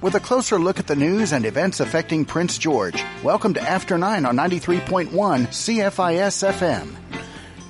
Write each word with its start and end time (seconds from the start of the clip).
with 0.00 0.14
a 0.14 0.20
closer 0.20 0.58
look 0.58 0.78
at 0.78 0.86
the 0.86 0.96
news 0.96 1.32
and 1.32 1.44
events 1.44 1.80
affecting 1.80 2.24
Prince 2.24 2.58
George. 2.58 3.02
Welcome 3.22 3.54
to 3.54 3.62
After 3.62 3.98
9 3.98 4.24
on 4.24 4.36
93.1 4.36 5.08
CFIS 5.08 6.52
FM. 6.52 6.94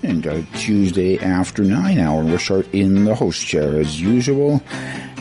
And 0.02 0.26
uh, 0.26 0.42
Tuesday 0.56 1.18
after 1.18 1.64
9 1.64 1.98
hour, 1.98 2.24
we're 2.24 2.38
short 2.38 2.72
in 2.74 3.04
the 3.04 3.14
host 3.14 3.44
chair 3.44 3.80
as 3.80 4.00
usual. 4.00 4.62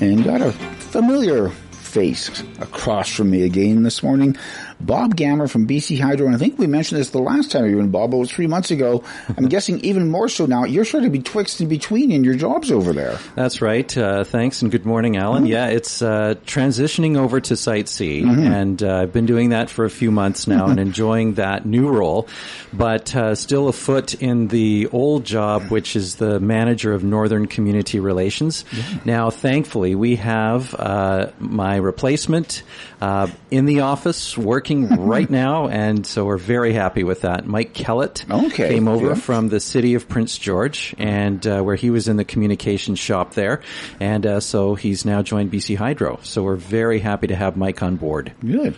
And 0.01 0.23
got 0.23 0.41
a 0.41 0.51
familiar 0.51 1.49
face 1.71 2.43
across 2.59 3.09
from 3.09 3.31
me 3.31 3.43
again 3.43 3.83
this 3.83 4.03
morning. 4.03 4.35
Bob 4.79 5.15
Gammer 5.15 5.47
from 5.47 5.67
BC 5.67 5.99
Hydro, 5.99 6.27
and 6.27 6.35
I 6.35 6.39
think 6.39 6.59
we 6.59 6.67
mentioned 6.67 6.99
this 6.99 7.09
the 7.09 7.19
last 7.19 7.51
time 7.51 7.67
you 7.69 7.77
were 7.77 7.81
in, 7.81 7.89
Bob, 7.89 8.13
it 8.13 8.17
was 8.17 8.31
three 8.31 8.47
months 8.47 8.71
ago. 8.71 9.03
I'm 9.35 9.45
guessing 9.49 9.79
even 9.79 10.09
more 10.09 10.29
so 10.29 10.45
now. 10.45 10.65
You're 10.65 10.85
sort 10.85 11.03
of 11.03 11.11
betwixt 11.11 11.59
and 11.59 11.69
between 11.69 12.11
in 12.11 12.23
your 12.23 12.35
jobs 12.35 12.71
over 12.71 12.93
there. 12.93 13.17
That's 13.35 13.61
right. 13.61 13.97
Uh, 13.97 14.23
thanks, 14.23 14.61
and 14.61 14.71
good 14.71 14.85
morning, 14.85 15.17
Alan. 15.17 15.43
Mm-hmm. 15.43 15.51
Yeah, 15.51 15.67
it's 15.67 16.01
uh, 16.01 16.35
transitioning 16.45 17.17
over 17.17 17.41
to 17.41 17.55
Site 17.55 17.89
C, 17.89 18.21
mm-hmm. 18.21 18.39
and 18.39 18.83
uh, 18.83 18.97
I've 18.97 19.13
been 19.13 19.25
doing 19.25 19.49
that 19.49 19.69
for 19.69 19.85
a 19.85 19.89
few 19.89 20.11
months 20.11 20.47
now 20.47 20.67
and 20.67 20.79
enjoying 20.87 21.35
that 21.35 21.65
new 21.65 21.89
role, 21.89 22.27
but 22.71 23.15
uh, 23.15 23.35
still 23.35 23.67
a 23.67 23.73
foot 23.73 24.13
in 24.13 24.47
the 24.47 24.87
old 24.91 25.25
job, 25.25 25.63
which 25.69 25.95
is 25.95 26.15
the 26.15 26.39
manager 26.39 26.93
of 26.93 27.03
Northern 27.03 27.47
Community 27.47 27.99
Relations. 27.99 28.63
Now, 29.05 29.29
thankfully, 29.29 29.95
we 29.95 30.17
have 30.17 30.73
uh, 30.75 31.31
my 31.39 31.77
replacement 31.77 32.63
uh, 33.01 33.27
in 33.51 33.65
the 33.65 33.81
office 33.81 34.37
working 34.37 34.87
right 34.87 35.29
now, 35.29 35.67
and 35.67 36.05
so 36.05 36.25
we're 36.25 36.37
very 36.37 36.73
happy 36.73 37.03
with 37.03 37.21
that. 37.21 37.45
Mike 37.45 37.73
Kellett 37.73 38.25
okay, 38.29 38.69
came 38.69 38.87
over 38.87 39.15
from 39.15 39.49
the 39.49 39.59
city 39.59 39.93
of 39.93 40.09
Prince 40.09 40.37
George, 40.37 40.95
and 40.97 41.45
uh, 41.45 41.61
where 41.61 41.75
he 41.75 41.89
was 41.89 42.07
in 42.07 42.17
the 42.17 42.25
communications 42.25 42.99
shop 42.99 43.33
there, 43.33 43.61
and 43.99 44.25
uh, 44.25 44.39
so 44.39 44.75
he's 44.75 45.05
now 45.05 45.21
joined 45.21 45.51
BC 45.51 45.77
Hydro. 45.77 46.19
So 46.23 46.43
we're 46.43 46.55
very 46.55 46.99
happy 46.99 47.27
to 47.27 47.35
have 47.35 47.57
Mike 47.57 47.83
on 47.83 47.95
board. 47.97 48.33
Good. 48.41 48.75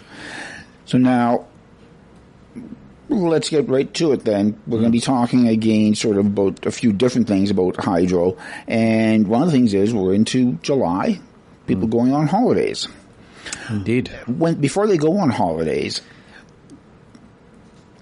So 0.86 0.98
now 0.98 1.48
let's 3.10 3.50
get 3.50 3.68
right 3.68 3.92
to 3.96 4.12
it 4.12 4.24
then. 4.24 4.60
We're 4.68 4.80
going 4.80 4.92
to 4.92 4.96
be 4.96 5.02
talking 5.02 5.48
again 5.48 5.96
sort 5.96 6.18
of 6.18 6.28
about 6.28 6.66
a 6.66 6.72
few 6.72 6.94
different 6.94 7.28
things 7.28 7.50
about 7.50 7.78
hydro. 7.78 8.38
And 8.68 9.28
one 9.28 9.42
of 9.42 9.48
the 9.48 9.52
things 9.52 9.74
is 9.74 9.94
we're 9.94 10.14
into 10.14 10.54
July, 10.62 11.20
people 11.68 11.88
mm. 11.88 11.92
going 11.92 12.14
on 12.14 12.28
holidays. 12.28 12.88
Indeed. 13.70 14.10
When 14.28 14.56
before 14.56 14.88
they 14.88 14.98
go 14.98 15.18
on 15.18 15.30
holidays, 15.30 16.02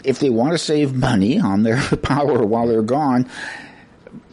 if 0.04 0.20
they 0.20 0.30
want 0.30 0.54
to 0.54 0.58
save 0.58 0.94
money 0.94 1.40
on 1.40 1.64
their 1.64 1.82
power 2.02 2.46
while 2.46 2.68
they're 2.68 2.82
gone, 2.82 3.30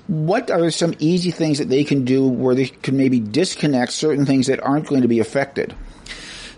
what 0.07 0.51
are 0.51 0.71
some 0.71 0.95
easy 0.99 1.31
things 1.31 1.59
that 1.59 1.69
they 1.69 1.85
can 1.85 2.05
do 2.05 2.27
where 2.27 2.55
they 2.55 2.67
can 2.67 2.97
maybe 2.97 3.21
disconnect 3.21 3.93
certain 3.93 4.27
things 4.27 4.47
that 4.49 4.63
aren't 4.63 4.87
going 4.87 5.03
to 5.03 5.09
be 5.09 5.21
affected? 5.21 5.75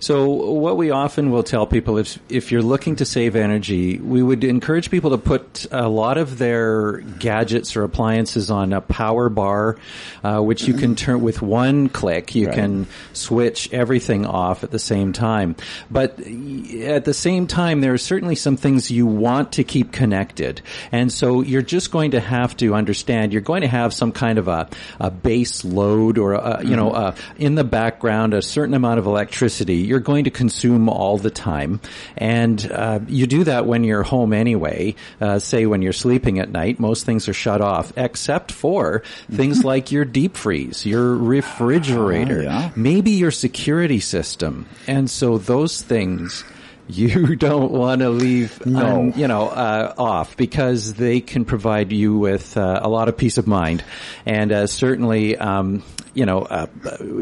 So 0.01 0.29
what 0.29 0.77
we 0.77 0.91
often 0.91 1.31
will 1.31 1.43
tell 1.43 1.67
people 1.67 1.99
is 1.99 2.19
if 2.29 2.53
you're 2.53 2.63
looking 2.63 2.97
to 2.97 3.05
save 3.05 3.37
energy, 3.37 3.99
we 3.99 4.23
would 4.23 4.45
encourage 4.45 4.91
people 4.91 5.11
to 5.11 5.19
put 5.19 5.67
a 5.71 5.89
lot 5.89 6.19
of 6.19 6.39
their 6.39 6.99
gadgets 6.99 7.77
or 7.77 7.85
appliances 7.85 8.51
on 8.51 8.73
a 8.73 8.81
power 8.81 9.29
bar, 9.29 9.77
uh, 10.23 10.41
which 10.41 10.67
you 10.67 10.75
can 10.75 10.95
turn 10.97 11.23
with 11.23 11.41
one 11.43 11.89
click. 11.89 12.35
You 12.35 12.47
right. 12.47 12.55
can 12.55 12.87
switch 13.13 13.73
everything 13.73 14.27
off 14.27 14.65
at 14.65 14.71
the 14.71 14.79
same 14.79 15.13
time. 15.13 15.57
But 15.91 16.21
at 16.21 17.05
the 17.05 17.15
same 17.15 17.47
time, 17.47 17.81
there 17.81 17.93
are 17.93 17.99
certainly 17.99 18.35
some 18.35 18.57
things 18.57 18.91
you 18.91 19.07
want 19.07 19.53
to 19.53 19.65
keep 19.65 19.93
connected. 19.93 20.61
And 20.93 21.11
so 21.13 21.41
you're 21.41 21.63
just 21.63 21.91
going 21.91 22.13
to 22.13 22.21
have 22.21 22.57
to 22.59 22.75
understand 22.75 23.33
you're 23.33 23.43
going 23.43 23.63
to 23.63 23.69
have 23.69 23.95
some 23.95 24.13
kind 24.13 24.39
of 24.39 24.49
a, 24.49 24.69
a 25.01 25.11
base 25.11 25.65
load 25.65 26.19
or, 26.19 26.35
a, 26.35 26.65
you 26.65 26.77
know, 26.77 26.91
mm-hmm. 26.91 27.43
in 27.43 27.55
the 27.55 27.65
background, 27.65 28.35
a 28.35 28.43
certain 28.43 28.75
amount 28.75 28.99
of 28.99 29.07
electricity 29.07 29.86
you're 29.87 30.01
going 30.01 30.25
to 30.25 30.31
consume 30.31 30.89
all 30.89 31.19
the 31.19 31.31
time. 31.31 31.81
And 32.17 32.71
uh, 32.71 33.01
you 33.07 33.27
do 33.27 33.45
that 33.45 33.67
when 33.67 33.85
you're 33.85 34.03
home 34.03 34.33
anyway. 34.33 34.95
Uh, 35.21 35.39
say 35.39 35.67
when 35.67 35.83
you're 35.83 35.93
sleeping 35.93 36.39
at 36.39 36.51
night, 36.51 36.79
most 36.81 37.07
things 37.07 37.29
are 37.29 37.35
shut 37.35 37.61
off, 37.61 37.93
except 37.97 38.53
for 38.53 39.03
things 39.31 39.65
like 39.73 39.93
your 39.93 40.05
deep 40.05 40.37
freeze, 40.37 40.85
your 40.85 41.15
refrigerator, 41.17 42.41
oh, 42.41 42.43
yeah. 42.43 42.71
maybe 42.77 43.13
your 43.13 43.31
security 43.31 44.01
system. 44.01 44.67
And 44.87 45.09
so 45.11 45.39
those 45.39 45.83
things 45.83 46.45
you 46.89 47.37
don't 47.37 47.73
want 47.73 48.01
to 48.01 48.11
leave, 48.11 48.65
no. 48.65 49.01
un, 49.01 49.13
you 49.17 49.29
know, 49.29 49.49
uh, 49.49 49.95
off 49.99 50.37
because 50.37 50.95
they 50.95 51.21
can 51.21 51.45
provide 51.45 51.93
you 51.93 52.17
with 52.19 52.57
uh, 52.57 52.81
a 52.83 52.89
lot 52.89 53.09
of 53.09 53.17
peace 53.17 53.39
of 53.39 53.47
mind, 53.47 53.85
and 54.25 54.53
uh, 54.53 54.67
certainly, 54.67 55.37
um, 55.37 55.83
you 56.15 56.27
know, 56.27 56.41
uh, 56.41 56.67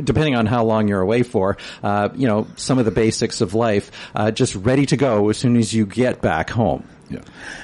depending 0.03 0.37
on 0.37 0.47
how 0.47 0.65
long 0.65 0.89
you're 0.89 1.01
away 1.01 1.23
for, 1.23 1.57
uh, 1.83 2.09
you 2.15 2.29
know, 2.29 2.47
some 2.57 2.79
of 2.79 2.85
the 2.85 2.91
basics 2.91 3.41
of 3.41 3.55
life, 3.55 3.91
uh, 4.15 4.31
just 4.31 4.55
ready 4.55 4.87
to 4.87 4.97
go 4.97 5.29
as 5.31 5.39
soon 5.39 5.57
as 5.57 5.73
you 5.73 5.87
get 5.87 6.21
back 6.21 6.51
home. 6.51 6.85
Yeah. 7.15 7.21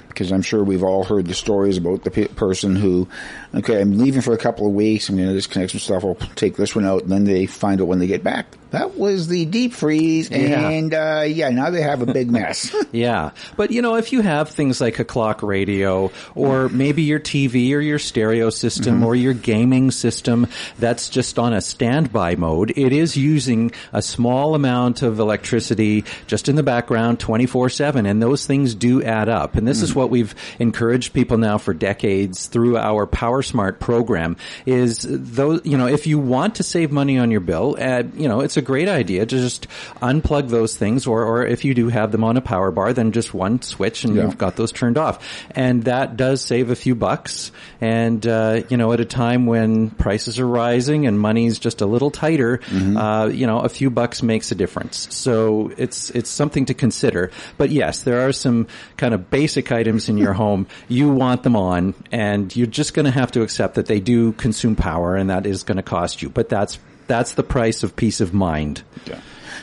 Because 0.08 0.32
I'm 0.32 0.42
sure 0.42 0.62
we've 0.64 0.82
all 0.82 1.04
heard 1.04 1.26
the 1.26 1.34
stories 1.34 1.76
about 1.76 2.04
the 2.04 2.10
pe- 2.10 2.28
person 2.28 2.74
who, 2.76 3.08
okay, 3.54 3.80
I'm 3.80 3.96
leaving 3.96 4.22
for 4.22 4.32
a 4.32 4.38
couple 4.38 4.66
of 4.66 4.72
weeks, 4.72 5.08
I'm 5.08 5.16
going 5.16 5.28
to 5.28 5.34
disconnect 5.34 5.72
some 5.72 5.80
stuff, 5.80 6.04
I'll 6.04 6.14
take 6.34 6.56
this 6.56 6.74
one 6.74 6.84
out, 6.84 7.02
and 7.02 7.12
then 7.12 7.24
they 7.24 7.46
find 7.46 7.80
out 7.80 7.86
when 7.86 8.00
they 8.00 8.06
get 8.06 8.24
back 8.24 8.46
that 8.70 8.96
was 8.96 9.26
the 9.26 9.44
deep 9.46 9.72
freeze, 9.72 10.30
and 10.30 10.92
yeah, 10.92 11.18
uh, 11.18 11.22
yeah 11.22 11.50
now 11.50 11.70
they 11.70 11.82
have 11.82 12.02
a 12.02 12.06
big 12.06 12.30
mess. 12.30 12.74
yeah, 12.92 13.30
but 13.56 13.70
you 13.70 13.82
know, 13.82 13.96
if 13.96 14.12
you 14.12 14.20
have 14.20 14.48
things 14.48 14.80
like 14.80 14.98
a 14.98 15.04
clock 15.04 15.42
radio, 15.42 16.10
or 16.34 16.68
maybe 16.68 17.02
your 17.02 17.20
TV 17.20 17.72
or 17.72 17.80
your 17.80 17.98
stereo 17.98 18.50
system, 18.50 18.96
mm-hmm. 18.96 19.04
or 19.04 19.14
your 19.14 19.34
gaming 19.34 19.90
system 19.90 20.46
that's 20.78 21.08
just 21.08 21.38
on 21.38 21.52
a 21.52 21.60
standby 21.60 22.36
mode, 22.36 22.72
it 22.76 22.92
is 22.92 23.16
using 23.16 23.72
a 23.92 24.02
small 24.02 24.54
amount 24.54 25.02
of 25.02 25.18
electricity 25.18 26.04
just 26.26 26.48
in 26.48 26.54
the 26.54 26.62
background, 26.62 27.18
twenty 27.18 27.46
four 27.46 27.68
seven, 27.68 28.06
and 28.06 28.22
those 28.22 28.46
things 28.46 28.74
do 28.74 29.02
add 29.02 29.28
up. 29.28 29.39
And 29.54 29.66
this 29.66 29.78
mm-hmm. 29.78 29.84
is 29.84 29.94
what 29.94 30.10
we've 30.10 30.34
encouraged 30.58 31.12
people 31.12 31.38
now 31.38 31.58
for 31.58 31.74
decades 31.74 32.46
through 32.46 32.76
our 32.76 33.06
Power 33.06 33.42
Smart 33.42 33.80
program. 33.80 34.36
Is 34.66 35.06
those 35.08 35.60
you 35.64 35.76
know, 35.76 35.86
if 35.86 36.06
you 36.06 36.18
want 36.18 36.56
to 36.56 36.62
save 36.62 36.90
money 36.90 37.18
on 37.18 37.30
your 37.30 37.40
bill, 37.40 37.76
uh, 37.78 38.02
you 38.14 38.28
know, 38.28 38.40
it's 38.40 38.56
a 38.56 38.62
great 38.62 38.88
idea 38.88 39.26
to 39.26 39.36
just 39.36 39.66
unplug 40.02 40.48
those 40.48 40.76
things, 40.76 41.06
or, 41.06 41.24
or 41.24 41.46
if 41.46 41.64
you 41.64 41.74
do 41.74 41.88
have 41.88 42.12
them 42.12 42.24
on 42.24 42.36
a 42.36 42.40
power 42.40 42.70
bar, 42.70 42.92
then 42.92 43.12
just 43.12 43.34
one 43.34 43.62
switch 43.62 44.04
and 44.04 44.14
yeah. 44.14 44.22
you've 44.22 44.38
got 44.38 44.56
those 44.56 44.72
turned 44.72 44.98
off. 44.98 45.46
And 45.52 45.84
that 45.84 46.16
does 46.16 46.42
save 46.42 46.70
a 46.70 46.76
few 46.76 46.94
bucks. 46.94 47.52
And, 47.80 48.26
uh, 48.26 48.62
you 48.68 48.76
know, 48.76 48.92
at 48.92 49.00
a 49.00 49.04
time 49.04 49.46
when 49.46 49.90
prices 49.90 50.38
are 50.38 50.46
rising 50.46 51.06
and 51.06 51.18
money's 51.18 51.58
just 51.58 51.80
a 51.80 51.86
little 51.86 52.10
tighter, 52.10 52.58
mm-hmm. 52.58 52.96
uh, 52.96 53.26
you 53.26 53.46
know, 53.46 53.60
a 53.60 53.68
few 53.68 53.90
bucks 53.90 54.22
makes 54.22 54.52
a 54.52 54.54
difference. 54.54 55.14
So 55.14 55.72
it's, 55.76 56.10
it's 56.10 56.30
something 56.30 56.66
to 56.66 56.74
consider. 56.74 57.30
But 57.58 57.70
yes, 57.70 58.02
there 58.02 58.26
are 58.26 58.32
some 58.32 58.66
kind 58.96 59.14
of 59.14 59.19
basic 59.20 59.72
items 59.72 60.08
in 60.08 60.18
your 60.18 60.32
home. 60.32 60.66
You 60.88 61.10
want 61.10 61.42
them 61.42 61.56
on 61.56 61.94
and 62.10 62.54
you're 62.54 62.66
just 62.66 62.94
going 62.94 63.04
to 63.04 63.10
have 63.10 63.32
to 63.32 63.42
accept 63.42 63.74
that 63.74 63.86
they 63.86 64.00
do 64.00 64.32
consume 64.32 64.76
power 64.76 65.16
and 65.16 65.30
that 65.30 65.46
is 65.46 65.62
going 65.62 65.76
to 65.76 65.82
cost 65.82 66.22
you. 66.22 66.28
But 66.28 66.48
that's 66.48 66.78
that's 67.06 67.32
the 67.32 67.42
price 67.42 67.82
of 67.82 67.96
peace 67.96 68.20
of 68.20 68.32
mind. 68.32 68.82
Yeah. 69.06 69.20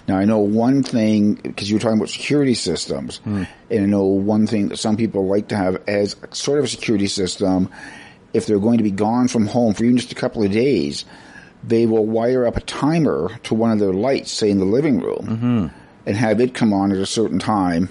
Now 0.07 0.17
I 0.17 0.25
know 0.25 0.39
one 0.39 0.83
thing 0.83 1.35
because 1.35 1.69
you 1.69 1.75
were 1.75 1.79
talking 1.79 1.97
about 1.97 2.09
security 2.09 2.53
systems, 2.53 3.19
mm. 3.25 3.47
and 3.69 3.83
I 3.83 3.85
know 3.85 4.05
one 4.05 4.47
thing 4.47 4.69
that 4.69 4.77
some 4.77 4.97
people 4.97 5.27
like 5.27 5.49
to 5.49 5.57
have 5.57 5.81
as 5.87 6.15
sort 6.31 6.59
of 6.59 6.65
a 6.65 6.67
security 6.67 7.07
system. 7.07 7.69
If 8.33 8.45
they're 8.45 8.59
going 8.59 8.77
to 8.77 8.83
be 8.83 8.91
gone 8.91 9.29
from 9.29 9.47
home 9.47 9.73
for 9.73 9.85
even 9.85 9.97
just 9.97 10.11
a 10.11 10.15
couple 10.15 10.43
of 10.43 10.51
days, 10.51 11.05
they 11.63 11.85
will 11.85 12.05
wire 12.05 12.45
up 12.45 12.57
a 12.57 12.61
timer 12.61 13.31
to 13.43 13.55
one 13.55 13.71
of 13.71 13.79
their 13.79 13.93
lights, 13.93 14.31
say 14.31 14.49
in 14.51 14.59
the 14.59 14.65
living 14.65 14.99
room, 14.99 15.25
mm-hmm. 15.25 15.67
and 16.05 16.17
have 16.17 16.41
it 16.41 16.53
come 16.53 16.73
on 16.73 16.91
at 16.91 16.97
a 16.97 17.05
certain 17.05 17.39
time 17.39 17.89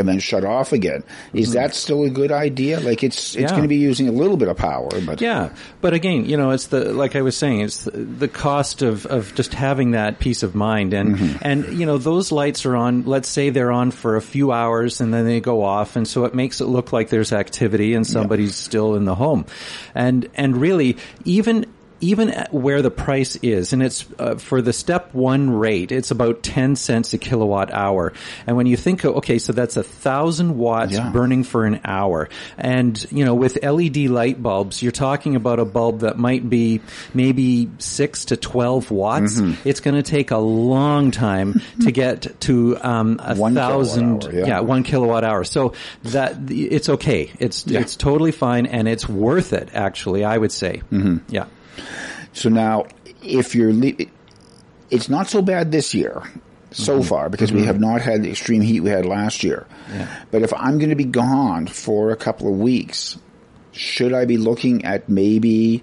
and 0.00 0.08
then 0.08 0.18
shut 0.18 0.44
off 0.44 0.72
again. 0.72 1.04
Is 1.32 1.50
mm-hmm. 1.50 1.54
that 1.54 1.74
still 1.74 2.02
a 2.04 2.10
good 2.10 2.32
idea? 2.32 2.80
Like 2.80 3.04
it's 3.04 3.36
it's 3.36 3.42
yeah. 3.42 3.50
going 3.50 3.62
to 3.62 3.68
be 3.68 3.76
using 3.76 4.08
a 4.08 4.12
little 4.12 4.36
bit 4.36 4.48
of 4.48 4.56
power, 4.56 4.88
but 5.06 5.20
yeah. 5.20 5.50
But 5.80 5.94
again, 5.94 6.24
you 6.24 6.36
know, 6.36 6.50
it's 6.50 6.66
the 6.66 6.92
like 6.92 7.14
I 7.14 7.22
was 7.22 7.36
saying, 7.36 7.60
it's 7.60 7.84
the, 7.84 7.92
the 7.92 8.28
cost 8.28 8.82
of 8.82 9.06
of 9.06 9.34
just 9.34 9.54
having 9.54 9.92
that 9.92 10.18
peace 10.18 10.42
of 10.42 10.54
mind, 10.54 10.94
and 10.94 11.16
mm-hmm. 11.16 11.38
and 11.42 11.78
you 11.78 11.86
know 11.86 11.98
those 11.98 12.32
lights 12.32 12.66
are 12.66 12.74
on. 12.74 13.04
Let's 13.04 13.28
say 13.28 13.50
they're 13.50 13.72
on 13.72 13.90
for 13.90 14.16
a 14.16 14.22
few 14.22 14.50
hours 14.50 15.00
and 15.00 15.14
then 15.14 15.26
they 15.26 15.40
go 15.40 15.62
off, 15.62 15.96
and 15.96 16.08
so 16.08 16.24
it 16.24 16.34
makes 16.34 16.60
it 16.60 16.66
look 16.66 16.92
like 16.92 17.10
there's 17.10 17.32
activity 17.32 17.94
and 17.94 18.06
somebody's 18.06 18.50
yeah. 18.50 18.64
still 18.64 18.94
in 18.96 19.04
the 19.04 19.14
home, 19.14 19.46
and 19.94 20.28
and 20.34 20.56
really 20.56 20.96
even 21.24 21.66
even 22.00 22.46
where 22.50 22.82
the 22.82 22.90
price 22.90 23.36
is, 23.36 23.72
and 23.72 23.82
it's 23.82 24.06
uh, 24.18 24.36
for 24.36 24.62
the 24.62 24.72
step 24.72 25.12
one 25.14 25.50
rate, 25.50 25.92
it's 25.92 26.10
about 26.10 26.42
10 26.42 26.76
cents 26.76 27.12
a 27.12 27.18
kilowatt 27.18 27.72
hour. 27.72 28.12
And 28.46 28.56
when 28.56 28.66
you 28.66 28.76
think, 28.76 29.04
okay, 29.04 29.38
so 29.38 29.52
that's 29.52 29.76
a 29.76 29.82
thousand 29.82 30.56
watts 30.56 30.92
yeah. 30.92 31.10
burning 31.10 31.44
for 31.44 31.64
an 31.64 31.80
hour. 31.84 32.28
And, 32.56 33.04
you 33.10 33.24
know, 33.24 33.34
with 33.34 33.62
LED 33.62 33.96
light 34.08 34.42
bulbs, 34.42 34.82
you're 34.82 34.92
talking 34.92 35.36
about 35.36 35.58
a 35.58 35.64
bulb 35.64 36.00
that 36.00 36.18
might 36.18 36.48
be 36.48 36.80
maybe 37.12 37.70
six 37.78 38.26
to 38.26 38.36
12 38.36 38.90
watts. 38.90 39.40
Mm-hmm. 39.40 39.68
It's 39.68 39.80
going 39.80 39.96
to 39.96 40.02
take 40.02 40.30
a 40.30 40.38
long 40.38 41.10
time 41.10 41.60
to 41.82 41.92
get 41.92 42.40
to, 42.40 42.78
um, 42.80 43.20
a 43.22 43.36
one 43.36 43.54
thousand, 43.54 44.24
hour, 44.24 44.32
yeah. 44.32 44.46
yeah. 44.46 44.60
one 44.60 44.82
kilowatt 44.82 45.24
hour. 45.24 45.44
So 45.44 45.74
that, 46.04 46.50
it's 46.50 46.88
okay. 46.88 47.30
It's, 47.38 47.66
yeah. 47.66 47.80
it's 47.80 47.96
totally 47.96 48.32
fine 48.32 48.66
and 48.66 48.88
it's 48.88 49.08
worth 49.08 49.52
it, 49.52 49.70
actually, 49.74 50.24
I 50.24 50.38
would 50.38 50.52
say. 50.52 50.82
Mm-hmm. 50.90 51.18
Yeah. 51.34 51.46
So 52.32 52.48
now, 52.48 52.86
if 53.22 53.54
you're 53.54 53.72
le- 53.72 54.06
it's 54.90 55.08
not 55.08 55.28
so 55.28 55.42
bad 55.42 55.72
this 55.72 55.94
year 55.94 56.22
so 56.72 56.98
Mm-hmm. 56.98 57.08
far 57.08 57.28
because 57.28 57.50
we 57.52 57.64
have 57.64 57.80
not 57.80 58.00
had 58.00 58.22
the 58.22 58.30
extreme 58.30 58.60
heat 58.62 58.80
we 58.80 58.90
had 58.90 59.04
last 59.04 59.42
year. 59.42 59.66
Yeah. 59.92 60.06
But 60.30 60.42
if 60.42 60.52
I'm 60.54 60.78
going 60.78 60.90
to 60.90 60.96
be 60.96 61.04
gone 61.04 61.66
for 61.66 62.12
a 62.12 62.16
couple 62.16 62.46
of 62.52 62.58
weeks, 62.60 63.18
should 63.72 64.12
I 64.12 64.24
be 64.24 64.36
looking 64.36 64.84
at 64.84 65.08
maybe 65.08 65.82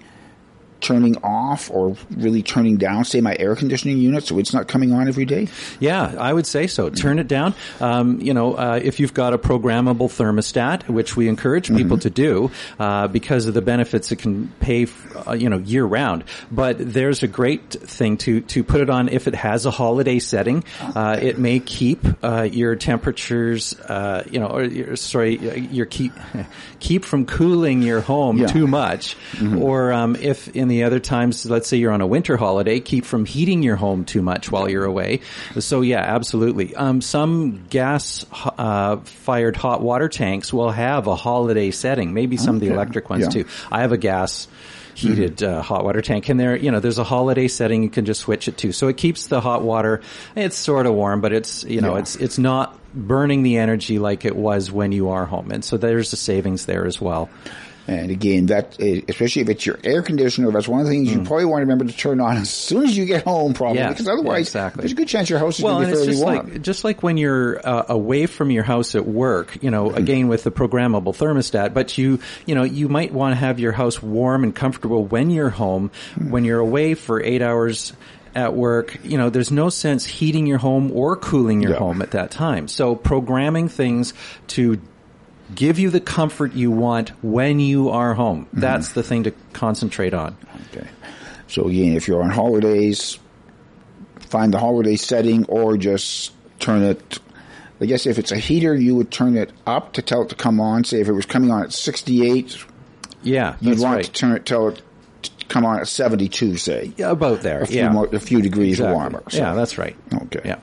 turning 0.80 1.16
off 1.24 1.70
or 1.70 1.96
really 2.16 2.42
turning 2.42 2.76
down, 2.76 3.04
say, 3.04 3.20
my 3.20 3.36
air 3.38 3.56
conditioning 3.56 3.98
unit 3.98 4.24
so 4.24 4.38
it's 4.38 4.52
not 4.54 4.68
coming 4.68 4.92
on 4.92 5.08
every 5.08 5.24
day? 5.24 5.48
Yeah, 5.80 6.14
I 6.18 6.32
would 6.32 6.46
say 6.46 6.66
so. 6.66 6.88
Turn 6.90 7.18
it 7.18 7.28
down. 7.28 7.54
Um, 7.80 8.20
you 8.20 8.32
know, 8.34 8.54
uh, 8.54 8.80
if 8.82 9.00
you've 9.00 9.14
got 9.14 9.34
a 9.34 9.38
programmable 9.38 10.08
thermostat, 10.08 10.88
which 10.88 11.16
we 11.16 11.28
encourage 11.28 11.68
people 11.68 11.98
to 11.98 12.10
do 12.10 12.50
uh, 12.78 13.08
because 13.08 13.46
of 13.46 13.54
the 13.54 13.62
benefits 13.62 14.12
it 14.12 14.16
can 14.16 14.48
pay, 14.60 14.86
uh, 15.26 15.32
you 15.32 15.48
know, 15.48 15.58
year 15.58 15.84
round. 15.84 16.24
But 16.50 16.76
there's 16.78 17.22
a 17.22 17.28
great 17.28 17.70
thing 17.72 18.16
to 18.18 18.40
to 18.42 18.62
put 18.64 18.80
it 18.80 18.90
on 18.90 19.08
if 19.08 19.26
it 19.26 19.34
has 19.34 19.66
a 19.66 19.70
holiday 19.70 20.18
setting. 20.18 20.64
Uh, 20.80 21.18
it 21.20 21.38
may 21.38 21.58
keep 21.60 22.04
uh, 22.22 22.42
your 22.42 22.76
temperatures, 22.76 23.78
uh, 23.80 24.22
you 24.30 24.38
know, 24.40 24.46
or 24.48 24.64
your, 24.64 24.96
sorry, 24.96 25.36
your 25.70 25.86
keep 25.86 26.12
keep 26.80 27.04
from 27.04 27.26
cooling 27.26 27.82
your 27.82 28.00
home 28.00 28.38
Yeah. 28.38 28.46
too 28.46 28.66
much, 28.66 29.16
or 29.58 29.92
um, 29.92 30.16
if 30.16 30.48
in 30.48 30.67
the 30.68 30.84
other 30.84 31.00
times, 31.00 31.44
let's 31.46 31.68
say 31.68 31.76
you're 31.76 31.92
on 31.92 32.00
a 32.00 32.06
winter 32.06 32.36
holiday, 32.36 32.80
keep 32.80 33.04
from 33.04 33.24
heating 33.24 33.62
your 33.62 33.76
home 33.76 34.04
too 34.04 34.22
much 34.22 34.50
while 34.50 34.68
you're 34.70 34.84
away. 34.84 35.20
So 35.58 35.80
yeah, 35.80 36.00
absolutely. 36.00 36.74
Um, 36.74 37.00
some 37.00 37.64
gas 37.68 38.24
uh, 38.32 38.96
fired 38.98 39.56
hot 39.56 39.82
water 39.82 40.08
tanks 40.08 40.52
will 40.52 40.70
have 40.70 41.06
a 41.06 41.16
holiday 41.16 41.70
setting. 41.70 42.14
Maybe 42.14 42.36
some 42.36 42.54
of 42.56 42.60
the 42.60 42.68
electric 42.68 43.10
ones 43.10 43.24
Yeah. 43.24 43.42
too. 43.42 43.44
I 43.70 43.80
have 43.80 43.92
a 43.92 43.98
gas 43.98 44.48
heated 44.94 45.42
uh, 45.44 45.62
hot 45.62 45.84
water 45.84 46.02
tank 46.02 46.28
and 46.28 46.40
there 46.40 46.56
you 46.56 46.72
know 46.72 46.80
there's 46.80 46.98
a 46.98 47.04
holiday 47.04 47.46
setting 47.46 47.84
you 47.84 47.88
can 47.88 48.04
just 48.04 48.20
switch 48.22 48.48
it 48.48 48.56
to 48.56 48.72
so 48.72 48.88
it 48.88 48.96
keeps 48.96 49.28
the 49.28 49.40
hot 49.40 49.62
water 49.62 50.00
it's 50.34 50.56
sort 50.56 50.86
of 50.86 50.92
warm 50.92 51.20
but 51.20 51.32
it's 51.32 51.62
you 51.62 51.80
know 51.80 51.92
Yeah. 51.94 52.00
it's 52.00 52.16
it's 52.16 52.36
not 52.36 52.76
burning 52.92 53.44
the 53.44 53.58
energy 53.58 54.00
like 54.00 54.24
it 54.24 54.34
was 54.34 54.72
when 54.72 54.90
you 54.90 55.10
are 55.10 55.24
home 55.24 55.52
and 55.52 55.64
so 55.64 55.76
there's 55.76 56.12
a 56.12 56.16
savings 56.16 56.66
there 56.66 56.84
as 56.84 57.00
well 57.00 57.30
And 57.88 58.10
again, 58.10 58.46
that 58.46 58.76
eh, 58.78 59.00
especially 59.08 59.42
if 59.42 59.48
it's 59.48 59.64
your 59.64 59.78
air 59.82 60.02
conditioner, 60.02 60.52
that's 60.52 60.68
one 60.68 60.80
of 60.80 60.86
the 60.86 60.92
things 60.92 61.10
you 61.10 61.22
probably 61.22 61.46
want 61.46 61.62
to 61.62 61.64
remember 61.64 61.86
to 61.86 61.96
turn 61.96 62.20
on 62.20 62.36
as 62.42 62.50
soon 62.50 62.84
as 62.84 62.94
you 62.96 63.06
get 63.06 63.24
home, 63.24 63.54
probably, 63.54 63.78
Mm. 63.78 63.80
Yeah, 63.80 63.88
because 63.88 64.08
otherwise, 64.08 64.36
yeah, 64.36 64.40
exactly. 64.66 64.82
there's 64.82 64.92
a 64.92 64.94
good 64.94 65.08
chance 65.08 65.30
your 65.30 65.38
house 65.38 65.58
is 65.58 65.64
well, 65.64 65.76
going 65.80 65.88
to 65.88 65.94
be 65.94 65.98
it's 65.98 66.00
fairly 66.02 66.12
just 66.12 66.24
warm. 66.24 66.50
like 66.52 66.62
just 66.62 66.84
like 66.84 67.02
when 67.02 67.16
you're 67.16 67.66
uh, 67.66 67.84
away 67.88 68.26
from 68.26 68.50
your 68.50 68.62
house 68.62 68.94
at 68.94 69.06
work, 69.06 69.56
you 69.62 69.70
know, 69.70 69.90
again 69.90 70.28
with 70.28 70.44
the 70.44 70.50
programmable 70.50 71.16
thermostat. 71.16 71.72
But 71.72 71.96
you, 71.96 72.20
you 72.46 72.54
know, 72.54 72.62
you 72.62 72.88
might 72.88 73.12
want 73.12 73.32
to 73.32 73.36
have 73.36 73.58
your 73.58 73.72
house 73.72 74.02
warm 74.02 74.44
and 74.44 74.54
comfortable 74.54 75.04
when 75.06 75.30
you're 75.30 75.48
home. 75.50 75.90
When 76.28 76.44
you're 76.44 76.60
away 76.60 76.92
for 76.94 77.22
eight 77.22 77.40
hours 77.40 77.94
at 78.34 78.52
work, 78.54 78.98
you 79.02 79.16
know, 79.16 79.30
there's 79.30 79.50
no 79.50 79.70
sense 79.70 80.04
heating 80.04 80.46
your 80.46 80.58
home 80.58 80.92
or 80.92 81.16
cooling 81.16 81.62
your 81.62 81.72
Yeah. 81.72 81.78
home 81.78 82.02
at 82.02 82.10
that 82.10 82.30
time. 82.30 82.68
So 82.68 82.94
programming 82.94 83.68
things 83.68 84.12
to 84.48 84.78
give 85.54 85.78
you 85.78 85.90
the 85.90 86.00
comfort 86.00 86.52
you 86.54 86.70
want 86.70 87.10
when 87.22 87.60
you 87.60 87.90
are 87.90 88.14
home. 88.14 88.46
Mm-hmm. 88.46 88.60
That's 88.60 88.92
the 88.92 89.02
thing 89.02 89.24
to 89.24 89.32
concentrate 89.52 90.14
on. 90.14 90.36
Okay. 90.72 90.86
So 91.46 91.68
again, 91.68 91.94
if 91.94 92.06
you're 92.08 92.22
on 92.22 92.30
holidays, 92.30 93.18
find 94.20 94.52
the 94.52 94.58
holiday 94.58 94.96
setting 94.96 95.44
or 95.46 95.76
just 95.76 96.32
turn 96.60 96.82
it. 96.82 97.18
I 97.80 97.86
guess 97.86 98.06
if 98.06 98.18
it's 98.18 98.32
a 98.32 98.36
heater, 98.36 98.74
you 98.74 98.94
would 98.96 99.10
turn 99.10 99.36
it 99.36 99.52
up 99.66 99.94
to 99.94 100.02
tell 100.02 100.22
it 100.22 100.28
to 100.30 100.34
come 100.34 100.60
on. 100.60 100.84
Say 100.84 101.00
if 101.00 101.08
it 101.08 101.12
was 101.12 101.26
coming 101.26 101.50
on 101.50 101.62
at 101.62 101.72
68, 101.72 102.64
Yeah, 103.22 103.56
you'd 103.60 103.78
want 103.78 103.96
right. 103.96 104.04
to 104.04 104.12
turn 104.12 104.32
it, 104.32 104.44
tell 104.44 104.68
it 104.68 104.82
to 105.22 105.46
come 105.46 105.64
on 105.64 105.78
at 105.80 105.88
72, 105.88 106.56
say. 106.56 106.92
Yeah, 106.96 107.10
about 107.12 107.42
there. 107.42 107.62
A 107.62 107.66
few, 107.66 107.78
yeah. 107.78 107.90
more, 107.92 108.06
a 108.12 108.18
few 108.20 108.42
degrees 108.42 108.74
Exactly. 108.80 108.94
warmer. 108.94 109.22
So- 109.30 109.38
Yeah, 109.38 109.54
that's 109.54 109.78
right. 109.78 109.96
Okay. 110.12 110.40
Yeah. 110.44 110.58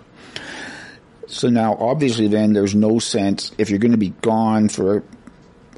So 1.27 1.49
now, 1.49 1.75
obviously, 1.79 2.27
then 2.27 2.53
there's 2.53 2.75
no 2.75 2.99
sense 2.99 3.51
if 3.57 3.69
you're 3.69 3.79
going 3.79 3.91
to 3.91 3.97
be 3.97 4.09
gone 4.21 4.69
for 4.69 5.03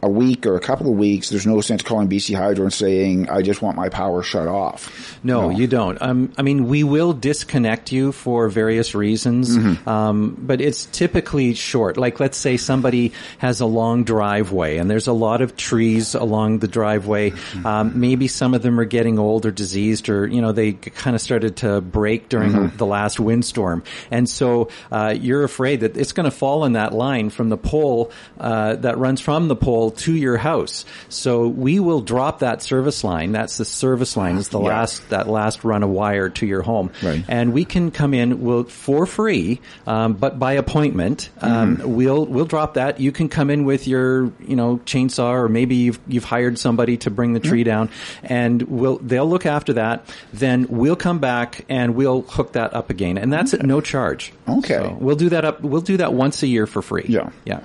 a 0.04 0.10
week 0.10 0.46
or 0.46 0.56
a 0.56 0.60
couple 0.60 0.92
of 0.92 0.98
weeks. 0.98 1.30
There's 1.30 1.48
no 1.48 1.60
sense 1.62 1.82
calling 1.82 2.08
BC 2.08 2.36
Hydro 2.36 2.66
and 2.66 2.74
saying, 2.74 3.30
"I 3.30 3.42
just 3.42 3.62
want 3.62 3.76
my 3.78 3.90
power 3.90 4.22
shut 4.24 4.48
off." 4.48 5.18
No, 5.24 5.50
you 5.50 5.68
don't. 5.68 6.00
Um, 6.02 6.32
I 6.38 6.42
mean, 6.44 6.68
we 6.68 6.84
will 6.84 7.14
disconnect 7.14 7.92
you 7.92 8.12
for 8.12 8.48
various 8.50 8.94
reasons, 8.96 9.58
Mm-hmm. 9.58 9.90
um, 9.90 10.38
but 10.40 10.62
it's 10.62 10.86
typically 10.86 11.54
short. 11.56 11.98
Like, 11.98 12.20
let's 12.20 12.38
say 12.38 12.58
somebody 12.58 13.14
has 13.40 13.60
a 13.62 13.66
long 13.66 14.04
driveway 14.04 14.78
and 14.78 14.90
there's 14.90 15.08
a 15.08 15.14
lot 15.14 15.42
of 15.42 15.56
trees 15.58 16.14
along 16.16 16.60
the 16.60 16.68
driveway. 16.68 17.32
Mm-hmm. 17.32 17.66
Um, 17.66 18.00
maybe 18.00 18.28
some 18.28 18.54
of 18.54 18.62
them 18.62 18.80
are 18.80 18.86
getting 18.86 19.18
old 19.20 19.46
or 19.46 19.52
diseased, 19.52 20.10
or 20.10 20.28
you 20.28 20.42
know, 20.42 20.52
they 20.52 20.74
kind 20.74 21.16
of 21.16 21.22
started 21.22 21.58
to 21.58 21.82
break 21.82 22.30
during 22.30 22.52
Mm-hmm. 22.52 22.68
the, 22.68 22.78
the 22.78 22.86
last 22.86 23.20
windstorm, 23.20 23.84
and 24.12 24.30
so 24.30 24.70
uh, 24.92 25.14
you're 25.20 25.44
afraid 25.44 25.82
that 25.82 25.98
it's 25.98 26.14
going 26.14 26.24
to 26.26 26.32
fall 26.32 26.64
in 26.66 26.74
that 26.74 26.94
line 26.94 27.30
from 27.30 27.50
the 27.50 27.58
pole 27.58 28.12
uh, 28.40 28.76
that 28.76 28.98
runs 28.98 29.20
from 29.22 29.48
the 29.48 29.56
pole 29.56 29.87
to 29.92 30.14
your 30.16 30.38
house. 30.38 30.86
So 31.10 31.48
we 31.48 31.80
will 31.80 32.02
drop 32.02 32.40
that 32.40 32.62
service 32.64 33.04
line. 33.04 33.32
That's 33.32 33.58
the 33.58 33.66
service 33.66 34.16
line. 34.18 34.38
Is 34.38 34.50
the 34.50 34.60
Yeah. 34.60 34.70
last 34.70 35.10
that 35.10 35.28
last 35.30 35.64
run 35.64 35.84
of 35.84 35.90
wire 35.90 36.30
to 36.30 36.46
your 36.46 36.62
home, 36.62 36.90
Right. 37.04 37.24
and 37.28 37.54
we 37.54 37.66
can 37.66 37.92
come 37.92 38.14
in 38.14 38.42
we'll, 38.42 38.64
for 38.64 39.06
free, 39.06 39.60
um, 39.86 40.14
but 40.14 40.40
by 40.40 40.54
appointment. 40.54 41.30
Um, 41.42 41.78
Mm-hmm. 41.78 41.94
We'll 41.96 42.26
we'll 42.26 42.46
drop 42.46 42.76
that. 42.76 43.00
You 43.00 43.12
can 43.12 43.30
come 43.30 43.50
in 43.50 43.66
with 43.66 43.88
your 43.88 44.32
you 44.46 44.56
know 44.56 44.80
chainsaw, 44.86 45.32
or 45.32 45.50
maybe 45.50 45.76
you've 45.76 46.00
you've 46.08 46.24
hired 46.24 46.58
somebody 46.60 46.98
to 46.98 47.10
bring 47.12 47.34
the 47.34 47.40
tree 47.40 47.64
down, 47.64 47.90
and 48.24 48.62
we'll 48.64 48.98
they'll 49.00 49.28
look 49.30 49.46
after 49.46 49.74
that. 49.74 50.06
Then 50.34 50.68
we'll 50.70 50.96
come 50.96 51.20
back 51.20 51.66
and 51.70 51.96
we'll 51.96 52.22
hook 52.22 52.54
that 52.54 52.74
up 52.74 52.90
again, 52.90 53.18
and 53.18 53.32
that's 53.34 53.54
at 53.54 53.64
no 53.66 53.82
charge. 53.82 54.32
Okay. 54.48 54.76
So 54.76 54.98
we'll 55.00 55.16
do 55.16 55.30
that 55.30 55.46
up. 55.46 55.62
We'll 55.62 55.82
do 55.82 55.98
that 55.98 56.14
once 56.14 56.44
a 56.44 56.48
year 56.48 56.68
for 56.68 56.82
free. 56.82 57.06
Yeah. 57.08 57.30
yeah. 57.46 57.60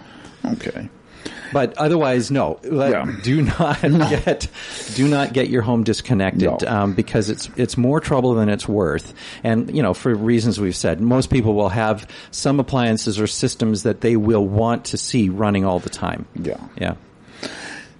Okay. 0.45 0.89
But 1.53 1.77
otherwise, 1.77 2.31
no. 2.31 2.59
Yeah. 2.63 3.05
Do 3.23 3.43
not 3.43 3.81
get 3.83 4.49
do 4.95 5.07
not 5.09 5.33
get 5.33 5.49
your 5.51 5.63
home 5.63 5.85
disconnected 5.85 6.43
No. 6.43 6.59
um, 6.67 6.95
because 6.95 7.29
it's 7.31 7.51
it's 7.57 7.77
more 7.77 8.01
trouble 8.01 8.35
than 8.35 8.49
it's 8.49 8.67
worth. 8.69 9.13
And 9.45 9.75
you 9.75 9.83
know, 9.83 9.95
for 9.95 10.15
reasons 10.15 10.59
we've 10.59 10.77
said, 10.77 11.01
most 11.01 11.31
people 11.31 11.55
will 11.55 11.69
have 11.69 12.09
some 12.31 12.59
appliances 12.61 13.21
or 13.21 13.27
systems 13.27 13.83
that 13.85 14.01
they 14.01 14.17
will 14.17 14.47
want 14.47 14.87
to 14.87 14.97
see 14.97 15.29
running 15.29 15.65
all 15.65 15.79
the 15.79 15.91
time. 15.91 16.27
Yeah. 16.35 16.59
Yeah. 16.79 16.95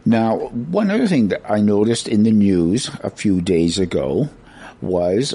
Now, 0.05 0.37
one 0.49 0.91
other 0.91 1.07
thing 1.07 1.29
that 1.29 1.43
I 1.51 1.61
noticed 1.61 2.09
in 2.09 2.25
the 2.25 2.33
news 2.33 2.91
a 3.05 3.11
few 3.11 3.41
days 3.41 3.79
ago 3.79 4.29
was 4.81 5.35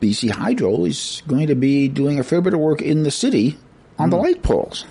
BC 0.00 0.30
Hydro 0.30 0.84
is 0.84 1.22
going 1.26 1.48
to 1.48 1.56
be 1.56 1.88
doing 1.88 2.20
a 2.20 2.22
fair 2.22 2.40
bit 2.40 2.54
of 2.54 2.60
work 2.60 2.82
in 2.82 3.02
the 3.02 3.10
city 3.10 3.56
on 3.98 4.10
the 4.10 4.16
Hmm. 4.16 4.22
light 4.22 4.42
poles. 4.42 4.84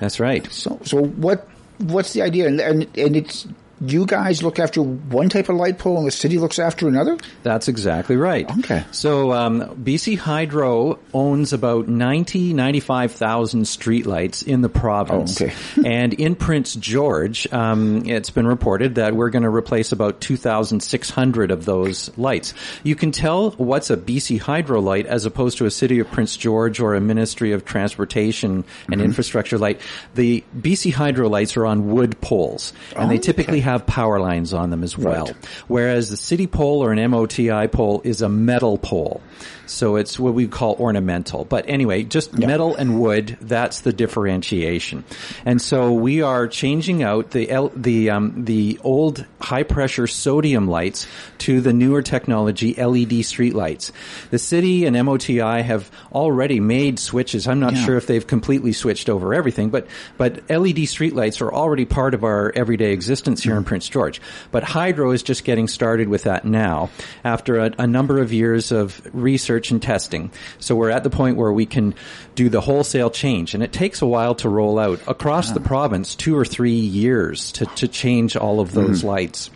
That's 0.00 0.18
right. 0.18 0.50
So, 0.50 0.80
so 0.82 1.04
what? 1.04 1.46
What's 1.78 2.12
the 2.12 2.22
idea? 2.22 2.48
And 2.48 2.60
and, 2.60 2.98
and 2.98 3.16
it's 3.16 3.46
you 3.80 4.04
guys 4.06 4.42
look 4.42 4.58
after 4.58 4.82
one 4.82 5.28
type 5.28 5.48
of 5.48 5.56
light 5.56 5.78
pole, 5.78 5.98
and 5.98 6.06
the 6.06 6.10
city 6.10 6.38
looks 6.38 6.58
after 6.58 6.86
another. 6.88 7.16
That's 7.42 7.68
exactly 7.68 8.16
right. 8.16 8.48
Okay. 8.60 8.84
So 8.90 9.32
um, 9.32 9.60
BC 9.82 10.18
Hydro 10.18 10.98
owns 11.14 11.52
about 11.52 11.88
90, 11.88 12.52
95,000 12.52 13.62
streetlights 13.62 14.46
in 14.46 14.60
the 14.60 14.68
province. 14.68 15.40
Oh, 15.40 15.46
okay. 15.46 15.54
and 15.86 16.12
in 16.14 16.34
Prince 16.34 16.74
George, 16.74 17.50
um, 17.52 18.04
it's 18.06 18.30
been 18.30 18.46
reported 18.46 18.96
that 18.96 19.14
we're 19.14 19.30
going 19.30 19.44
to 19.44 19.48
replace 19.50 19.92
about 19.92 20.20
2,600 20.20 21.50
of 21.50 21.64
those 21.64 22.16
lights. 22.18 22.54
You 22.82 22.94
can 22.96 23.12
tell 23.12 23.50
what's 23.52 23.90
a 23.90 23.96
BC 23.96 24.40
Hydro 24.40 24.80
light 24.80 25.06
as 25.06 25.24
opposed 25.26 25.58
to 25.58 25.66
a 25.66 25.70
City 25.70 26.00
of 26.00 26.10
Prince 26.10 26.36
George 26.36 26.80
or 26.80 26.94
a 26.94 27.00
Ministry 27.00 27.52
of 27.52 27.64
Transportation 27.64 28.40
Mm-hmm. 28.62 28.92
and 28.92 29.02
Infrastructure 29.02 29.58
light. 29.58 29.80
The 30.14 30.44
BC 30.56 30.92
Hydro 30.92 31.28
lights 31.28 31.56
are 31.56 31.66
on 31.66 31.90
wood 31.90 32.20
poles, 32.20 32.72
and 32.96 33.10
they 33.10 33.16
Oh, 33.16 33.18
typically 33.20 33.54
okay. 33.58 33.60
have 33.60 33.69
power 33.78 34.20
lines 34.20 34.52
on 34.54 34.70
them 34.70 34.82
as 34.82 34.96
well. 34.98 35.26
Right. 35.26 35.36
Whereas 35.68 36.10
the 36.10 36.16
city 36.16 36.46
pole 36.46 36.82
or 36.84 36.92
an 36.92 37.10
MOTI 37.10 37.68
pole 37.68 38.00
is 38.04 38.22
a 38.22 38.28
metal 38.28 38.78
pole. 38.78 39.20
So 39.66 39.94
it's 39.96 40.18
what 40.18 40.34
we 40.34 40.48
call 40.48 40.74
ornamental. 40.80 41.44
But 41.44 41.66
anyway, 41.68 42.02
just 42.02 42.36
metal 42.36 42.74
and 42.74 43.00
wood, 43.00 43.38
that's 43.40 43.82
the 43.82 43.92
differentiation. 43.92 45.04
And 45.44 45.62
so 45.62 45.92
we 45.92 46.22
are 46.22 46.48
changing 46.48 47.04
out 47.04 47.30
the 47.30 47.48
L, 47.50 47.70
the 47.76 48.10
um, 48.10 48.44
the 48.44 48.80
old 48.82 49.24
high 49.40 49.62
pressure 49.62 50.08
sodium 50.08 50.66
lights 50.66 51.06
to 51.38 51.60
the 51.60 51.72
newer 51.72 52.02
technology 52.02 52.74
LED 52.74 53.24
street 53.24 53.54
lights. 53.54 53.92
The 54.30 54.38
city 54.40 54.86
and 54.86 54.96
MOTI 54.96 55.62
have 55.62 55.88
already 56.12 56.58
made 56.58 56.98
switches. 56.98 57.46
I'm 57.46 57.60
not 57.60 57.74
Yeah. 57.76 57.84
sure 57.84 57.96
if 57.96 58.08
they've 58.08 58.26
completely 58.26 58.72
switched 58.72 59.08
over 59.08 59.34
everything, 59.34 59.70
but 59.70 59.86
but 60.18 60.42
LED 60.50 60.86
street 60.88 61.14
lights 61.14 61.40
are 61.40 61.52
already 61.52 61.84
part 61.84 62.14
of 62.14 62.24
our 62.24 62.52
everyday 62.56 62.92
existence 62.92 63.40
here 63.42 63.56
in 63.60 63.64
Prince 63.64 63.88
George. 63.88 64.20
But 64.50 64.64
Hydro 64.64 65.12
is 65.12 65.22
just 65.22 65.44
getting 65.44 65.68
started 65.68 66.08
with 66.08 66.24
that 66.24 66.44
now 66.44 66.90
after 67.24 67.58
a, 67.58 67.72
a 67.78 67.86
number 67.86 68.18
of 68.18 68.32
years 68.32 68.72
of 68.72 69.00
research 69.12 69.70
and 69.70 69.80
testing. 69.80 70.32
So 70.58 70.74
we're 70.74 70.90
at 70.90 71.04
the 71.04 71.10
point 71.10 71.36
where 71.36 71.52
we 71.52 71.66
can 71.66 71.94
do 72.34 72.48
the 72.48 72.60
wholesale 72.60 73.10
change 73.10 73.54
and 73.54 73.62
it 73.62 73.72
takes 73.72 74.02
a 74.02 74.06
while 74.06 74.34
to 74.36 74.48
roll 74.48 74.78
out 74.78 75.00
across 75.06 75.52
the 75.52 75.60
ah. 75.60 75.66
province, 75.66 76.14
two 76.14 76.36
or 76.36 76.44
three 76.44 76.72
years 76.72 77.52
to, 77.52 77.66
to 77.66 77.86
change 77.86 78.36
all 78.36 78.60
of 78.60 78.72
those 78.72 78.98
mm-hmm. 78.98 79.08
lights. 79.08 79.50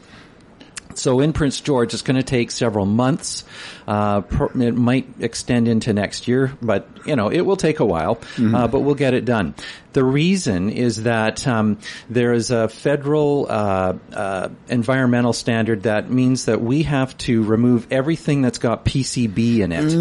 So 0.97 1.21
in 1.21 1.33
Prince 1.33 1.61
George, 1.61 1.93
it's 1.93 2.03
going 2.03 2.17
to 2.17 2.23
take 2.23 2.51
several 2.51 2.87
months 2.87 3.45
Uh, 3.87 4.23
it 4.55 4.75
might 4.75 5.07
extend 5.21 5.69
into 5.69 5.93
next 5.93 6.27
year, 6.29 6.57
but 6.63 6.89
you 7.07 7.17
know 7.17 7.31
it 7.31 7.43
will 7.43 7.57
take 7.57 7.81
a 7.81 7.85
while, 7.85 8.19
uh, 8.39 8.67
but 8.69 8.81
we'll 8.81 8.95
get 8.95 9.15
it 9.15 9.25
done. 9.25 9.55
The 9.93 10.03
reason 10.03 10.71
is 10.71 11.05
that 11.05 11.47
um, 11.47 11.79
there 12.11 12.33
is 12.33 12.51
a 12.51 12.69
federal 12.69 13.47
uh, 13.49 13.95
uh, 14.13 14.49
environmental 14.69 15.33
standard 15.33 15.85
that 15.85 16.11
means 16.11 16.47
that 16.47 16.61
we 16.61 16.83
have 16.83 17.17
to 17.19 17.45
remove 17.45 17.87
everything 17.93 18.43
that's 18.43 18.59
got 18.59 18.85
PCB 18.85 19.61
in 19.61 19.71
it, 19.71 19.93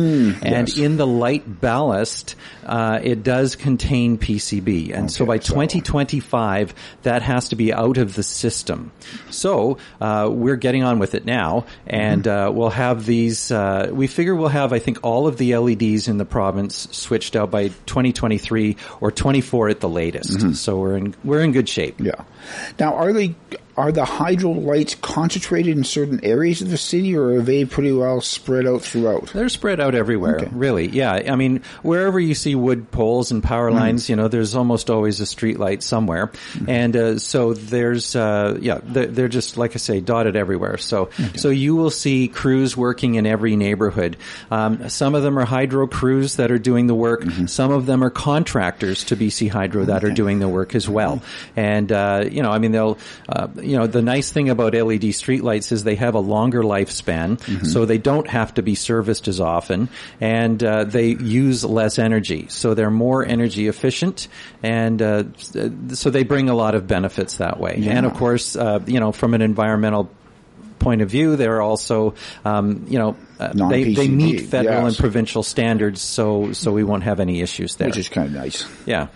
and 0.43 0.67
yes. 0.67 0.77
in 0.77 0.97
the 0.97 1.05
light 1.05 1.61
ballast, 1.61 2.35
uh, 2.65 2.99
it 3.03 3.21
does 3.21 3.55
contain 3.55 4.17
PCB, 4.17 4.95
and 4.95 5.11
so 5.11 5.25
Okay, 5.25 5.27
by 5.27 5.39
so- 5.39 5.53
2025, 5.53 6.73
that 7.03 7.21
has 7.21 7.49
to 7.49 7.55
be 7.55 7.71
out 7.71 7.97
of 7.97 8.15
the 8.15 8.23
system. 8.23 8.91
So 9.29 9.77
uh, 10.01 10.29
we're 10.31 10.55
getting 10.55 10.83
on 10.83 10.97
with 10.99 11.13
it 11.13 11.25
now, 11.25 11.65
and 11.85 12.27
uh, 12.27 12.51
we'll 12.53 12.69
have 12.71 13.05
these. 13.05 13.51
Uh, 13.74 13.88
we 13.92 14.08
figure 14.08 14.36
we'll 14.36 14.50
have, 14.50 14.74
I 14.74 14.80
think, 14.80 15.00
all 15.03 15.25
of 15.27 15.38
the 15.38 15.56
LEDs 15.58 16.08
in 16.08 16.18
the 16.18 16.25
province 16.25 16.88
switched 16.92 17.36
out 17.36 17.50
by 17.50 17.70
2023 17.70 18.77
or 19.01 19.12
24 19.12 19.70
at 19.70 19.80
the 19.80 19.89
latest. 19.89 20.56
So 20.56 20.80
we're 20.80 20.98
in 20.98 21.15
we're 21.24 21.42
in 21.42 21.51
good 21.51 21.68
shape. 21.68 22.00
Yeah. 22.00 22.24
Now, 22.80 22.94
are 22.96 23.12
they 23.13 23.36
are 23.75 23.92
the 23.92 24.06
hydro 24.06 24.51
lights 24.51 24.96
concentrated 24.96 25.75
in 25.77 25.84
certain 25.84 26.24
areas 26.24 26.62
of 26.62 26.70
the 26.70 26.77
city, 26.77 27.15
or 27.15 27.38
are 27.38 27.42
they 27.42 27.65
pretty 27.65 27.92
well 27.92 28.22
spread 28.22 28.68
out 28.68 28.82
throughout? 28.84 29.27
They're 29.34 29.50
spread 29.50 29.80
out 29.80 29.96
everywhere, 29.96 30.38
Okay. 30.38 30.50
really. 30.51 30.88
Yeah, 30.89 31.12
I 31.13 31.36
mean, 31.36 31.62
wherever 31.82 32.20
you 32.20 32.36
see 32.36 32.53
wood 32.56 32.92
poles 32.92 33.32
and 33.32 33.42
power 33.44 33.70
Mm-hmm. 33.70 33.80
lines, 33.80 34.10
you 34.10 34.15
know, 34.15 34.27
there's 34.27 34.56
almost 34.56 34.89
always 34.89 35.20
a 35.22 35.25
street 35.25 35.58
light 35.60 35.82
somewhere, 35.84 36.32
and 36.68 36.96
uh, 36.96 37.18
so 37.18 37.53
there's, 37.53 38.15
uh, 38.15 38.58
yeah, 38.62 38.80
they're, 38.84 39.08
they're 39.08 39.27
just 39.27 39.58
like 39.58 39.72
I 39.72 39.77
say, 39.77 40.00
dotted 40.01 40.36
everywhere. 40.36 40.77
So, 40.77 41.10
so 41.36 41.50
you 41.50 41.75
will 41.75 41.89
see 41.89 42.27
crews 42.27 42.77
working 42.77 43.15
in 43.15 43.25
every 43.25 43.56
neighborhood. 43.56 44.18
Um, 44.51 44.89
some 44.89 45.15
of 45.15 45.24
them 45.24 45.39
are 45.39 45.46
hydro 45.46 45.88
crews 45.88 46.36
that 46.36 46.51
are 46.51 46.60
doing 46.60 46.88
the 46.88 46.96
work. 46.96 47.22
Mm-hmm. 47.22 47.46
Some 47.48 47.72
of 47.72 47.86
them 47.86 48.03
are 48.03 48.10
contractors 48.10 49.03
to 49.06 49.15
BC 49.15 49.50
Hydro 49.50 49.86
that 49.86 50.03
are 50.03 50.12
doing 50.12 50.39
the 50.39 50.48
work 50.50 50.75
as 50.75 50.88
well. 50.88 51.18
Mm-hmm. 51.18 51.60
And 51.60 51.92
uh, 51.92 52.25
you 52.30 52.44
know, 52.44 52.51
I 52.51 52.60
mean, 52.60 52.72
they'll, 52.72 52.98
uh, 53.30 53.48
you 53.63 53.77
know, 53.77 53.88
the 53.88 54.01
nice 54.01 54.32
thing 54.32 54.50
about 54.50 54.74
LED 54.74 55.01
streetlights 55.13 55.72
is 55.72 55.84
they 55.84 55.96
have 55.96 56.15
a 56.15 56.20
longer 56.20 56.62
lifespan, 56.62 57.24
Mm-hmm. 57.24 57.65
so 57.65 57.86
they 57.86 57.98
don't 57.98 58.27
have 58.27 58.53
to 58.55 58.62
be 58.62 58.75
serviced 58.75 59.27
as 59.27 59.39
often, 59.39 59.89
and 60.22 60.63
uh, 60.63 60.84
they 60.84 61.15
use 61.15 61.63
less 61.63 62.00
energy, 62.00 62.48
so 62.50 62.74
they're 62.74 62.91
more 62.91 63.25
energy 63.25 63.67
efficient, 63.67 64.27
and 64.62 65.01
uh, 65.01 65.24
so 65.93 66.10
they 66.10 66.24
bring 66.24 66.50
a 66.50 66.55
lot 66.55 66.75
of 66.75 66.88
benefits 66.88 67.38
that 67.38 67.60
way. 67.60 67.84
And 67.88 68.05
of 68.05 68.13
course, 68.13 68.55
uh, 68.55 68.79
you 68.86 69.00
know, 69.00 69.12
from 69.12 69.34
an 69.34 69.41
environmental 69.41 70.10
point 70.79 71.01
of 71.01 71.10
view, 71.10 71.36
they're 71.36 71.62
also, 71.62 72.13
um, 72.46 72.86
you 72.88 73.00
know, 73.00 73.15
uh, 73.39 73.53
they, 73.70 73.93
they 73.93 74.08
meet 74.08 74.41
federal 74.41 74.84
yes. 74.84 74.88
and 74.88 74.98
provincial 74.98 75.43
standards, 75.43 76.01
so 76.01 76.53
so 76.53 76.72
we 76.72 76.84
won't 76.84 77.03
have 77.03 77.20
any 77.20 77.41
issues 77.41 77.75
there. 77.77 77.88
Which 77.88 77.98
is 77.98 78.10
kind 78.10 78.27
of 78.27 78.34
nice. 78.34 78.65
yeah. 78.86 79.08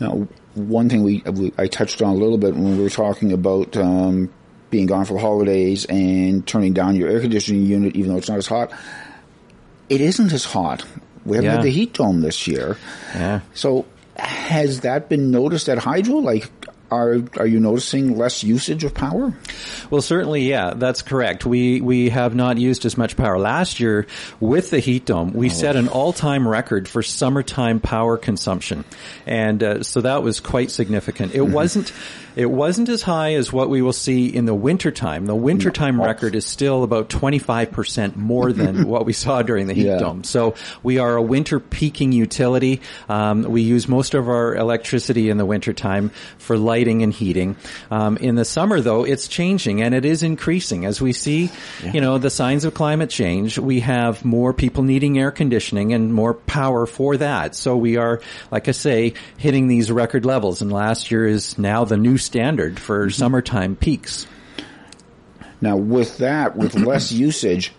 Now, 0.00 0.26
one 0.54 0.88
thing 0.88 1.02
we, 1.02 1.22
we 1.32 1.52
I 1.58 1.66
touched 1.66 2.02
on 2.02 2.10
a 2.10 2.18
little 2.18 2.38
bit 2.38 2.54
when 2.54 2.76
we 2.76 2.82
were 2.82 2.90
talking 2.90 3.32
about 3.32 3.76
um, 3.76 4.32
being 4.70 4.86
gone 4.86 5.04
for 5.04 5.18
holidays 5.18 5.84
and 5.86 6.46
turning 6.46 6.72
down 6.72 6.96
your 6.96 7.08
air 7.08 7.20
conditioning 7.20 7.64
unit, 7.64 7.94
even 7.96 8.10
though 8.12 8.18
it's 8.18 8.28
not 8.28 8.38
as 8.38 8.46
hot. 8.46 8.72
It 9.88 10.00
isn't 10.00 10.32
as 10.32 10.44
hot. 10.44 10.84
We 11.24 11.36
haven't 11.36 11.50
Yeah. 11.50 11.56
had 11.56 11.64
the 11.64 11.70
heat 11.70 11.92
dome 11.94 12.20
this 12.22 12.46
year. 12.48 12.76
Yeah. 13.14 13.40
So, 13.54 13.84
has 14.16 14.80
that 14.80 15.08
been 15.08 15.30
noticed 15.30 15.68
at 15.68 15.78
Hydro? 15.78 16.16
Like, 16.16 16.50
are 16.92 17.18
are 17.38 17.46
you 17.46 17.58
noticing 17.60 18.16
less 18.18 18.44
usage 18.44 18.84
of 18.84 18.92
power? 18.94 19.32
Well, 19.90 20.02
certainly, 20.02 20.42
yeah, 20.48 20.74
that's 20.74 21.02
correct. 21.02 21.46
We 21.46 21.80
we 21.80 22.10
have 22.10 22.34
not 22.34 22.58
used 22.58 22.84
as 22.84 22.96
much 22.98 23.16
power 23.16 23.38
last 23.38 23.80
year 23.80 24.06
with 24.40 24.70
the 24.70 24.78
heat 24.78 25.06
dome. 25.06 25.32
We 25.32 25.48
set 25.48 25.76
an 25.76 25.88
all 25.88 26.12
time 26.12 26.46
record 26.46 26.88
for 26.88 27.02
summertime 27.02 27.80
power 27.80 28.16
consumption, 28.16 28.84
and 29.26 29.62
uh, 29.62 29.82
so 29.82 30.02
that 30.02 30.22
was 30.22 30.40
quite 30.40 30.70
significant. 30.70 31.34
It 31.34 31.42
wasn't. 31.42 31.92
It 32.34 32.46
wasn't 32.50 32.88
as 32.88 33.02
high 33.02 33.34
as 33.34 33.52
what 33.52 33.68
we 33.68 33.82
will 33.82 33.92
see 33.92 34.26
in 34.34 34.46
the 34.46 34.54
wintertime. 34.54 35.26
The 35.26 35.34
wintertime 35.34 36.00
record 36.00 36.34
is 36.34 36.46
still 36.46 36.82
about 36.82 37.10
25% 37.10 38.16
more 38.16 38.54
than 38.54 38.86
what 38.88 39.04
we 39.04 39.12
saw 39.12 39.42
during 39.42 39.66
the 39.66 39.74
heat 39.74 39.84
Yeah. 39.84 39.98
dome. 39.98 40.24
So 40.24 40.54
we 40.82 40.96
are 40.98 41.14
a 41.14 41.20
winter 41.20 41.60
peaking 41.60 42.12
utility. 42.12 42.80
Um, 43.06 43.42
we 43.42 43.60
use 43.60 43.86
most 43.86 44.14
of 44.14 44.30
our 44.30 44.54
electricity 44.56 45.28
in 45.28 45.36
the 45.36 45.44
wintertime 45.44 46.10
for 46.38 46.56
lighting 46.82 47.04
and 47.04 47.12
heating. 47.12 47.54
Um, 47.92 48.16
in 48.16 48.34
the 48.34 48.44
summer, 48.44 48.80
though, 48.80 49.04
it's 49.04 49.28
changing 49.28 49.82
and 49.82 49.94
it 49.94 50.04
is 50.04 50.24
increasing. 50.24 50.84
As 50.84 51.00
we 51.00 51.12
see, 51.12 51.48
you 51.92 52.00
know, 52.00 52.18
the 52.18 52.28
signs 52.28 52.64
of 52.64 52.74
climate 52.74 53.08
change, 53.08 53.56
we 53.56 53.80
have 53.80 54.24
more 54.24 54.52
people 54.52 54.82
needing 54.82 55.16
air 55.16 55.30
conditioning 55.30 55.92
and 55.92 56.12
more 56.12 56.34
power 56.34 56.86
for 56.86 57.16
that. 57.18 57.54
So 57.54 57.76
we 57.76 57.98
are, 57.98 58.20
like 58.50 58.66
I 58.66 58.72
say, 58.72 59.14
hitting 59.36 59.68
these 59.68 59.92
record 59.92 60.24
levels. 60.24 60.60
And 60.60 60.72
last 60.72 61.12
year 61.12 61.24
is 61.24 61.56
now 61.56 61.84
the 61.84 61.96
new 61.96 62.18
standard 62.18 62.80
for 62.80 63.08
summertime 63.10 63.76
peaks. 63.76 64.26
Now, 65.60 65.76
with 65.76 66.18
that, 66.18 66.56
with 66.56 66.74
less 66.74 67.12
usage, 67.28 67.72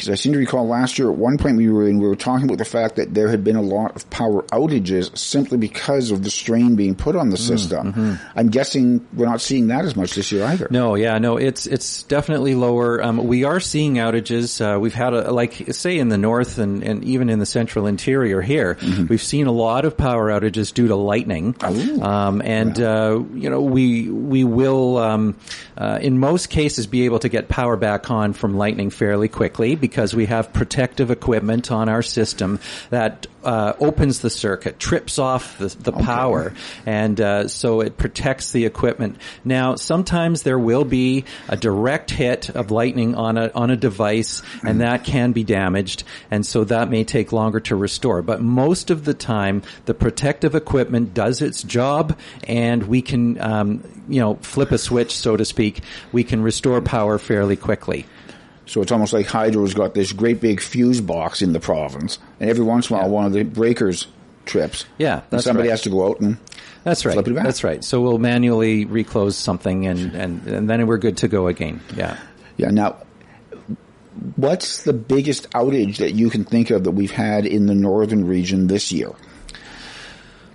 because 0.00 0.08
I 0.10 0.14
seem 0.14 0.32
to 0.32 0.38
recall 0.38 0.66
last 0.66 0.98
year 0.98 1.10
at 1.10 1.16
one 1.18 1.36
point 1.36 1.58
we 1.58 1.68
were 1.68 1.86
in, 1.86 1.98
we 1.98 2.08
were 2.08 2.16
talking 2.16 2.46
about 2.46 2.56
the 2.56 2.64
fact 2.64 2.96
that 2.96 3.12
there 3.12 3.28
had 3.28 3.44
been 3.44 3.56
a 3.56 3.60
lot 3.60 3.94
of 3.96 4.08
power 4.08 4.42
outages 4.44 5.14
simply 5.18 5.58
because 5.58 6.10
of 6.10 6.22
the 6.24 6.30
strain 6.30 6.74
being 6.74 6.94
put 6.94 7.16
on 7.16 7.28
the 7.28 7.36
Mm, 7.36 7.46
system. 7.46 7.92
mm-hmm. 7.92 8.14
I'm 8.38 8.48
guessing 8.48 9.06
we're 9.12 9.26
not 9.26 9.42
seeing 9.42 9.66
that 9.68 9.84
as 9.84 9.94
much 9.96 10.14
this 10.14 10.32
year 10.32 10.44
either. 10.44 10.68
No, 10.70 10.94
yeah, 10.94 11.18
no, 11.18 11.36
it's 11.36 11.66
it's 11.66 12.02
definitely 12.04 12.54
lower. 12.54 13.02
Um, 13.04 13.18
we 13.26 13.44
are 13.44 13.60
seeing 13.60 13.94
outages. 13.96 14.58
Uh, 14.60 14.80
we've 14.80 14.94
had 14.94 15.12
a 15.12 15.30
like 15.32 15.74
say 15.74 15.98
in 15.98 16.08
the 16.08 16.16
north 16.18 16.56
and, 16.58 16.82
and 16.82 17.04
even 17.04 17.28
in 17.28 17.38
the 17.38 17.46
central 17.46 17.86
interior 17.86 18.40
here, 18.40 18.78
we've 19.08 19.22
seen 19.22 19.46
a 19.48 19.52
lot 19.52 19.84
of 19.84 19.98
power 19.98 20.30
outages 20.30 20.72
due 20.72 20.88
to 20.88 20.96
lightning. 20.96 21.54
Ooh. 21.62 22.00
Um, 22.02 22.40
and 22.42 22.80
uh, 22.80 23.22
you 23.34 23.50
know 23.50 23.60
we 23.60 24.08
we 24.08 24.44
will 24.44 24.96
um, 24.96 25.36
uh, 25.76 25.98
in 26.00 26.18
most 26.18 26.48
cases 26.48 26.86
be 26.86 27.04
able 27.04 27.18
to 27.18 27.28
get 27.28 27.48
power 27.48 27.76
back 27.76 28.10
on 28.10 28.32
from 28.32 28.56
lightning 28.56 28.88
fairly 28.90 29.28
quickly 29.28 29.74
because 29.90 30.14
we 30.14 30.26
have 30.26 30.52
protective 30.52 31.10
equipment 31.10 31.72
on 31.72 31.88
our 31.88 32.00
system 32.00 32.60
that 32.90 33.26
uh, 33.42 33.72
opens 33.80 34.20
the 34.20 34.30
circuit, 34.30 34.78
trips 34.78 35.18
off 35.18 35.58
the, 35.58 35.66
the 35.66 35.92
power, 35.92 36.52
and 36.86 37.20
uh, 37.20 37.48
so 37.48 37.80
it 37.80 37.96
protects 37.96 38.52
the 38.52 38.66
equipment. 38.66 39.16
Now, 39.44 39.74
sometimes 39.74 40.44
there 40.44 40.58
will 40.58 40.84
be 40.84 41.24
a 41.48 41.56
direct 41.56 42.12
hit 42.12 42.50
of 42.50 42.70
lightning 42.70 43.16
on 43.16 43.36
a 43.36 43.50
on 43.52 43.70
a 43.70 43.76
device, 43.76 44.42
and 44.62 44.80
that 44.80 45.04
can 45.04 45.32
be 45.32 45.42
damaged, 45.42 46.04
and 46.30 46.46
so 46.46 46.62
that 46.64 46.88
may 46.88 47.02
take 47.02 47.32
longer 47.32 47.58
to 47.60 47.74
restore. 47.74 48.22
But 48.22 48.40
most 48.40 48.90
of 48.90 49.04
the 49.04 49.14
time, 49.14 49.62
the 49.86 49.94
protective 49.94 50.54
equipment 50.54 51.14
does 51.14 51.42
its 51.42 51.64
job, 51.64 52.16
and 52.46 52.84
we 52.84 53.02
can, 53.02 53.40
um, 53.40 53.82
you 54.08 54.20
know, 54.20 54.36
flip 54.36 54.70
a 54.70 54.78
switch, 54.78 55.16
so 55.16 55.36
to 55.36 55.44
speak. 55.44 55.80
We 56.12 56.22
can 56.22 56.42
restore 56.42 56.80
power 56.80 57.18
fairly 57.18 57.56
quickly. 57.56 58.06
So 58.70 58.80
it's 58.82 58.92
almost 58.92 59.12
like 59.12 59.26
Hydro's 59.26 59.74
got 59.74 59.94
this 59.94 60.12
great 60.12 60.40
big 60.40 60.60
fuse 60.60 61.00
box 61.00 61.42
in 61.42 61.52
the 61.52 61.58
province, 61.58 62.20
and 62.38 62.48
every 62.48 62.62
once 62.62 62.88
in 62.88 62.94
a 62.94 63.00
while 63.00 63.10
one 63.10 63.26
of 63.26 63.32
the 63.32 63.42
breakers 63.42 64.06
trips. 64.46 64.84
Yeah, 64.96 65.22
and 65.32 65.40
somebody 65.42 65.66
right. 65.66 65.72
has 65.72 65.82
to 65.82 65.90
go 65.90 66.08
out 66.08 66.20
and 66.20 66.38
That's 66.84 67.04
right. 67.04 67.14
Flip 67.14 67.26
it 67.26 67.34
back. 67.34 67.42
That's 67.42 67.64
right. 67.64 67.82
So 67.82 68.00
we'll 68.00 68.18
manually 68.18 68.84
reclose 68.84 69.36
something, 69.36 69.88
and, 69.88 70.14
and, 70.14 70.46
and 70.46 70.70
then 70.70 70.86
we're 70.86 70.98
good 70.98 71.16
to 71.16 71.26
go 71.26 71.48
again. 71.48 71.80
Yeah. 71.96 72.16
yeah. 72.58 72.70
Now, 72.70 72.98
what's 74.36 74.84
the 74.84 74.92
biggest 74.92 75.50
outage 75.50 75.96
that 75.96 76.12
you 76.12 76.30
can 76.30 76.44
think 76.44 76.70
of 76.70 76.84
that 76.84 76.92
we've 76.92 77.10
had 77.10 77.46
in 77.46 77.66
the 77.66 77.74
northern 77.74 78.24
region 78.24 78.68
this 78.68 78.92
year? 78.92 79.10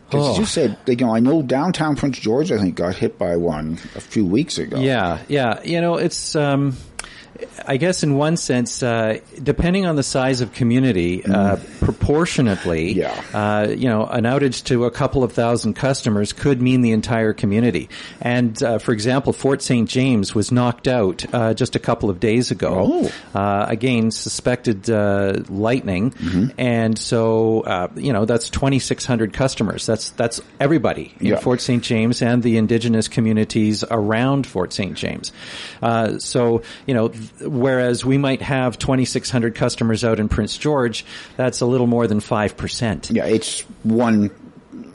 Because 0.10 0.38
Oh. 0.38 0.40
you 0.40 0.46
said, 0.46 0.78
you 0.88 0.96
know, 0.96 1.14
I 1.14 1.20
know 1.20 1.42
downtown 1.42 1.98
Prince 1.98 2.20
George, 2.20 2.50
I 2.50 2.60
think, 2.60 2.76
got 2.76 2.96
hit 2.96 3.18
by 3.18 3.36
one 3.36 3.74
a 3.94 4.00
few 4.00 4.26
weeks 4.26 4.58
ago. 4.58 4.80
Yeah, 4.80 5.20
yeah. 5.28 5.62
You 5.64 5.82
know, 5.82 5.96
it's. 5.96 6.34
Um, 6.38 6.78
I 7.68 7.77
guess 7.77 8.04
in 8.04 8.15
one 8.15 8.38
sense, 8.38 8.82
uh, 8.84 9.20
depending 9.42 9.86
on 9.86 9.96
the 9.96 10.04
size 10.04 10.42
of 10.42 10.54
community, 10.54 11.24
uh, 11.25 11.58
proportionately, 11.82 12.94
Yeah. 12.94 13.13
uh, 13.34 13.68
you 13.70 13.89
know, 13.89 14.06
an 14.06 14.24
outage 14.25 14.63
to 14.65 14.86
a 14.86 14.92
couple 14.92 15.24
of 15.24 15.32
thousand 15.34 15.74
customers 15.74 16.32
could 16.34 16.62
mean 16.62 16.82
the 16.82 16.92
entire 16.92 17.34
community. 17.34 17.89
And 18.22 18.62
uh, 18.62 18.77
for 18.77 18.92
example, 18.92 19.34
Fort 19.34 19.62
St. 19.62 19.89
James 19.89 20.36
was 20.36 20.51
knocked 20.51 20.88
out 20.88 21.25
uh, 21.34 21.54
just 21.54 21.75
a 21.75 21.80
couple 21.80 22.10
of 22.10 22.20
days 22.20 22.51
ago. 22.51 23.10
Oh. 23.36 23.39
Uh, 23.39 23.65
again, 23.68 24.12
suspected 24.12 24.89
uh, 24.89 25.42
lightning, 25.50 26.13
and 26.58 26.98
so 26.98 27.62
uh, 27.62 27.88
you 27.96 28.13
know 28.13 28.25
that's 28.25 28.50
2,600 28.50 29.34
customers. 29.34 29.86
That's 29.86 30.12
that's 30.12 30.39
everybody 30.60 31.13
in 31.20 31.27
Yeah. 31.27 31.39
Fort 31.39 31.60
St. 31.62 31.84
James 31.84 32.22
and 32.22 32.44
the 32.44 32.58
indigenous 32.58 33.08
communities 33.08 33.84
around 33.89 34.46
Fort 34.48 34.72
St. 34.74 34.94
James. 34.96 35.32
Uh, 35.82 36.18
so, 36.20 36.62
you 36.86 36.94
know, 36.94 37.12
whereas 37.41 38.03
we 38.05 38.17
might 38.17 38.41
have 38.41 38.77
2,600 38.77 39.55
customers 39.55 40.03
out 40.03 40.20
in 40.20 40.29
Prince 40.29 40.58
George, 40.58 41.05
that's 41.38 41.62
a 41.62 41.65
little 41.65 41.88
more 41.88 42.08
than 42.08 42.20
5%. 42.20 43.13
Yeah, 43.15 43.25
it's 43.25 43.62
one, 43.84 44.32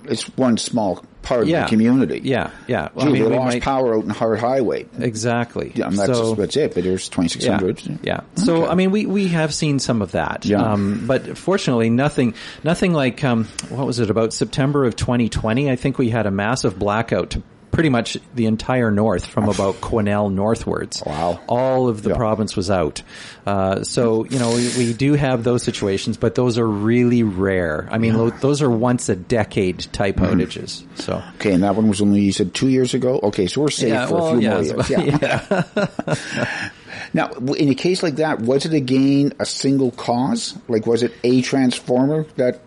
it's 0.04 0.24
one 0.36 0.56
small 0.58 1.04
part 1.22 1.46
Yeah. 1.46 1.64
of 1.64 1.64
the 1.66 1.76
community. 1.76 2.20
Yeah, 2.24 2.50
yeah. 2.66 2.88
Well, 2.94 3.04
Gee, 3.06 3.10
I 3.10 3.12
mean, 3.12 3.22
they 3.24 3.28
we 3.30 3.36
lost 3.36 3.54
might- 3.56 3.62
power 3.62 3.94
out 3.96 4.04
in 4.04 4.10
Hart 4.10 4.38
Highway. 4.40 4.86
Exactly. 4.98 5.70
Yeah, 5.74 5.88
and 5.88 5.98
that's, 5.98 6.12
So- 6.18 6.34
that's 6.34 6.56
it. 6.56 6.74
But 6.74 6.84
there's 6.84 7.08
2,600. 7.10 7.82
Yeah. 7.86 7.96
yeah. 8.02 8.20
So 8.42 8.66
I 8.66 8.74
mean, 8.74 8.90
we, 8.90 9.04
we 9.04 9.28
have 9.28 9.52
seen 9.52 9.78
some 9.78 10.00
of 10.00 10.12
that. 10.12 10.46
Yeah. 10.46 10.62
Um, 10.62 11.04
but 11.06 11.36
fortunately, 11.36 11.90
nothing 11.90 12.32
nothing 12.64 12.94
like 12.94 13.22
um, 13.22 13.44
what 13.68 13.86
was 13.86 13.98
it 14.00 14.08
about 14.08 14.32
September 14.32 14.86
of 14.86 14.96
2020? 14.96 15.70
I 15.70 15.76
think 15.76 15.98
we 15.98 16.08
had 16.08 16.24
a 16.26 16.30
massive 16.30 16.78
blackout 16.78 17.30
to 17.30 17.42
pretty 17.70 17.88
much 17.88 18.16
the 18.34 18.46
entire 18.46 18.90
north 18.90 19.24
from 19.26 19.48
about 19.48 19.76
Quesnel 19.76 20.32
northwards. 20.32 21.02
Wow. 21.06 21.40
All 21.46 21.88
of 21.88 22.02
the 22.02 22.10
Yeah. 22.10 22.16
province 22.16 22.56
was 22.56 22.70
out. 22.70 23.02
Uh, 23.46 23.82
so 23.84 24.24
you 24.26 24.38
know, 24.38 24.50
we, 24.54 24.72
we 24.78 24.92
do 24.92 25.14
have 25.14 25.44
those 25.44 25.62
situations, 25.62 26.16
but 26.16 26.34
those 26.34 26.58
are 26.58 26.66
really 26.66 27.22
rare. 27.22 27.88
I 27.90 27.98
mean, 27.98 28.16
lo- 28.18 28.30
those 28.30 28.60
are 28.62 28.70
once 28.70 29.08
a 29.08 29.16
decade 29.16 29.78
type 29.92 30.16
Mm-hmm. 30.16 30.40
outages. 30.40 30.84
So. 31.00 31.22
Okay, 31.36 31.52
and 31.52 31.62
that 31.62 31.74
one 31.76 31.88
was 31.88 32.00
only 32.02 32.20
you 32.20 32.32
said 32.32 32.52
two 32.54 32.68
years 32.68 32.94
ago. 32.94 33.20
Okay, 33.22 33.46
so 33.46 33.60
we're 33.62 33.70
safe 33.70 33.88
Yeah, 33.90 34.06
for 34.06 34.14
well, 34.14 34.26
a 34.26 34.32
few 34.32 34.40
yeah, 34.40 34.54
more 34.54 34.62
years. 34.62 34.90
Yeah. 34.90 36.70
now, 37.14 37.28
in 37.54 37.68
a 37.68 37.74
case 37.74 38.02
like 38.02 38.16
that, 38.16 38.40
was 38.40 38.66
it 38.66 38.74
again 38.74 39.32
a 39.38 39.46
single 39.46 39.90
cause? 39.92 40.56
Like, 40.68 40.86
was 40.86 41.02
it 41.02 41.12
a 41.24 41.42
transformer 41.42 42.24
that 42.36 42.60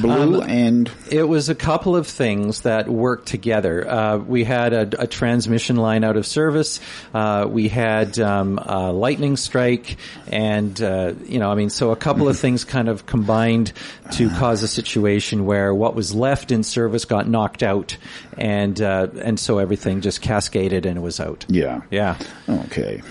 blew 0.00 0.42
Um, 0.42 0.48
and 0.48 0.90
It 1.10 1.24
was 1.24 1.48
a 1.48 1.54
couple 1.54 1.96
of 1.96 2.06
things 2.06 2.62
that 2.62 2.88
worked 2.88 3.26
together. 3.28 3.88
Uh, 3.88 4.18
we 4.18 4.44
had 4.44 4.72
a, 4.72 5.02
a 5.02 5.06
transmission 5.06 5.76
line 5.76 6.04
out 6.04 6.16
of 6.16 6.26
service. 6.26 6.80
Uh, 7.12 7.46
we 7.48 7.68
had 7.68 8.18
um, 8.18 8.58
a 8.58 8.92
lightning 8.92 9.36
strike, 9.36 9.96
and 10.28 10.80
uh, 10.82 11.14
you 11.26 11.38
know, 11.38 11.50
I 11.50 11.54
mean, 11.54 11.70
so 11.70 11.90
a 11.90 11.96
couple 11.96 12.28
of 12.28 12.38
things 12.44 12.64
kind 12.64 12.88
of 12.88 13.06
combined 13.06 13.72
to 14.12 14.28
cause 14.30 14.62
a 14.62 14.68
situation 14.68 15.46
where 15.46 15.74
what 15.74 15.94
was 15.94 16.14
left 16.14 16.52
in 16.52 16.62
service 16.62 17.04
got 17.04 17.28
knocked 17.28 17.62
out, 17.62 17.96
and 18.36 18.80
uh, 18.80 19.08
and 19.22 19.38
so 19.38 19.58
everything 19.58 20.00
just 20.00 20.20
cascaded 20.20 20.86
and 20.86 20.98
it 20.98 21.00
was 21.00 21.20
out. 21.20 21.44
yeah, 21.48 21.82
Yeah, 21.90 22.18
Okay, 22.48 23.02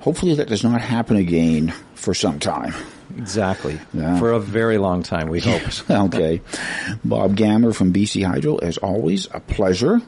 hopefully 0.00 0.34
that 0.34 0.48
does 0.48 0.64
not 0.64 0.80
happen 0.80 1.16
again 1.16 1.72
for 1.94 2.14
some 2.14 2.38
time. 2.38 2.74
Exactly. 3.16 3.78
Yeah. 3.92 4.18
For 4.18 4.32
a 4.32 4.40
very 4.40 4.78
long 4.78 5.02
time, 5.02 5.28
we 5.28 5.40
hope. 5.40 5.62
okay, 5.90 6.40
Bob 7.04 7.36
Gammer 7.36 7.72
from 7.72 7.92
BC 7.92 8.24
Hydro, 8.26 8.56
as 8.56 8.78
always, 8.78 9.26
a 9.32 9.40
pleasure. 9.40 10.00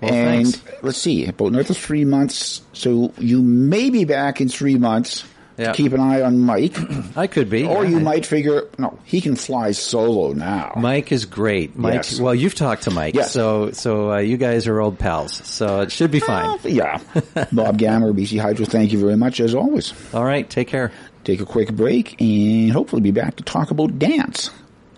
Well, 0.00 0.12
and 0.12 0.52
thanks. 0.52 0.82
let's 0.82 0.98
see, 0.98 1.26
about 1.26 1.48
another 1.48 1.74
three 1.74 2.04
months. 2.04 2.60
So 2.72 3.12
you 3.18 3.40
may 3.42 3.90
be 3.90 4.04
back 4.04 4.40
in 4.40 4.48
three 4.48 4.76
months. 4.76 5.24
Yeah. 5.58 5.72
Keep 5.72 5.92
an 5.94 6.00
eye 6.00 6.20
on 6.22 6.38
Mike. 6.40 6.76
I 7.16 7.26
could 7.26 7.48
be, 7.48 7.64
Or 7.66 7.82
yeah. 7.84 7.90
you 7.90 8.00
might 8.00 8.26
figure, 8.26 8.64
no, 8.78 8.98
he 9.04 9.20
can 9.22 9.36
fly 9.36 9.72
solo 9.72 10.32
now. 10.34 10.72
Mike 10.76 11.12
is 11.12 11.24
great. 11.24 11.76
Mike, 11.76 11.94
Yes. 11.94 12.20
well, 12.20 12.34
you've 12.34 12.54
talked 12.54 12.82
to 12.82 12.90
Mike, 12.90 13.14
Yes. 13.14 13.32
so 13.32 13.70
so 13.70 14.12
uh, 14.12 14.18
you 14.18 14.36
guys 14.36 14.66
are 14.66 14.78
old 14.80 14.98
pals, 14.98 15.32
so 15.46 15.80
it 15.80 15.90
should 15.92 16.10
be 16.10 16.20
fine. 16.20 16.58
Yeah. 16.64 17.00
Bob 17.52 17.78
Gammer, 17.78 18.12
BC 18.12 18.38
Hydro, 18.40 18.66
thank 18.66 18.92
you 18.92 18.98
very 18.98 19.16
much 19.16 19.40
as 19.40 19.54
always. 19.54 19.94
All 20.12 20.24
right, 20.24 20.48
take 20.48 20.68
care. 20.68 20.92
Take 21.24 21.40
a 21.40 21.46
quick 21.46 21.72
break 21.74 22.20
and 22.20 22.70
hopefully 22.70 23.00
be 23.02 23.10
back 23.10 23.36
to 23.36 23.42
talk 23.42 23.70
about 23.70 23.98
dance 23.98 24.50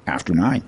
after 0.06 0.34
nine. 0.34 0.62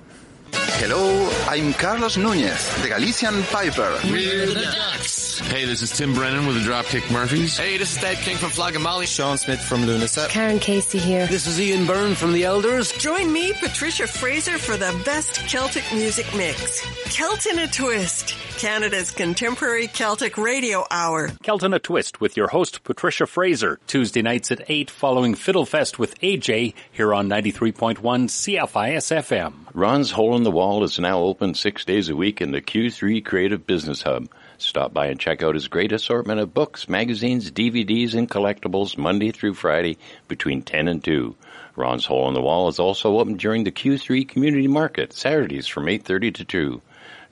Hello, 0.53 1.29
I'm 1.47 1.73
Carlos 1.73 2.17
Núñez, 2.17 2.81
the 2.81 2.89
Galician 2.89 3.43
Piper. 3.51 3.99
We're 4.05 4.47
the 4.47 4.61
Ducks. 4.63 5.20
Hey, 5.39 5.65
this 5.65 5.81
is 5.81 5.91
Tim 5.91 6.13
Brennan 6.13 6.45
with 6.45 6.55
the 6.55 6.69
Dropkick 6.69 7.09
Murphys. 7.11 7.57
Hey, 7.57 7.77
this 7.77 7.95
is 7.95 8.01
Dave 8.01 8.17
King 8.17 8.37
from 8.37 8.49
Flogging 8.49 8.81
Molly. 8.81 9.05
Sean 9.05 9.37
Smyth 9.37 9.61
from 9.61 9.81
Lunasa. 9.81 10.27
Karan 10.29 10.59
Casey 10.59 10.97
here. 10.97 11.25
This 11.27 11.47
is 11.47 11.59
Ian 11.59 11.85
Byrne 11.85 12.15
from 12.15 12.33
The 12.33 12.43
Elders. 12.43 12.91
Join 12.93 13.31
me, 13.31 13.53
Patricia 13.53 14.07
Fraser, 14.07 14.57
for 14.57 14.77
the 14.77 14.99
best 15.05 15.47
Celtic 15.47 15.83
music 15.93 16.25
mix. 16.35 16.81
Celt 17.15 17.45
in 17.45 17.59
a 17.59 17.67
Twist, 17.67 18.35
Canada's 18.57 19.11
contemporary 19.11 19.87
Celtic 19.87 20.37
radio 20.37 20.85
hour. 20.91 21.29
Celt 21.43 21.63
in 21.63 21.73
a 21.73 21.79
Twist 21.79 22.19
with 22.19 22.35
your 22.35 22.47
host 22.47 22.83
Patricia 22.83 23.25
Fraser, 23.25 23.79
Tuesday 23.87 24.21
nights 24.21 24.51
at 24.51 24.63
8 24.67 24.89
following 24.89 25.35
Fiddlefest 25.35 25.97
with 25.97 26.19
AJ 26.21 26.73
here 26.91 27.13
on 27.13 27.29
93.1 27.29 27.97
CFIS 27.99 29.11
FM. 29.15 29.53
Ron's 29.73 30.11
Hole 30.11 30.35
in 30.35 30.43
the 30.43 30.51
Wall 30.51 30.83
is 30.83 30.99
now 30.99 31.19
open 31.19 31.53
six 31.53 31.85
days 31.85 32.09
a 32.09 32.15
week 32.15 32.41
in 32.41 32.51
the 32.51 32.61
Q3 32.61 33.23
Creative 33.23 33.65
Business 33.65 34.01
Hub. 34.01 34.27
Stop 34.63 34.93
by 34.93 35.07
and 35.07 35.19
check 35.19 35.41
out 35.41 35.55
his 35.55 35.67
great 35.67 35.91
assortment 35.91 36.39
of 36.39 36.53
books, 36.53 36.87
magazines, 36.87 37.49
DVDs, 37.49 38.13
and 38.13 38.29
collectibles 38.29 38.95
Monday 38.95 39.31
through 39.31 39.55
Friday 39.55 39.97
between 40.27 40.61
10 40.61 40.87
and 40.87 41.03
2. 41.03 41.35
Ron's 41.75 42.05
Hole 42.05 42.27
in 42.27 42.35
the 42.35 42.41
Wall 42.41 42.67
is 42.67 42.79
also 42.79 43.17
open 43.17 43.37
during 43.37 43.63
the 43.63 43.71
Q3 43.71 44.29
Community 44.29 44.67
Market, 44.67 45.13
Saturdays 45.13 45.65
from 45.65 45.87
8.30 45.87 46.35
to 46.35 46.45
2. 46.45 46.81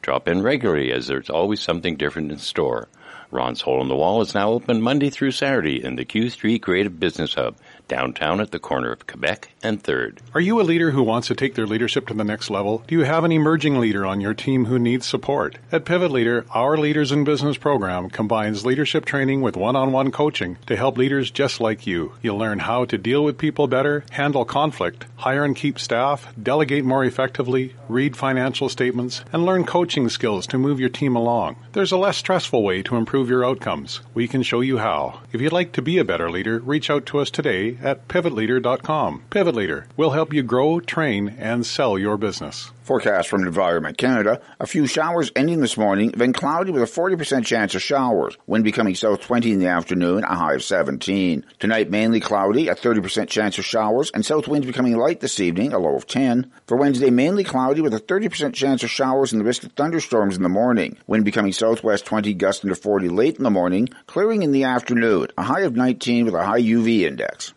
Drop 0.02 0.28
in 0.28 0.42
regularly 0.42 0.92
as 0.92 1.06
there's 1.06 1.30
always 1.30 1.62
something 1.62 1.98
different 1.98 2.32
in 2.32 2.40
store. 2.40 2.88
Ron's 3.30 3.62
Hole 3.62 3.82
in 3.82 3.90
the 3.90 3.96
Wall 3.96 4.22
is 4.22 4.34
now 4.34 4.50
open 4.50 4.82
Monday 4.82 5.12
through 5.12 5.32
Saturday 5.32 5.84
in 5.84 5.98
the 5.98 6.06
Q3 6.06 6.60
Creative 6.60 7.00
Business 7.00 7.36
Hub, 7.36 7.56
downtown 7.90 8.40
at 8.40 8.52
the 8.52 8.60
corner 8.60 8.94
of 8.94 9.06
Quebec 9.06 9.50
and 9.62 9.84
3rd. 9.84 10.20
Are 10.34 10.40
you 10.40 10.62
a 10.62 10.64
leader 10.64 10.92
who 10.92 11.04
wants 11.04 11.28
to 11.28 11.36
take 11.36 11.56
their 11.56 11.68
leadership 11.68 12.08
to 12.08 12.14
the 12.14 12.24
next 12.24 12.50
level? 12.50 12.84
Do 12.88 12.96
you 12.96 13.04
have 13.04 13.26
an 13.26 13.34
emerging 13.34 13.80
leader 13.80 14.06
on 14.06 14.22
your 14.22 14.34
team 14.34 14.66
who 14.66 14.80
needs 14.80 15.06
support? 15.06 15.58
At 15.72 15.84
Pivot 15.84 16.12
Leader, 16.12 16.46
our 16.52 16.78
Leaders 16.78 17.12
in 17.12 17.26
Business 17.26 17.58
program 17.58 18.10
combines 18.10 18.66
leadership 18.66 19.04
training 19.04 19.42
with 19.42 19.58
one-on-one 19.58 20.12
coaching 20.12 20.58
to 20.68 20.78
help 20.78 20.98
leaders 20.98 21.32
just 21.32 21.60
like 21.60 21.86
you. 21.86 22.14
You'll 22.22 22.38
learn 22.38 22.60
how 22.60 22.86
to 22.86 22.98
deal 22.98 23.24
with 23.24 23.38
people 23.38 23.68
better, 23.68 24.06
handle 24.12 24.46
conflict, 24.46 25.06
hire 25.18 25.44
and 25.44 25.56
keep 25.56 25.80
staff, 25.80 26.34
delegate 26.42 26.86
more 26.86 27.04
effectively, 27.04 27.74
read 27.90 28.16
financial 28.16 28.70
statements, 28.70 29.26
and 29.34 29.46
learn 29.46 29.66
coaching 29.66 30.08
skills 30.10 30.46
to 30.48 30.58
move 30.58 30.80
your 30.80 30.90
team 30.90 31.16
along. 31.16 31.56
There's 31.74 31.92
a 31.92 31.98
less 31.98 32.18
stressful 32.18 32.64
way 32.64 32.84
to 32.84 32.96
improve 32.96 33.30
your 33.30 33.44
outcomes. 33.44 34.02
We 34.14 34.28
can 34.28 34.44
show 34.44 34.62
you 34.62 34.78
how. 34.78 35.22
If 35.34 35.42
you'd 35.42 35.52
like 35.52 35.72
to 35.74 35.82
be 35.82 35.98
a 35.98 36.06
better 36.06 36.30
leader, 36.30 36.60
reach 36.60 36.90
out 36.90 37.06
to 37.08 37.20
us 37.20 37.32
today 37.32 37.78
at 37.82 38.08
pivotleader.com. 38.08 39.24
Pivot 39.30 39.56
Leader 39.56 39.88
will 39.98 40.12
help 40.12 40.34
you 40.34 40.44
grow, 40.44 40.80
train, 40.80 41.36
and 41.40 41.66
sell 41.66 41.98
your 41.98 42.18
business. 42.18 42.72
Forecast 42.90 43.30
from 43.30 43.46
Environment 43.46 44.00
Canada. 44.00 44.42
A 44.60 44.66
few 44.66 44.88
showers 44.88 45.32
ending 45.36 45.60
this 45.60 45.78
morning, 45.78 46.12
then 46.18 46.34
cloudy 46.34 46.72
with 46.72 46.82
a 46.82 46.86
40% 46.88 47.46
chance 47.46 47.76
of 47.76 47.84
showers. 47.84 48.36
Wind 48.48 48.64
becoming 48.64 48.96
south 48.96 49.22
20 49.22 49.52
in 49.54 49.60
the 49.60 49.68
afternoon, 49.68 50.24
a 50.24 50.34
high 50.34 50.56
of 50.56 50.64
17. 50.64 51.46
Tonight 51.60 51.92
mainly 51.92 52.20
cloudy, 52.20 52.68
a 52.68 52.74
30% 52.74 53.28
chance 53.28 53.60
of 53.60 53.66
showers, 53.66 54.10
and 54.12 54.26
south 54.26 54.48
winds 54.48 54.66
becoming 54.66 54.98
light 54.98 55.20
this 55.20 55.40
evening, 55.40 55.72
a 55.72 55.78
low 55.78 55.96
of 55.96 56.08
10. 56.08 56.52
For 56.66 56.78
Wednesday 56.78 57.12
mainly 57.12 57.44
cloudy 57.44 57.82
with 57.82 57.94
a 57.94 58.00
30% 58.00 58.56
chance 58.56 58.82
of 58.82 58.90
showers 58.90 59.34
and 59.34 59.40
the 59.40 59.46
risk 59.46 59.64
of 59.64 59.74
thunderstorms 59.74 60.36
in 60.36 60.42
the 60.42 60.50
morning. 60.50 60.98
Wind 61.06 61.26
becoming 61.26 61.54
southwest 61.54 62.06
20 62.06 62.34
gusting 62.34 62.70
to 62.70 62.76
40 62.76 63.10
late 63.10 63.38
in 63.38 63.44
the 63.44 63.52
morning, 63.52 63.90
clearing 64.08 64.42
in 64.42 64.52
the 64.52 64.64
afternoon, 64.64 65.28
a 65.38 65.44
high 65.44 65.62
of 65.62 65.76
19 65.76 66.26
with 66.26 66.34
a 66.34 66.44
high 66.44 66.62
UV 66.62 67.02
index. 67.02 67.54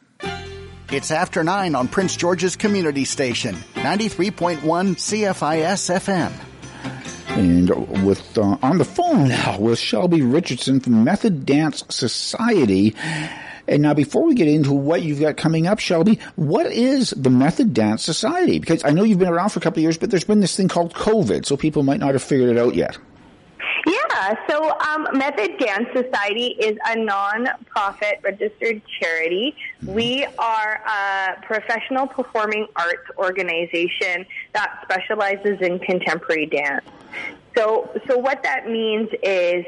It's 0.93 1.11
after 1.11 1.43
9 1.43 1.75
on 1.75 1.89
Prince 1.89 2.17
George's 2.17 2.55
Community 2.55 3.07
Station, 3.07 3.55
93.1 3.77 4.59
CFIS 4.61 5.89
FM. 5.89 6.31
And 7.29 8.05
with 8.05 8.37
uh, 8.37 8.59
on 8.61 8.77
the 8.77 8.85
phone 8.85 9.29
now 9.29 9.59
with 9.59 9.79
Shelby 9.79 10.21
Richardson 10.21 10.81
from 10.81 11.03
Method 11.03 11.47
Dance 11.47 11.83
Society. 11.89 12.95
And 13.67 13.81
now, 13.81 13.95
before 13.95 14.25
we 14.25 14.35
get 14.35 14.49
into 14.49 14.75
what 14.75 15.01
you've 15.01 15.21
got 15.21 15.39
coming 15.39 15.67
up, 15.67 15.79
Shelby, 15.79 16.19
what 16.37 16.67
is 16.67 17.09
the 17.17 17.31
Method 17.31 17.73
Dance 17.73 18.05
Society? 18.05 18.59
Because 18.59 18.85
I 18.85 18.91
know 18.91 19.03
you've 19.03 19.19
been 19.19 19.29
around 19.29 19.49
for 19.49 19.61
a 19.61 19.63
couple 19.63 19.79
of 19.79 19.85
years, 19.85 19.97
but 19.97 20.11
there's 20.11 20.25
been 20.25 20.41
this 20.41 20.57
thing 20.57 20.69
called 20.69 20.93
COVID, 20.93 21.47
so 21.47 21.57
people 21.57 21.85
might 21.85 22.01
not 22.01 22.13
have 22.13 22.23
figured 22.23 22.51
it 22.51 22.59
out 22.59 22.75
yet. 22.75 22.99
Yeah, 24.23 24.37
so 24.49 24.79
um, 24.79 25.09
Method 25.15 25.59
Dance 25.59 25.89
Society 25.93 26.55
is 26.61 26.79
a 26.87 26.97
non-profit 26.97 28.21
registered 28.23 28.81
charity. 29.01 29.57
We 29.85 30.25
are 30.39 30.81
a 30.87 31.43
professional 31.43 32.07
performing 32.07 32.69
arts 32.77 33.03
organization 33.19 34.25
that 34.53 34.79
specializes 34.85 35.61
in 35.61 35.81
contemporary 35.81 36.47
dance. 36.47 36.85
So, 37.57 37.91
so 38.07 38.17
what 38.17 38.45
that 38.45 38.69
means 38.69 39.09
is 39.25 39.65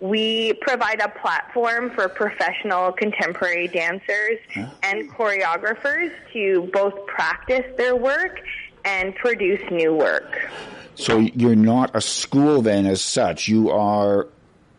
we 0.00 0.54
provide 0.62 1.02
a 1.02 1.10
platform 1.10 1.90
for 1.90 2.08
professional 2.08 2.92
contemporary 2.92 3.68
dancers 3.68 4.38
and 4.82 5.10
choreographers 5.10 6.12
to 6.32 6.70
both 6.72 7.06
practice 7.06 7.64
their 7.76 7.94
work 7.94 8.40
and 8.84 9.14
produce 9.14 9.60
new 9.70 9.94
work. 9.94 10.50
So 10.94 11.18
you're 11.18 11.54
not 11.54 11.94
a 11.94 12.00
school 12.00 12.60
then, 12.62 12.86
as 12.86 13.00
such. 13.00 13.46
You 13.48 13.70
are 13.70 14.26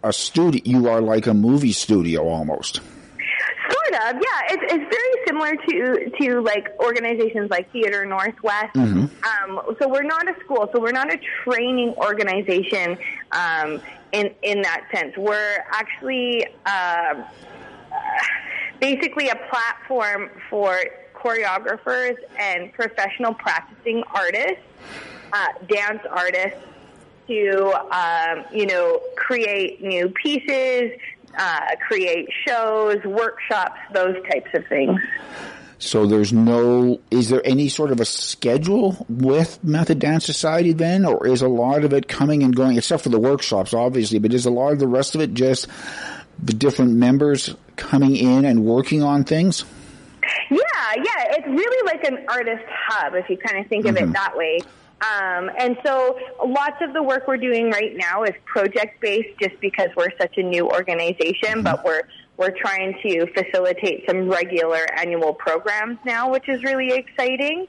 a 0.04 0.12
studio. 0.12 0.62
You 0.66 0.90
are 0.90 1.02
like 1.02 1.28
a 1.28 1.34
movie 1.34 1.72
studio 1.72 2.28
almost. 2.28 2.82
Sort 3.72 3.94
of, 3.94 4.16
yeah. 4.16 4.42
It's, 4.50 4.74
it's 4.74 4.96
very 4.96 5.26
similar 5.28 5.56
to 5.56 6.10
to 6.22 6.42
like 6.42 6.70
organizations 6.80 7.50
like 7.50 7.72
Theater 7.72 8.06
Northwest. 8.06 8.76
Mhm. 8.76 9.10
Um, 9.24 9.76
so 9.80 9.88
we're 9.88 10.04
not 10.04 10.28
a 10.28 10.40
school. 10.44 10.70
So 10.74 10.82
we're 10.82 10.92
not 10.92 11.14
a 11.14 11.20
training 11.44 11.94
organization 11.98 12.98
um, 13.32 13.82
in 14.12 14.34
in 14.42 14.62
that 14.64 14.88
sense. 14.94 15.16
We're 15.18 15.64
actually 15.72 16.48
uh, 16.66 17.24
basically 18.80 19.30
a 19.30 19.36
platform 19.50 20.30
for 20.50 20.80
choreographers 21.22 22.16
and 22.38 22.72
professional 22.74 23.34
practicing 23.34 24.04
artists, 24.14 24.64
uh, 25.34 25.48
dance 25.68 26.02
artists, 26.10 26.60
to, 27.28 27.74
um, 27.96 28.46
you 28.52 28.66
know, 28.66 29.00
create 29.16 29.82
new 29.84 30.10
pieces, 30.10 30.92
uh, 31.38 31.76
create 31.88 32.28
shows, 32.48 33.04
workshops, 33.06 33.80
those 33.94 34.16
types 34.32 34.50
of 34.54 34.66
things. 34.68 35.00
So 35.82 36.06
there's 36.06 36.34
no, 36.34 37.00
is 37.10 37.30
there 37.30 37.42
any 37.46 37.70
sort 37.70 37.92
of 37.92 38.02
a 38.02 38.06
schedule 38.06 39.06
with 39.08 39.64
Method 39.64 40.00
Dance 40.00 40.26
Society 40.26 40.74
then, 40.74 41.06
or 41.06 41.26
is 41.26 41.42
a 41.42 41.48
lot 41.48 41.86
of 41.86 41.94
it 41.94 42.08
coming 42.10 42.44
and 42.44 42.54
going, 42.54 42.78
except 42.78 43.04
for 43.04 43.10
the 43.10 43.20
workshops, 43.20 43.74
obviously, 43.74 44.20
but 44.20 44.34
is 44.34 44.46
a 44.46 44.52
lot 44.52 44.74
of 44.74 44.80
the 44.80 44.88
rest 44.88 45.16
of 45.16 45.22
it 45.22 45.34
just 45.34 45.68
the 46.38 46.54
different 46.54 46.94
members 46.94 47.56
coming 47.78 48.18
in 48.18 48.44
and 48.44 48.66
working 48.66 49.04
on 49.04 49.24
things? 49.24 49.64
Yeah, 50.50 50.58
yeah, 50.96 51.36
it's 51.38 51.48
really 51.48 51.86
like 51.86 52.04
an 52.06 52.26
artist 52.28 52.64
hub 52.68 53.16
if 53.16 53.30
you 53.30 53.38
kind 53.38 53.64
of 53.64 53.68
think 53.68 53.86
of 53.86 53.96
Mhm. 53.96 54.10
it 54.10 54.14
that 54.14 54.36
way. 54.36 54.60
Um, 55.02 55.50
and 55.58 55.78
so 55.86 56.20
lots 56.46 56.82
of 56.82 56.94
the 56.94 57.02
work 57.02 57.28
we're 57.28 57.38
doing 57.38 57.72
right 57.72 57.96
now 57.96 58.24
is 58.24 58.34
project 58.46 59.00
based 59.00 59.40
just 59.40 59.60
because 59.62 59.90
we're 59.96 60.12
such 60.20 60.38
a 60.38 60.44
new 60.44 60.68
organization, 60.70 61.64
but 61.64 61.84
we're 61.86 62.04
we're 62.36 62.52
trying 62.52 62.98
to 63.04 63.26
facilitate 63.34 64.06
some 64.08 64.30
regular 64.30 64.86
annual 64.98 65.34
programs 65.34 65.98
now, 66.06 66.30
which 66.32 66.48
is 66.48 66.64
really 66.64 66.92
exciting. 66.94 67.68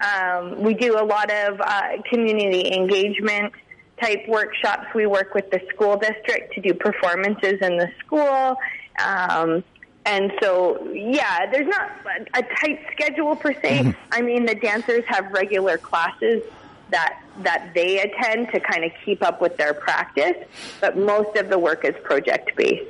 Um, 0.00 0.60
we 0.60 0.74
do 0.74 0.98
a 0.98 1.04
lot 1.04 1.30
of 1.30 1.60
uh, 1.60 2.02
community 2.10 2.72
engagement 2.74 3.52
type 4.00 4.26
workshops. 4.26 4.86
We 4.94 5.06
work 5.06 5.34
with 5.34 5.50
the 5.50 5.60
school 5.72 5.96
district 5.96 6.54
to 6.54 6.60
do 6.60 6.74
performances 6.74 7.58
in 7.60 7.76
the 7.78 7.90
school. 8.04 8.56
Um, 9.04 9.62
and 10.08 10.32
so, 10.42 10.90
yeah, 10.90 11.50
there's 11.50 11.68
not 11.68 11.90
a 12.32 12.42
tight 12.42 12.80
schedule 12.92 13.36
per 13.36 13.52
se. 13.52 13.80
Mm-hmm. 13.80 13.90
I 14.10 14.22
mean, 14.22 14.46
the 14.46 14.54
dancers 14.54 15.04
have 15.06 15.30
regular 15.32 15.76
classes 15.76 16.42
that 16.90 17.22
that 17.40 17.72
they 17.74 18.00
attend 18.00 18.50
to 18.52 18.58
kind 18.58 18.84
of 18.84 18.90
keep 19.04 19.22
up 19.22 19.42
with 19.42 19.58
their 19.58 19.74
practice, 19.74 20.34
but 20.80 20.96
most 20.96 21.36
of 21.36 21.50
the 21.50 21.58
work 21.58 21.84
is 21.84 21.94
project 22.02 22.56
based. 22.56 22.86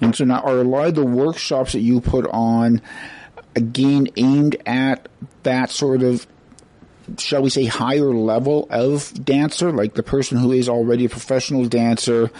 And 0.00 0.14
so 0.14 0.24
now, 0.24 0.40
are 0.42 0.60
a 0.60 0.64
lot 0.64 0.86
of 0.86 0.94
the 0.94 1.04
workshops 1.04 1.72
that 1.72 1.80
you 1.80 2.00
put 2.00 2.26
on, 2.28 2.80
again, 3.56 4.06
aimed 4.16 4.56
at 4.64 5.08
that 5.42 5.70
sort 5.70 6.04
of, 6.04 6.26
shall 7.18 7.42
we 7.42 7.50
say, 7.50 7.64
higher 7.64 8.12
level 8.12 8.66
of 8.70 9.12
dancer, 9.24 9.72
like 9.72 9.94
the 9.94 10.02
person 10.02 10.38
who 10.38 10.52
is 10.52 10.68
already 10.68 11.04
a 11.04 11.08
professional 11.08 11.66
dancer 11.66 12.30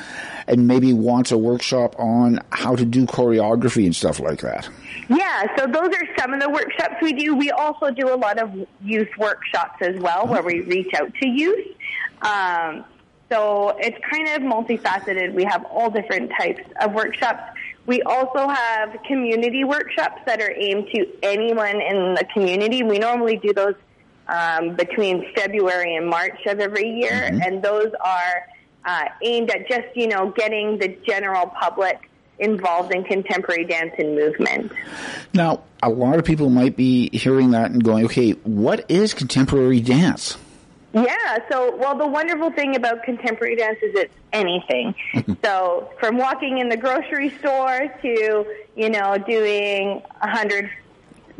and 0.46 0.66
maybe 0.66 0.92
wants 0.92 1.32
a 1.32 1.38
workshop 1.38 1.94
on 1.98 2.40
how 2.50 2.76
to 2.76 2.84
do 2.84 3.06
choreography 3.06 3.84
and 3.84 3.94
stuff 3.94 4.20
like 4.20 4.40
that? 4.40 4.68
Yeah, 5.08 5.46
so 5.56 5.66
those 5.66 5.94
are 5.94 6.08
some 6.18 6.32
of 6.32 6.40
the 6.40 6.48
workshops 6.48 6.94
we 7.02 7.12
do. 7.12 7.34
We 7.34 7.50
also 7.50 7.90
do 7.90 8.12
a 8.12 8.16
lot 8.16 8.38
of 8.38 8.66
youth 8.82 9.08
workshops 9.18 9.78
as 9.80 9.98
well, 10.00 10.26
where 10.26 10.42
we 10.42 10.60
reach 10.62 10.92
out 10.94 11.12
to 11.14 11.28
youth. 11.28 11.66
Um, 12.22 12.84
so 13.30 13.76
it's 13.78 13.98
kind 14.10 14.28
of 14.28 14.42
multifaceted. 14.42 15.34
We 15.34 15.44
have 15.44 15.64
all 15.66 15.90
different 15.90 16.30
types 16.38 16.62
of 16.80 16.92
workshops. 16.92 17.42
We 17.86 18.00
also 18.02 18.48
have 18.48 18.96
community 19.06 19.64
workshops 19.64 20.22
that 20.26 20.40
are 20.40 20.52
aimed 20.56 20.88
to 20.94 21.06
anyone 21.22 21.80
in 21.82 22.14
the 22.14 22.26
community. 22.32 22.82
We 22.82 22.98
normally 22.98 23.36
do 23.36 23.52
those 23.52 23.74
um, 24.28 24.74
between 24.76 25.32
February 25.34 25.96
and 25.96 26.08
March 26.08 26.46
of 26.46 26.60
every 26.60 26.88
year, 26.88 27.30
and 27.42 27.62
those 27.62 27.92
are 28.04 28.46
uh, 28.84 29.04
aimed 29.22 29.50
at 29.50 29.68
just 29.68 29.94
you 29.94 30.08
know 30.08 30.30
getting 30.30 30.78
the 30.78 30.96
general 31.06 31.46
public 31.46 32.10
involved 32.38 32.92
in 32.92 33.04
contemporary 33.04 33.64
dance 33.64 33.92
and 33.98 34.16
movement. 34.16 34.72
Now, 35.32 35.62
a 35.82 35.88
lot 35.88 36.18
of 36.18 36.24
people 36.24 36.50
might 36.50 36.76
be 36.76 37.10
hearing 37.16 37.52
that 37.52 37.70
and 37.70 37.82
going, 37.82 38.04
okay, 38.06 38.32
what 38.32 38.90
is 38.90 39.14
contemporary 39.14 39.80
dance? 39.80 40.36
Yeah, 40.92 41.38
so, 41.50 41.74
well, 41.76 41.98
the 41.98 42.06
wonderful 42.06 42.52
thing 42.52 42.76
about 42.76 43.02
contemporary 43.02 43.56
dance 43.56 43.78
is 43.82 43.94
it's 43.96 44.14
anything. 44.32 44.94
so, 45.44 45.90
from 45.98 46.18
walking 46.18 46.58
in 46.58 46.68
the 46.68 46.76
grocery 46.76 47.30
store 47.30 47.92
to, 48.02 48.46
you 48.76 48.90
know, 48.90 49.18
doing 49.18 50.02
a 50.20 50.28
hundred 50.28 50.70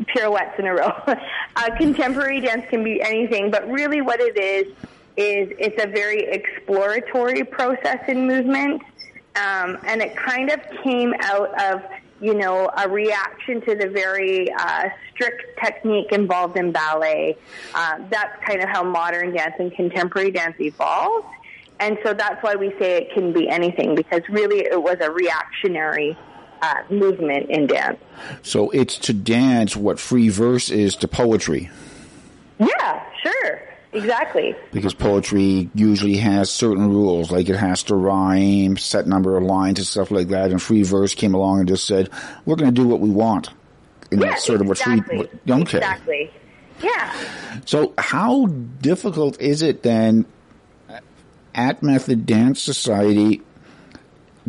pirouettes 0.07 0.57
in 0.59 0.67
a 0.67 0.73
row. 0.73 0.91
uh, 1.55 1.75
contemporary 1.77 2.41
dance 2.41 2.65
can 2.69 2.83
be 2.83 3.01
anything, 3.01 3.51
but 3.51 3.69
really 3.69 4.01
what 4.01 4.19
it 4.19 4.37
is, 4.37 4.67
is 5.17 5.49
it's 5.59 5.81
a 5.81 5.87
very 5.87 6.23
exploratory 6.23 7.43
process 7.43 7.99
in 8.07 8.27
movement. 8.27 8.81
Um, 9.35 9.77
and 9.85 10.01
it 10.01 10.15
kind 10.15 10.51
of 10.51 10.59
came 10.83 11.13
out 11.19 11.61
of, 11.61 11.81
you 12.21 12.33
know, 12.33 12.69
a 12.77 12.87
reaction 12.87 13.61
to 13.61 13.75
the 13.75 13.89
very 13.89 14.51
uh, 14.51 14.89
strict 15.11 15.59
technique 15.61 16.11
involved 16.11 16.57
in 16.57 16.71
ballet. 16.71 17.37
Uh, 17.73 17.99
that's 18.09 18.43
kind 18.45 18.61
of 18.61 18.69
how 18.69 18.83
modern 18.83 19.33
dance 19.33 19.55
and 19.59 19.73
contemporary 19.73 20.31
dance 20.31 20.55
evolved. 20.59 21.27
And 21.79 21.97
so 22.03 22.13
that's 22.13 22.41
why 22.41 22.55
we 22.55 22.69
say 22.79 22.97
it 22.97 23.13
can 23.13 23.33
be 23.33 23.49
anything 23.49 23.95
because 23.95 24.21
really 24.29 24.59
it 24.59 24.81
was 24.81 24.97
a 25.01 25.11
reactionary 25.11 26.17
uh, 26.61 26.75
movement 26.89 27.49
in 27.49 27.67
dance. 27.67 27.99
So 28.43 28.69
it's 28.71 28.97
to 28.99 29.13
dance 29.13 29.75
what 29.75 29.99
free 29.99 30.29
verse 30.29 30.69
is 30.69 30.95
to 30.97 31.07
poetry. 31.07 31.69
Yeah, 32.59 33.03
sure. 33.21 33.61
Exactly. 33.93 34.53
Because 34.73 34.93
poetry 34.93 35.69
usually 35.73 36.17
has 36.17 36.49
certain 36.49 36.89
rules, 36.89 37.31
like 37.31 37.47
it 37.47 37.55
has 37.55 37.83
to 37.83 37.95
rhyme, 37.95 38.75
set 38.77 39.07
number 39.07 39.37
of 39.37 39.43
lines 39.43 39.79
and 39.79 39.87
stuff 39.87 40.11
like 40.11 40.27
that. 40.29 40.51
And 40.51 40.61
free 40.61 40.83
verse 40.83 41.15
came 41.15 41.33
along 41.33 41.59
and 41.59 41.67
just 41.69 41.87
said, 41.87 42.09
"We're 42.45 42.57
going 42.57 42.73
to 42.73 42.81
do 42.81 42.87
what 42.87 42.99
we 42.99 43.09
want." 43.09 43.49
And 44.11 44.21
yeah, 44.21 44.31
that's 44.31 44.45
sort 44.45 44.59
of 44.61 44.67
what 44.67 44.79
exactly. 44.79 45.17
free. 45.17 45.17
what- 45.45 45.61
Okay. 45.61 45.77
Exactly. 45.77 46.31
Yeah. 46.83 47.13
So, 47.65 47.93
how 47.97 48.47
difficult 48.47 49.39
is 49.41 49.61
it 49.61 49.81
then 49.83 50.25
at 51.53 51.81
Method 51.81 52.25
Dance 52.25 52.61
Society? 52.61 53.34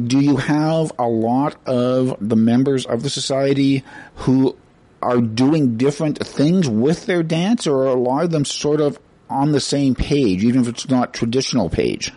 Do 0.03 0.21
you 0.21 0.37
have 0.37 0.93
a 0.99 1.09
lot 1.09 1.57
of 1.67 2.17
the 2.21 2.37
members 2.37 2.85
of 2.85 3.03
the 3.03 3.11
society 3.11 3.83
who 4.17 4.57
are 5.01 5.21
doing 5.21 5.77
different 5.77 6.19
things 6.27 6.69
with 6.69 7.07
their 7.07 7.23
dance, 7.23 7.67
or 7.67 7.85
are 7.85 7.87
a 7.89 7.95
lot 7.95 8.25
of 8.25 8.31
them 8.31 8.45
sort 8.45 8.81
of 8.81 8.99
on 9.31 9.53
the 9.53 9.61
same 9.61 9.95
page, 9.95 10.45
even 10.45 10.61
if 10.61 10.69
it's 10.69 10.89
not 10.89 11.15
traditional 11.15 11.71
page? 11.71 12.13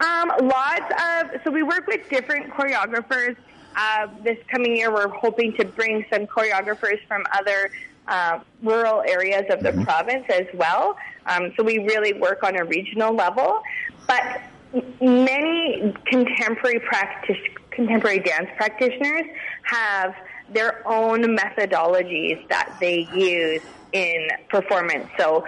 Um, 0.00 0.32
lots 0.42 0.92
of 0.92 1.40
so 1.44 1.50
we 1.50 1.62
work 1.62 1.86
with 1.86 2.08
different 2.08 2.50
choreographers. 2.50 3.36
Uh, 3.76 4.08
this 4.22 4.38
coming 4.48 4.76
year, 4.76 4.92
we're 4.92 5.08
hoping 5.08 5.52
to 5.56 5.64
bring 5.64 6.06
some 6.12 6.26
choreographers 6.26 7.04
from 7.06 7.24
other 7.32 7.70
uh, 8.06 8.40
rural 8.62 9.02
areas 9.06 9.44
of 9.50 9.62
the 9.62 9.72
province 9.84 10.24
as 10.28 10.46
well. 10.54 10.96
Um, 11.26 11.52
so 11.56 11.62
we 11.62 11.78
really 11.78 12.12
work 12.12 12.42
on 12.42 12.56
a 12.56 12.64
regional 12.64 13.14
level, 13.14 13.62
but 14.06 14.40
many 15.00 15.94
contemporary 16.06 16.80
practice 16.80 17.36
contemporary 17.70 18.20
dance 18.20 18.48
practitioners 18.56 19.24
have 19.62 20.14
their 20.52 20.86
own 20.86 21.36
methodologies 21.36 22.46
that 22.48 22.76
they 22.80 23.08
use 23.14 23.62
in 23.92 24.28
performance. 24.48 25.08
So 25.18 25.44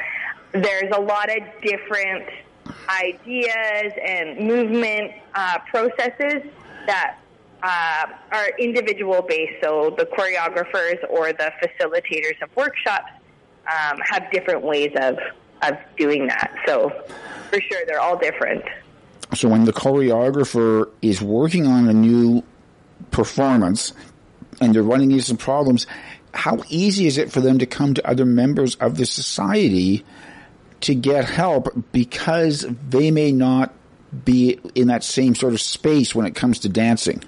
there's 0.52 0.92
a 0.94 1.00
lot 1.00 1.30
of 1.30 1.42
different 1.62 2.24
ideas 2.88 3.92
and 4.04 4.46
movement 4.46 5.12
uh, 5.34 5.58
processes 5.70 6.42
that 6.86 7.18
uh, 7.62 8.06
are 8.32 8.48
individual 8.58 9.22
based. 9.22 9.62
So 9.62 9.94
the 9.96 10.06
choreographers 10.06 10.98
or 11.10 11.32
the 11.32 11.52
facilitators 11.62 12.40
of 12.42 12.54
workshops 12.56 13.10
um, 13.66 13.98
have 14.10 14.30
different 14.30 14.62
ways 14.62 14.92
of 15.00 15.18
of 15.62 15.74
doing 15.96 16.26
that. 16.26 16.54
So 16.66 16.90
for 17.50 17.60
sure, 17.60 17.80
they're 17.86 18.00
all 18.00 18.18
different. 18.18 18.62
So 19.36 19.48
when 19.48 19.64
the 19.64 19.72
choreographer 19.72 20.90
is 21.02 21.20
working 21.20 21.66
on 21.66 21.88
a 21.88 21.92
new 21.92 22.42
performance 23.10 23.92
and 24.60 24.74
they're 24.74 24.82
running 24.82 25.10
into 25.10 25.24
some 25.24 25.36
problems, 25.36 25.86
how 26.32 26.62
easy 26.68 27.06
is 27.06 27.18
it 27.18 27.30
for 27.30 27.40
them 27.40 27.58
to 27.58 27.66
come 27.66 27.94
to 27.94 28.08
other 28.08 28.24
members 28.24 28.76
of 28.76 28.96
the 28.96 29.04
society 29.04 30.04
to 30.82 30.94
get 30.94 31.28
help 31.28 31.68
because 31.92 32.66
they 32.88 33.10
may 33.10 33.32
not 33.32 33.74
be 34.24 34.58
in 34.74 34.88
that 34.88 35.04
same 35.04 35.34
sort 35.34 35.52
of 35.52 35.60
space 35.60 36.14
when 36.14 36.26
it 36.26 36.34
comes 36.34 36.60
to 36.60 36.68
dancing? 36.68 37.22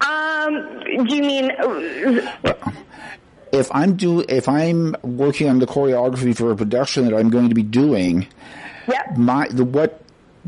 Um, 0.00 0.80
do 1.06 1.16
you 1.16 1.22
mean? 1.22 1.50
If 3.50 3.70
I'm 3.72 3.96
do 3.96 4.20
if 4.28 4.48
I'm 4.48 4.94
working 5.02 5.48
on 5.48 5.58
the 5.58 5.66
choreography 5.66 6.36
for 6.36 6.52
a 6.52 6.56
production 6.56 7.06
that 7.06 7.14
I'm 7.14 7.30
going 7.30 7.48
to 7.48 7.54
be 7.54 7.62
doing, 7.62 8.26
my 9.16 9.48
the 9.48 9.64
what 9.64 10.02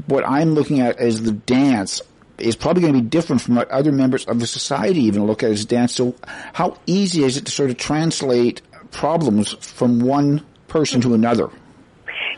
what 0.06 0.24
I'm 0.26 0.54
looking 0.54 0.80
at 0.80 0.98
as 0.98 1.22
the 1.22 1.32
dance 1.32 2.02
is 2.38 2.56
probably 2.56 2.82
going 2.82 2.94
to 2.94 3.00
be 3.00 3.06
different 3.06 3.42
from 3.42 3.56
what 3.56 3.70
other 3.70 3.92
members 3.92 4.24
of 4.24 4.40
the 4.40 4.46
society 4.46 5.02
even 5.02 5.26
look 5.26 5.42
at 5.42 5.50
as 5.50 5.64
dance. 5.64 5.94
So, 5.94 6.14
how 6.52 6.78
easy 6.86 7.24
is 7.24 7.36
it 7.36 7.46
to 7.46 7.52
sort 7.52 7.70
of 7.70 7.76
translate 7.76 8.62
problems 8.90 9.52
from 9.52 10.00
one 10.00 10.44
person 10.68 11.00
to 11.02 11.14
another? 11.14 11.50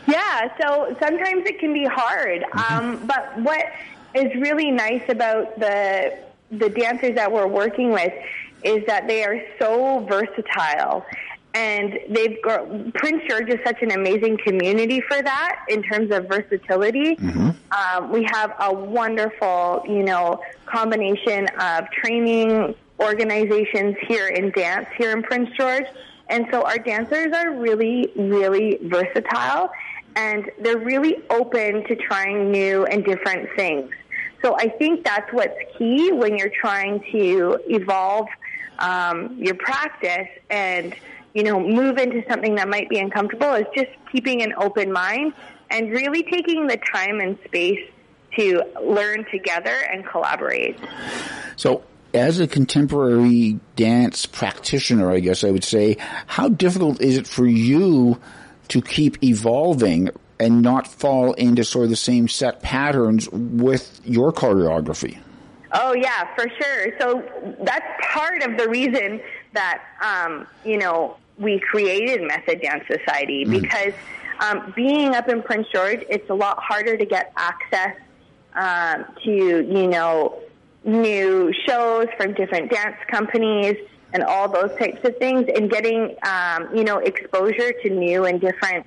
Yeah, 0.05 0.49
so 0.61 0.95
sometimes 0.99 1.45
it 1.45 1.59
can 1.59 1.73
be 1.73 1.85
hard. 1.85 2.43
Um, 2.69 3.05
but 3.07 3.39
what 3.39 3.65
is 4.13 4.33
really 4.35 4.71
nice 4.71 5.03
about 5.09 5.59
the 5.59 6.17
the 6.51 6.69
dancers 6.69 7.15
that 7.15 7.31
we're 7.31 7.47
working 7.47 7.91
with 7.91 8.13
is 8.63 8.85
that 8.85 9.07
they 9.07 9.23
are 9.23 9.41
so 9.59 9.99
versatile 10.01 11.05
and 11.53 11.99
they've 12.09 12.41
got 12.41 12.93
Prince 12.95 13.23
George 13.29 13.49
is 13.49 13.59
such 13.65 13.81
an 13.81 13.91
amazing 13.91 14.37
community 14.37 15.01
for 15.01 15.21
that 15.21 15.65
in 15.69 15.83
terms 15.83 16.11
of 16.11 16.27
versatility. 16.27 17.15
Um, 17.71 18.11
we 18.11 18.23
have 18.31 18.53
a 18.59 18.73
wonderful, 18.73 19.83
you 19.87 20.03
know, 20.03 20.41
combination 20.65 21.47
of 21.59 21.89
training 21.91 22.75
organizations 22.99 23.95
here 24.07 24.27
in 24.27 24.51
dance 24.51 24.87
here 24.97 25.11
in 25.11 25.21
Prince 25.23 25.49
George, 25.57 25.85
and 26.29 26.47
so 26.51 26.63
our 26.63 26.77
dancers 26.77 27.33
are 27.33 27.51
really, 27.53 28.11
really 28.15 28.79
versatile, 28.83 29.71
and 30.15 30.49
they're 30.61 30.77
really 30.77 31.17
open 31.29 31.85
to 31.85 31.95
trying 31.95 32.51
new 32.51 32.85
and 32.85 33.03
different 33.05 33.49
things. 33.55 33.91
So 34.41 34.55
I 34.57 34.67
think 34.67 35.05
that's 35.05 35.31
what's 35.31 35.57
key 35.77 36.11
when 36.11 36.37
you're 36.37 36.51
trying 36.61 37.01
to 37.11 37.59
evolve 37.67 38.27
um, 38.79 39.37
your 39.39 39.55
practice 39.55 40.27
and 40.49 40.93
you 41.33 41.43
know 41.43 41.59
move 41.59 41.97
into 41.97 42.23
something 42.29 42.55
that 42.55 42.67
might 42.67 42.89
be 42.89 42.99
uncomfortable 42.99 43.53
is 43.53 43.65
just 43.75 43.89
keeping 44.11 44.41
an 44.41 44.53
open 44.57 44.91
mind 44.91 45.33
and 45.69 45.89
really 45.89 46.23
taking 46.23 46.67
the 46.67 46.77
time 46.77 47.19
and 47.19 47.37
space 47.45 47.79
to 48.35 48.61
learn 48.81 49.25
together 49.31 49.75
and 49.91 50.05
collaborate. 50.05 50.77
So, 51.55 51.83
as 52.13 52.39
a 52.39 52.47
contemporary 52.47 53.59
dance 53.75 54.25
practitioner, 54.25 55.11
I 55.11 55.19
guess 55.19 55.43
I 55.43 55.51
would 55.51 55.63
say, 55.63 55.97
how 56.27 56.49
difficult 56.49 57.01
is 57.01 57.17
it 57.17 57.27
for 57.27 57.45
you 57.45 58.19
to 58.69 58.81
keep 58.81 59.23
evolving 59.23 60.09
and 60.39 60.61
not 60.61 60.87
fall 60.87 61.33
into 61.33 61.63
sort 61.63 61.85
of 61.85 61.89
the 61.89 61.95
same 61.95 62.27
set 62.27 62.61
patterns 62.61 63.29
with 63.31 64.01
your 64.03 64.31
choreography? 64.31 65.19
Oh 65.73 65.93
yeah, 65.93 66.33
for 66.35 66.47
sure. 66.49 66.99
So 66.99 67.23
that's 67.61 67.85
part 68.11 68.43
of 68.43 68.57
the 68.57 68.69
reason 68.69 69.21
that 69.53 69.81
um, 70.01 70.47
you 70.63 70.77
know 70.77 71.17
we 71.37 71.59
created 71.59 72.21
Method 72.21 72.61
Dance 72.61 72.83
Society 72.87 73.45
because 73.45 73.93
um, 74.39 74.73
being 74.75 75.15
up 75.15 75.29
in 75.29 75.41
Prince 75.41 75.67
George, 75.73 76.03
it's 76.09 76.29
a 76.29 76.33
lot 76.33 76.59
harder 76.61 76.97
to 76.97 77.05
get 77.05 77.33
access 77.35 77.95
um, 78.55 79.05
to 79.23 79.31
you 79.31 79.87
know 79.87 80.39
new 80.83 81.53
shows 81.65 82.07
from 82.17 82.33
different 82.33 82.69
dance 82.69 82.97
companies 83.09 83.77
and 84.11 84.21
all 84.23 84.47
those 84.47 84.69
types 84.77 85.03
of 85.05 85.17
things, 85.17 85.47
and 85.55 85.69
getting 85.69 86.15
um, 86.23 86.75
you 86.75 86.83
know 86.83 86.97
exposure 86.99 87.73
to 87.81 87.89
new 87.89 88.25
and 88.25 88.39
different 88.41 88.85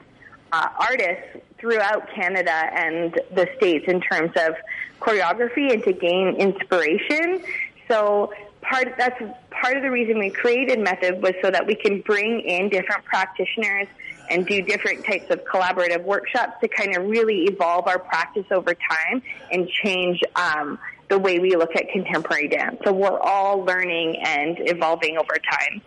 uh, 0.52 0.68
artists 0.78 1.42
throughout 1.58 2.08
Canada 2.14 2.50
and 2.50 3.18
the 3.34 3.48
states 3.56 3.86
in 3.88 4.00
terms 4.00 4.30
of 4.36 4.54
choreography 5.00 5.72
and 5.72 5.82
to 5.84 5.92
gain 5.92 6.36
inspiration. 6.36 7.42
So 7.88 8.32
part 8.68 8.94
that's 8.98 9.20
part 9.50 9.76
of 9.76 9.82
the 9.82 9.90
reason 9.90 10.18
we 10.18 10.30
created 10.30 10.78
Method 10.78 11.22
was 11.22 11.32
so 11.42 11.50
that 11.50 11.66
we 11.66 11.74
can 11.74 12.00
bring 12.00 12.40
in 12.40 12.68
different 12.68 13.04
practitioners 13.04 13.86
and 14.28 14.46
do 14.46 14.60
different 14.62 15.04
types 15.04 15.30
of 15.30 15.44
collaborative 15.44 16.02
workshops 16.04 16.54
to 16.60 16.68
kind 16.68 16.96
of 16.96 17.06
really 17.06 17.44
evolve 17.44 17.86
our 17.86 17.98
practice 17.98 18.46
over 18.50 18.74
time 18.74 19.22
and 19.52 19.68
change 19.68 20.20
um, 20.34 20.78
the 21.08 21.18
way 21.18 21.38
we 21.38 21.54
look 21.54 21.74
at 21.76 21.88
contemporary 21.90 22.48
dance. 22.48 22.80
So 22.84 22.92
we're 22.92 23.18
all 23.20 23.64
learning 23.64 24.16
and 24.24 24.56
evolving 24.60 25.16
over 25.16 25.36
time. 25.50 25.80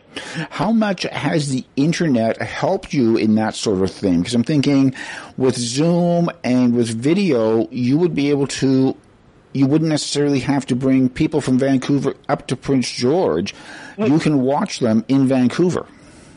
How 0.50 0.72
much 0.72 1.04
has 1.04 1.50
the 1.50 1.66
internet 1.76 2.42
helped 2.42 2.94
you 2.94 3.18
in 3.18 3.36
that 3.36 3.56
sort 3.56 3.82
of 3.82 3.92
thing? 3.92 4.20
Because 4.20 4.34
I'm 4.34 4.44
thinking 4.44 4.96
with 5.38 5.58
Zoom 5.58 6.30
and 6.44 6.74
with 6.74 6.90
video, 6.90 7.68
you 7.70 7.98
would 7.98 8.16
be 8.16 8.30
able 8.30 8.48
to, 8.48 8.96
you 9.54 9.66
wouldn't 9.66 9.90
necessarily 9.90 10.40
have 10.40 10.66
to 10.68 10.76
bring 10.76 11.10
people 11.10 11.42
from 11.42 11.58
Vancouver 11.58 12.16
up 12.28 12.48
to 12.48 12.56
Prince 12.56 12.92
George. 12.92 13.56
You 13.98 14.20
can 14.20 14.42
watch 14.42 14.80
them 14.80 15.04
in 15.08 15.28
Vancouver. 15.28 15.86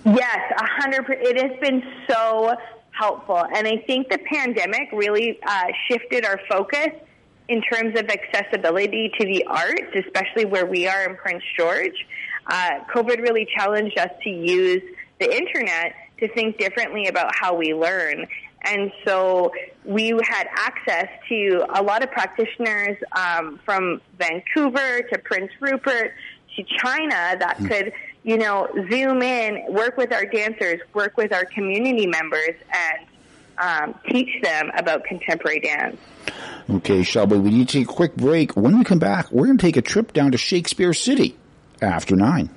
Yes, 0.04 0.40
a 0.58 0.64
hundred. 0.64 1.04
It 1.10 1.36
has 1.36 1.60
been 1.60 1.82
so 2.08 2.54
helpful, 2.90 3.38
and 3.54 3.68
I 3.68 3.78
think 3.86 4.08
the 4.08 4.18
pandemic 4.18 4.88
really 4.92 5.38
uh, 5.46 5.66
shifted 5.88 6.24
our 6.24 6.40
focus 6.48 6.88
in 7.48 7.62
terms 7.62 7.98
of 7.98 8.08
accessibility 8.08 9.12
to 9.18 9.26
the 9.26 9.44
arts, 9.44 9.94
especially 9.94 10.44
where 10.44 10.66
we 10.66 10.86
are 10.86 11.08
in 11.08 11.16
Prince 11.16 11.44
George. 11.56 12.06
Uh, 12.46 12.80
COVID 12.92 13.20
really 13.20 13.46
challenged 13.56 13.96
us 13.98 14.10
to 14.24 14.30
use 14.30 14.82
the 15.20 15.36
internet 15.36 15.94
to 16.18 16.28
think 16.34 16.58
differently 16.58 17.06
about 17.06 17.32
how 17.38 17.54
we 17.54 17.74
learn. 17.74 18.26
And 18.64 18.92
so 19.04 19.52
we 19.84 20.08
had 20.28 20.48
access 20.52 21.08
to 21.28 21.64
a 21.74 21.82
lot 21.82 22.02
of 22.02 22.10
practitioners 22.10 22.96
um, 23.12 23.58
from 23.64 24.00
Vancouver 24.18 25.02
to 25.02 25.18
Prince 25.18 25.50
Rupert 25.60 26.12
to 26.56 26.64
China 26.78 27.36
that 27.38 27.56
could, 27.58 27.92
you 28.22 28.36
know, 28.36 28.68
zoom 28.90 29.22
in, 29.22 29.64
work 29.68 29.96
with 29.96 30.12
our 30.12 30.26
dancers, 30.26 30.80
work 30.94 31.16
with 31.16 31.32
our 31.32 31.44
community 31.44 32.06
members, 32.06 32.54
and 32.72 33.06
um, 33.58 33.94
teach 34.08 34.42
them 34.42 34.70
about 34.76 35.04
contemporary 35.04 35.60
dance. 35.60 35.96
Okay, 36.70 37.02
Shelby, 37.02 37.38
we 37.38 37.50
need 37.50 37.68
to 37.68 37.78
take 37.78 37.88
a 37.88 37.92
quick 37.92 38.16
break. 38.16 38.56
When 38.56 38.78
we 38.78 38.84
come 38.84 38.98
back, 38.98 39.30
we're 39.32 39.46
going 39.46 39.58
to 39.58 39.62
take 39.62 39.76
a 39.76 39.82
trip 39.82 40.12
down 40.12 40.32
to 40.32 40.38
Shakespeare 40.38 40.94
City 40.94 41.36
after 41.80 42.16
nine. 42.16 42.50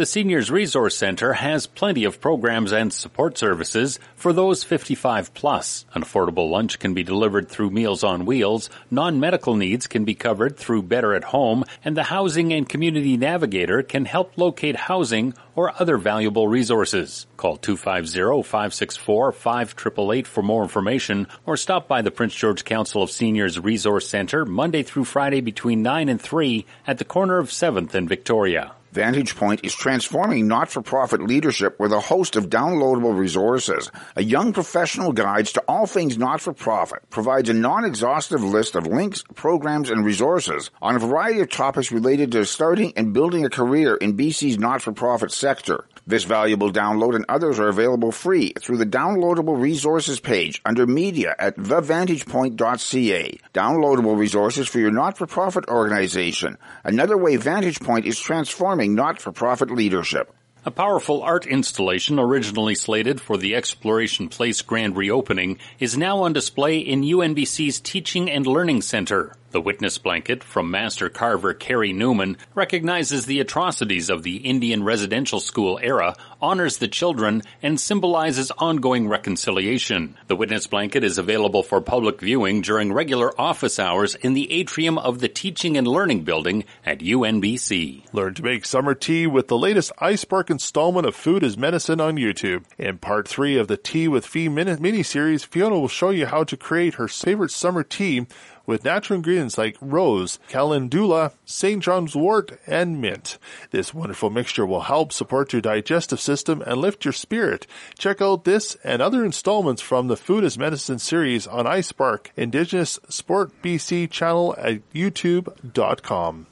The 0.00 0.06
Seniors 0.06 0.50
Resource 0.50 0.96
Center 0.96 1.34
has 1.34 1.66
plenty 1.66 2.04
of 2.04 2.22
programs 2.22 2.72
and 2.72 2.90
support 2.90 3.36
services 3.36 3.98
for 4.16 4.32
those 4.32 4.64
55 4.64 5.34
plus. 5.34 5.84
An 5.92 6.02
affordable 6.02 6.48
lunch 6.48 6.78
can 6.78 6.94
be 6.94 7.02
delivered 7.02 7.50
through 7.50 7.68
Meals 7.68 8.02
on 8.02 8.24
Wheels, 8.24 8.70
non-medical 8.90 9.56
needs 9.56 9.86
can 9.86 10.06
be 10.06 10.14
covered 10.14 10.56
through 10.56 10.84
Better 10.84 11.12
at 11.12 11.24
Home, 11.24 11.66
and 11.84 11.98
the 11.98 12.04
Housing 12.04 12.50
and 12.54 12.66
Community 12.66 13.18
Navigator 13.18 13.82
can 13.82 14.06
help 14.06 14.38
locate 14.38 14.76
housing 14.76 15.34
or 15.54 15.74
other 15.78 15.98
valuable 15.98 16.48
resources. 16.48 17.26
Call 17.36 17.58
250-564-5888 17.58 20.26
for 20.26 20.42
more 20.42 20.62
information 20.62 21.26
or 21.44 21.58
stop 21.58 21.88
by 21.88 22.00
the 22.00 22.10
Prince 22.10 22.34
George 22.34 22.64
Council 22.64 23.02
of 23.02 23.10
Seniors 23.10 23.60
Resource 23.60 24.08
Center 24.08 24.46
Monday 24.46 24.82
through 24.82 25.04
Friday 25.04 25.42
between 25.42 25.82
9 25.82 26.08
and 26.08 26.18
3 26.18 26.64
at 26.86 26.96
the 26.96 27.04
corner 27.04 27.36
of 27.36 27.50
7th 27.50 27.92
and 27.92 28.08
Victoria. 28.08 28.72
Vantage 28.92 29.36
Point 29.36 29.60
is 29.62 29.72
transforming 29.72 30.48
not-for-profit 30.48 31.22
leadership 31.22 31.78
with 31.78 31.92
a 31.92 32.00
host 32.00 32.34
of 32.34 32.50
downloadable 32.50 33.16
resources. 33.16 33.88
A 34.16 34.22
young 34.22 34.52
professional 34.52 35.12
guides 35.12 35.52
to 35.52 35.60
all 35.68 35.86
things 35.86 36.18
not-for-profit 36.18 37.08
provides 37.08 37.48
a 37.48 37.54
non-exhaustive 37.54 38.42
list 38.42 38.74
of 38.74 38.88
links, 38.88 39.22
programs, 39.36 39.90
and 39.90 40.04
resources 40.04 40.72
on 40.82 40.96
a 40.96 40.98
variety 40.98 41.38
of 41.40 41.50
topics 41.50 41.92
related 41.92 42.32
to 42.32 42.44
starting 42.44 42.92
and 42.96 43.12
building 43.12 43.44
a 43.44 43.50
career 43.50 43.94
in 43.94 44.16
BC's 44.16 44.58
not-for-profit 44.58 45.30
sector. 45.30 45.86
This 46.10 46.24
valuable 46.24 46.72
download 46.72 47.14
and 47.14 47.24
others 47.28 47.60
are 47.60 47.68
available 47.68 48.10
free 48.10 48.52
through 48.58 48.78
the 48.78 48.84
downloadable 48.84 49.60
resources 49.60 50.18
page 50.18 50.60
under 50.64 50.84
media 50.84 51.36
at 51.38 51.56
thevantagepoint.ca. 51.56 53.38
Downloadable 53.54 54.18
resources 54.18 54.66
for 54.66 54.80
your 54.80 54.90
not-for-profit 54.90 55.68
organization. 55.68 56.58
Another 56.82 57.16
way 57.16 57.36
Vantage 57.36 57.78
Point 57.78 58.06
is 58.06 58.18
transforming 58.18 58.96
not-for-profit 58.96 59.70
leadership. 59.70 60.34
A 60.66 60.72
powerful 60.72 61.22
art 61.22 61.46
installation 61.46 62.18
originally 62.18 62.74
slated 62.74 63.20
for 63.20 63.36
the 63.36 63.54
Exploration 63.54 64.28
Place 64.28 64.62
grand 64.62 64.96
reopening 64.96 65.58
is 65.78 65.96
now 65.96 66.18
on 66.24 66.32
display 66.32 66.78
in 66.78 67.02
UNBC's 67.02 67.78
Teaching 67.78 68.28
and 68.28 68.48
Learning 68.48 68.82
Center. 68.82 69.36
The 69.52 69.60
witness 69.60 69.98
blanket 69.98 70.44
from 70.44 70.70
master 70.70 71.08
carver 71.08 71.54
Carey 71.54 71.92
Newman 71.92 72.36
recognizes 72.54 73.26
the 73.26 73.40
atrocities 73.40 74.08
of 74.08 74.22
the 74.22 74.36
Indian 74.36 74.84
residential 74.84 75.40
school 75.40 75.80
era, 75.82 76.14
honors 76.40 76.78
the 76.78 76.86
children, 76.86 77.42
and 77.60 77.80
symbolizes 77.80 78.52
ongoing 78.58 79.08
reconciliation. 79.08 80.16
The 80.28 80.36
witness 80.36 80.68
blanket 80.68 81.02
is 81.02 81.18
available 81.18 81.64
for 81.64 81.80
public 81.80 82.20
viewing 82.20 82.60
during 82.60 82.92
regular 82.92 83.38
office 83.40 83.80
hours 83.80 84.14
in 84.14 84.34
the 84.34 84.52
atrium 84.52 84.98
of 84.98 85.18
the 85.18 85.28
Teaching 85.28 85.76
and 85.76 85.86
Learning 85.88 86.22
Building 86.22 86.64
at 86.86 87.00
UNBC. 87.00 88.04
Learn 88.12 88.34
to 88.34 88.44
make 88.44 88.64
summer 88.64 88.94
tea 88.94 89.26
with 89.26 89.48
the 89.48 89.58
latest 89.58 89.90
iSpark 90.00 90.48
installment 90.48 91.06
of 91.08 91.16
Food 91.16 91.42
is 91.42 91.58
Medicine 91.58 92.00
on 92.00 92.14
YouTube. 92.14 92.62
In 92.78 92.98
part 92.98 93.26
three 93.26 93.58
of 93.58 93.66
the 93.66 93.76
Tea 93.76 94.06
with 94.06 94.24
Fee 94.24 94.48
mini- 94.48 94.76
mini-series, 94.78 95.42
Fiona 95.42 95.76
will 95.76 95.88
show 95.88 96.10
you 96.10 96.26
how 96.26 96.44
to 96.44 96.56
create 96.56 96.94
her 96.94 97.08
favorite 97.08 97.50
summer 97.50 97.82
tea 97.82 98.26
with 98.70 98.84
natural 98.84 99.16
ingredients 99.16 99.58
like 99.58 99.76
rose, 99.80 100.38
calendula, 100.48 101.32
St. 101.44 101.82
John's 101.82 102.16
wort, 102.16 102.58
and 102.66 103.00
mint. 103.00 103.36
This 103.70 103.92
wonderful 103.92 104.30
mixture 104.30 104.64
will 104.64 104.82
help 104.82 105.12
support 105.12 105.52
your 105.52 105.60
digestive 105.60 106.20
system 106.20 106.62
and 106.62 106.80
lift 106.80 107.04
your 107.04 107.12
spirit. 107.12 107.66
Check 107.98 108.22
out 108.22 108.44
this 108.44 108.76
and 108.82 109.02
other 109.02 109.24
installments 109.24 109.82
from 109.82 110.08
the 110.08 110.16
Food 110.16 110.44
as 110.44 110.56
Medicine 110.56 110.98
series 110.98 111.46
on 111.46 111.66
iSpark, 111.66 112.28
Indigenous 112.36 112.98
Sport 113.08 113.50
BC 113.62 114.10
channel 114.10 114.54
at 114.56 114.88
youtube.com. 114.92 116.46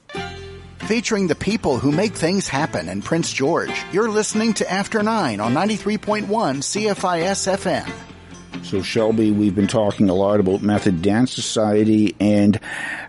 Featuring 0.79 1.27
the 1.27 1.35
people 1.35 1.77
who 1.77 1.91
make 1.91 2.13
things 2.13 2.47
happen 2.47 2.89
in 2.89 3.01
Prince 3.01 3.31
George. 3.31 3.85
You're 3.91 4.09
listening 4.09 4.53
to 4.55 4.71
After 4.71 5.03
9 5.03 5.39
on 5.39 5.53
93.1 5.53 6.25
CFIS 6.27 7.47
FM. 7.57 8.08
So 8.63 8.81
Shelby, 8.81 9.31
we've 9.31 9.55
been 9.55 9.67
talking 9.67 10.09
a 10.09 10.13
lot 10.13 10.39
about 10.39 10.61
Method 10.61 11.01
Dance 11.01 11.33
Society 11.33 12.15
and 12.19 12.59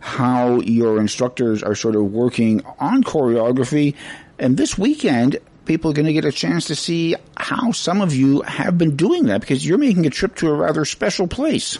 how 0.01 0.61
your 0.61 0.99
instructors 0.99 1.63
are 1.63 1.75
sort 1.75 1.97
of 1.97 2.13
working 2.13 2.65
on 2.79 3.03
choreography. 3.03 3.95
And 4.39 4.57
this 4.57 4.79
weekend, 4.79 5.39
people 5.67 5.91
are 5.91 5.95
going 5.95 6.07
to 6.07 6.13
get 6.13 6.25
a 6.25 6.33
chance 6.33 6.67
to 6.67 6.75
see 6.75 7.15
how 7.37 7.73
some 7.73 8.01
of 8.01 8.15
you 8.15 8.41
have 8.43 8.79
been 8.79 8.97
doing 8.97 9.27
that 9.27 9.41
because 9.41 9.67
you're 9.67 9.79
making 9.79 10.07
a 10.07 10.11
trip 10.11 10.35
to 10.37 10.49
a 10.49 10.55
rather 10.55 10.85
special 10.85 11.27
place. 11.27 11.79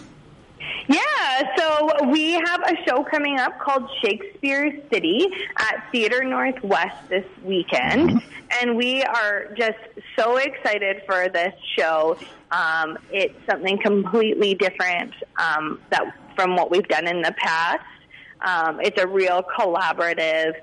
Yeah, 0.87 1.57
so 1.57 2.11
we 2.11 2.33
have 2.33 2.63
a 2.63 2.77
show 2.87 3.05
coming 3.05 3.39
up 3.39 3.59
called 3.61 3.89
Shakespeare 4.03 4.81
City 4.93 5.27
at 5.57 5.85
Theater 5.93 6.25
Northwest 6.25 7.09
this 7.09 7.25
weekend, 7.45 8.11
mm-hmm. 8.11 8.59
and 8.61 8.77
we 8.77 9.03
are 9.05 9.55
just 9.57 9.79
so 10.19 10.37
excited 10.37 11.03
for 11.07 11.29
this 11.29 11.55
show. 11.77 12.19
Um, 12.53 12.99
it's 13.11 13.35
something 13.49 13.79
completely 13.79 14.55
different 14.55 15.13
um, 15.39 15.81
that 15.91 16.03
from 16.35 16.57
what 16.57 16.71
we've 16.71 16.89
done 16.89 17.07
in 17.07 17.23
the 17.23 17.35
past. 17.39 17.85
Um, 18.41 18.81
it's 18.81 19.01
a 19.01 19.07
real 19.07 19.43
collaborative 19.59 20.55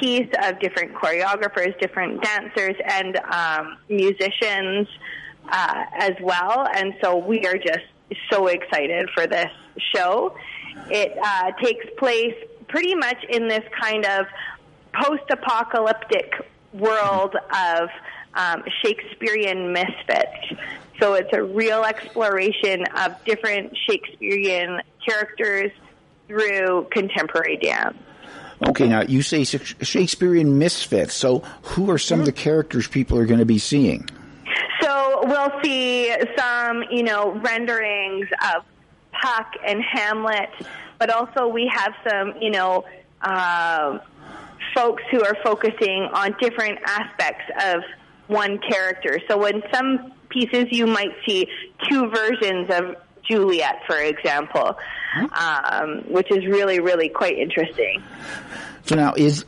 piece 0.00 0.28
of 0.42 0.58
different 0.60 0.94
choreographers, 0.94 1.78
different 1.80 2.22
dancers, 2.22 2.76
and 2.84 3.16
um, 3.32 3.76
musicians 3.88 4.88
uh, 5.48 5.84
as 5.98 6.12
well. 6.22 6.66
And 6.74 6.94
so 7.02 7.16
we 7.16 7.46
are 7.46 7.58
just 7.58 7.84
so 8.30 8.46
excited 8.46 9.10
for 9.14 9.26
this 9.26 9.50
show. 9.94 10.36
It 10.90 11.16
uh, 11.22 11.52
takes 11.62 11.86
place 11.98 12.34
pretty 12.68 12.94
much 12.94 13.22
in 13.28 13.48
this 13.48 13.64
kind 13.80 14.04
of 14.04 14.26
post-apocalyptic 14.92 16.32
world 16.72 17.36
of 17.36 17.88
um, 18.34 18.62
Shakespearean 18.82 19.72
misfits. 19.72 20.60
So 21.00 21.14
it's 21.14 21.32
a 21.32 21.42
real 21.42 21.84
exploration 21.84 22.84
of 22.96 23.22
different 23.24 23.76
Shakespearean 23.88 24.80
characters 25.06 25.72
through 26.28 26.88
contemporary 26.90 27.56
dance. 27.56 27.96
Okay, 28.68 28.88
now 28.88 29.02
you 29.02 29.22
say 29.22 29.44
Shakespearean 29.44 30.58
misfits. 30.58 31.14
So 31.14 31.40
who 31.62 31.90
are 31.90 31.98
some 31.98 32.20
of 32.20 32.26
the 32.26 32.32
characters 32.32 32.86
people 32.86 33.18
are 33.18 33.26
going 33.26 33.40
to 33.40 33.46
be 33.46 33.58
seeing? 33.58 34.08
So 34.80 35.20
we'll 35.24 35.52
see 35.62 36.14
some, 36.36 36.84
you 36.90 37.02
know, 37.02 37.32
renderings 37.32 38.28
of 38.54 38.64
Puck 39.12 39.52
and 39.66 39.82
Hamlet, 39.82 40.50
but 40.98 41.10
also 41.10 41.48
we 41.48 41.70
have 41.72 41.94
some, 42.08 42.34
you 42.40 42.50
know, 42.50 42.84
uh, 43.20 43.98
folks 44.74 45.02
who 45.10 45.24
are 45.24 45.36
focusing 45.42 46.08
on 46.12 46.36
different 46.40 46.78
aspects 46.86 47.44
of 47.64 47.82
one 48.26 48.58
character. 48.58 49.20
So 49.28 49.36
when 49.36 49.62
some 49.72 50.12
pieces, 50.34 50.66
you 50.70 50.86
might 50.86 51.12
see 51.26 51.48
two 51.88 52.10
versions 52.10 52.68
of 52.70 52.96
Juliet, 53.26 53.76
for 53.86 53.96
example, 53.96 54.76
um, 55.32 56.04
which 56.08 56.30
is 56.30 56.44
really, 56.46 56.80
really 56.80 57.08
quite 57.08 57.38
interesting. 57.38 58.02
So 58.84 58.96
now 58.96 59.14
is 59.16 59.46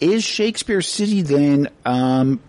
is 0.00 0.22
Shakespeare 0.22 0.80
City 0.80 1.22
then 1.22 1.68
um, 1.84 2.40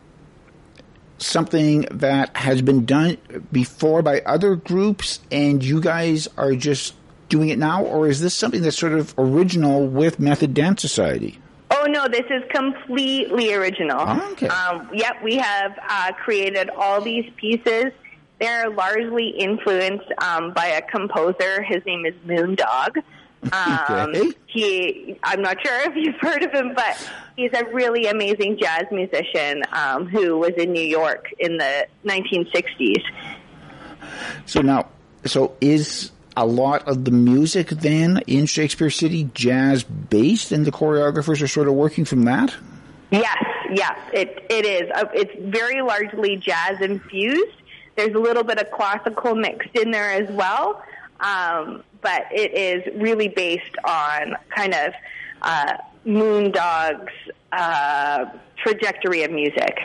something 1.17 1.87
that 1.91 2.35
has 2.37 2.61
been 2.61 2.85
done 2.85 3.17
before 3.51 4.03
by 4.03 4.21
other 4.21 4.55
groups, 4.55 5.19
and 5.31 5.63
you 5.63 5.81
guys 5.81 6.27
are 6.37 6.53
just 6.53 6.93
doing 7.29 7.49
it 7.49 7.57
now, 7.57 7.83
or 7.83 8.07
is 8.07 8.21
this 8.21 8.33
something 8.33 8.61
that's 8.61 8.77
sort 8.77 8.93
of 8.93 9.13
original 9.17 9.87
with 9.87 10.19
Method 10.19 10.53
Dance 10.53 10.81
Society? 10.81 11.39
Oh 11.81 11.85
no, 11.85 12.07
this 12.07 12.25
is 12.29 12.43
completely 12.53 13.53
original. 13.53 13.99
Oh, 13.99 14.31
okay. 14.33 14.47
Um, 14.47 14.89
yep, 14.93 15.23
we 15.23 15.37
have 15.37 15.71
uh, 15.87 16.11
created 16.13 16.69
all 16.69 17.01
these 17.01 17.29
pieces. 17.37 17.85
They're 18.39 18.69
largely 18.69 19.29
influenced 19.29 20.11
um, 20.21 20.53
by 20.53 20.67
a 20.67 20.81
composer. 20.81 21.61
His 21.63 21.85
name 21.85 22.05
is 22.05 22.15
Moondog. 22.25 22.97
Um, 23.53 24.09
Okay. 24.09 24.31
he, 24.47 25.17
I'm 25.23 25.41
not 25.41 25.55
sure 25.65 25.73
if 25.89 25.93
you've 25.95 26.19
heard 26.19 26.43
of 26.43 26.51
him, 26.51 26.73
but 26.75 27.09
he's 27.37 27.51
a 27.53 27.63
really 27.73 28.07
amazing 28.07 28.57
jazz 28.59 28.83
musician 28.91 29.63
um, 29.71 30.07
who 30.07 30.37
was 30.37 30.51
in 30.57 30.73
New 30.73 30.83
York 30.83 31.27
in 31.39 31.55
the 31.57 31.87
1960s. 32.03 33.01
So 34.45 34.59
now, 34.61 34.89
so 35.23 35.55
is 35.61 36.11
a 36.39 36.45
lot 36.45 36.87
of 36.87 37.03
the 37.03 37.11
music 37.11 37.67
then 37.67 38.21
in 38.25 38.45
Shakespeare 38.45 38.89
City 38.89 39.29
jazz 39.33 39.83
based, 39.83 40.53
and 40.53 40.65
the 40.65 40.71
choreographers 40.71 41.41
are 41.41 41.47
sort 41.47 41.67
of 41.67 41.73
working 41.73 42.05
from 42.05 42.23
that? 42.23 42.55
Yes, 43.11 43.43
yes, 43.73 43.99
it 44.13 44.45
it 44.49 44.65
is. 44.65 44.89
Uh, 44.95 45.05
it's 45.13 45.33
very 45.53 45.81
largely 45.81 46.37
jazz 46.37 46.79
infused. 46.79 47.57
There's 47.97 48.15
a 48.15 48.19
little 48.19 48.43
bit 48.43 48.57
of 48.57 48.71
classical 48.71 49.35
mixed 49.35 49.75
in 49.75 49.91
there 49.91 50.11
as 50.11 50.29
well, 50.29 50.81
um, 51.19 51.83
but 52.01 52.27
it 52.31 52.53
is 52.53 53.01
really 53.01 53.27
based 53.27 53.75
on 53.83 54.37
kind 54.55 54.73
of 54.73 54.93
uh, 55.41 55.73
Moondog's 56.05 57.11
uh, 57.51 58.25
trajectory 58.57 59.23
of 59.23 59.31
music. 59.31 59.79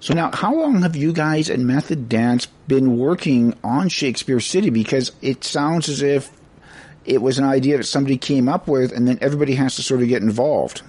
So 0.00 0.14
now, 0.14 0.30
how 0.32 0.54
long 0.54 0.82
have 0.82 0.96
you 0.96 1.12
guys 1.12 1.50
at 1.50 1.58
Method 1.58 2.08
Dance 2.08 2.46
been 2.68 2.98
working 2.98 3.54
on 3.64 3.88
Shakespeare 3.88 4.40
City? 4.40 4.70
Because 4.70 5.12
it 5.22 5.44
sounds 5.44 5.88
as 5.88 6.02
if 6.02 6.30
it 7.04 7.22
was 7.22 7.38
an 7.38 7.44
idea 7.44 7.76
that 7.76 7.84
somebody 7.84 8.18
came 8.18 8.48
up 8.48 8.68
with, 8.68 8.92
and 8.92 9.06
then 9.06 9.18
everybody 9.20 9.54
has 9.54 9.76
to 9.76 9.82
sort 9.82 10.02
of 10.02 10.08
get 10.08 10.22
involved. 10.22 10.82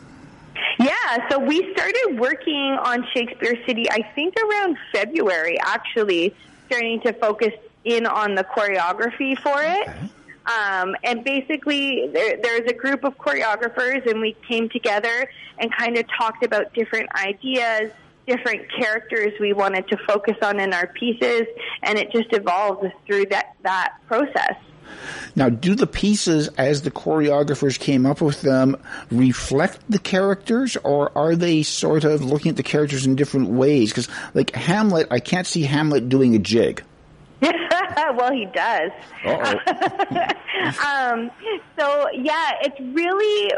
Yeah, 0.79 1.29
so 1.29 1.39
we 1.39 1.73
started 1.73 2.19
working 2.19 2.77
on 2.83 3.05
Shakespeare 3.13 3.55
City, 3.65 3.89
I 3.89 4.01
think 4.13 4.35
around 4.37 4.77
February, 4.91 5.57
actually, 5.59 6.35
starting 6.67 7.01
to 7.01 7.13
focus 7.13 7.53
in 7.83 8.05
on 8.05 8.35
the 8.35 8.43
choreography 8.43 9.37
for 9.39 9.63
it. 9.63 9.89
Um, 10.47 10.95
and 11.03 11.23
basically, 11.23 12.07
there, 12.07 12.37
there's 12.41 12.69
a 12.69 12.73
group 12.73 13.03
of 13.03 13.17
choreographers, 13.17 14.09
and 14.09 14.21
we 14.21 14.35
came 14.47 14.69
together 14.69 15.29
and 15.59 15.75
kind 15.75 15.97
of 15.97 16.05
talked 16.17 16.45
about 16.45 16.73
different 16.73 17.09
ideas, 17.15 17.91
different 18.25 18.71
characters 18.71 19.33
we 19.39 19.51
wanted 19.51 19.87
to 19.89 19.97
focus 20.07 20.37
on 20.41 20.59
in 20.59 20.73
our 20.73 20.87
pieces, 20.87 21.47
and 21.83 21.99
it 21.99 22.11
just 22.11 22.31
evolved 22.31 22.85
through 23.05 23.25
that, 23.25 23.55
that 23.63 23.95
process. 24.07 24.55
Now, 25.35 25.49
do 25.49 25.75
the 25.75 25.85
pieces, 25.85 26.47
as 26.57 26.81
the 26.81 26.91
choreographers 26.91 27.77
came 27.77 28.05
up 28.05 28.21
with 28.21 28.41
them, 28.41 28.77
reflect 29.11 29.79
the 29.89 29.99
characters, 29.99 30.77
or 30.77 31.15
are 31.17 31.35
they 31.35 31.63
sort 31.63 32.05
of 32.05 32.23
looking 32.23 32.51
at 32.51 32.55
the 32.55 32.63
characters 32.63 33.05
in 33.05 33.15
different 33.15 33.49
ways? 33.49 33.91
Because, 33.91 34.07
like 34.33 34.55
Hamlet, 34.55 35.07
I 35.11 35.19
can't 35.19 35.45
see 35.45 35.63
Hamlet 35.63 36.07
doing 36.07 36.35
a 36.35 36.39
jig. 36.39 36.83
well, 38.17 38.31
he 38.31 38.45
does. 38.45 38.91
um, 40.85 41.31
so 41.77 42.07
yeah, 42.13 42.51
it's 42.61 42.79
really 42.79 43.51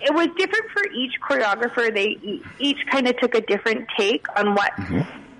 it 0.00 0.14
was 0.14 0.28
different 0.36 0.70
for 0.72 0.84
each 0.92 1.12
choreographer. 1.20 1.92
They 1.94 2.40
each 2.58 2.78
kind 2.90 3.08
of 3.08 3.16
took 3.18 3.34
a 3.34 3.40
different 3.40 3.88
take 3.96 4.26
on 4.38 4.54
what 4.54 4.72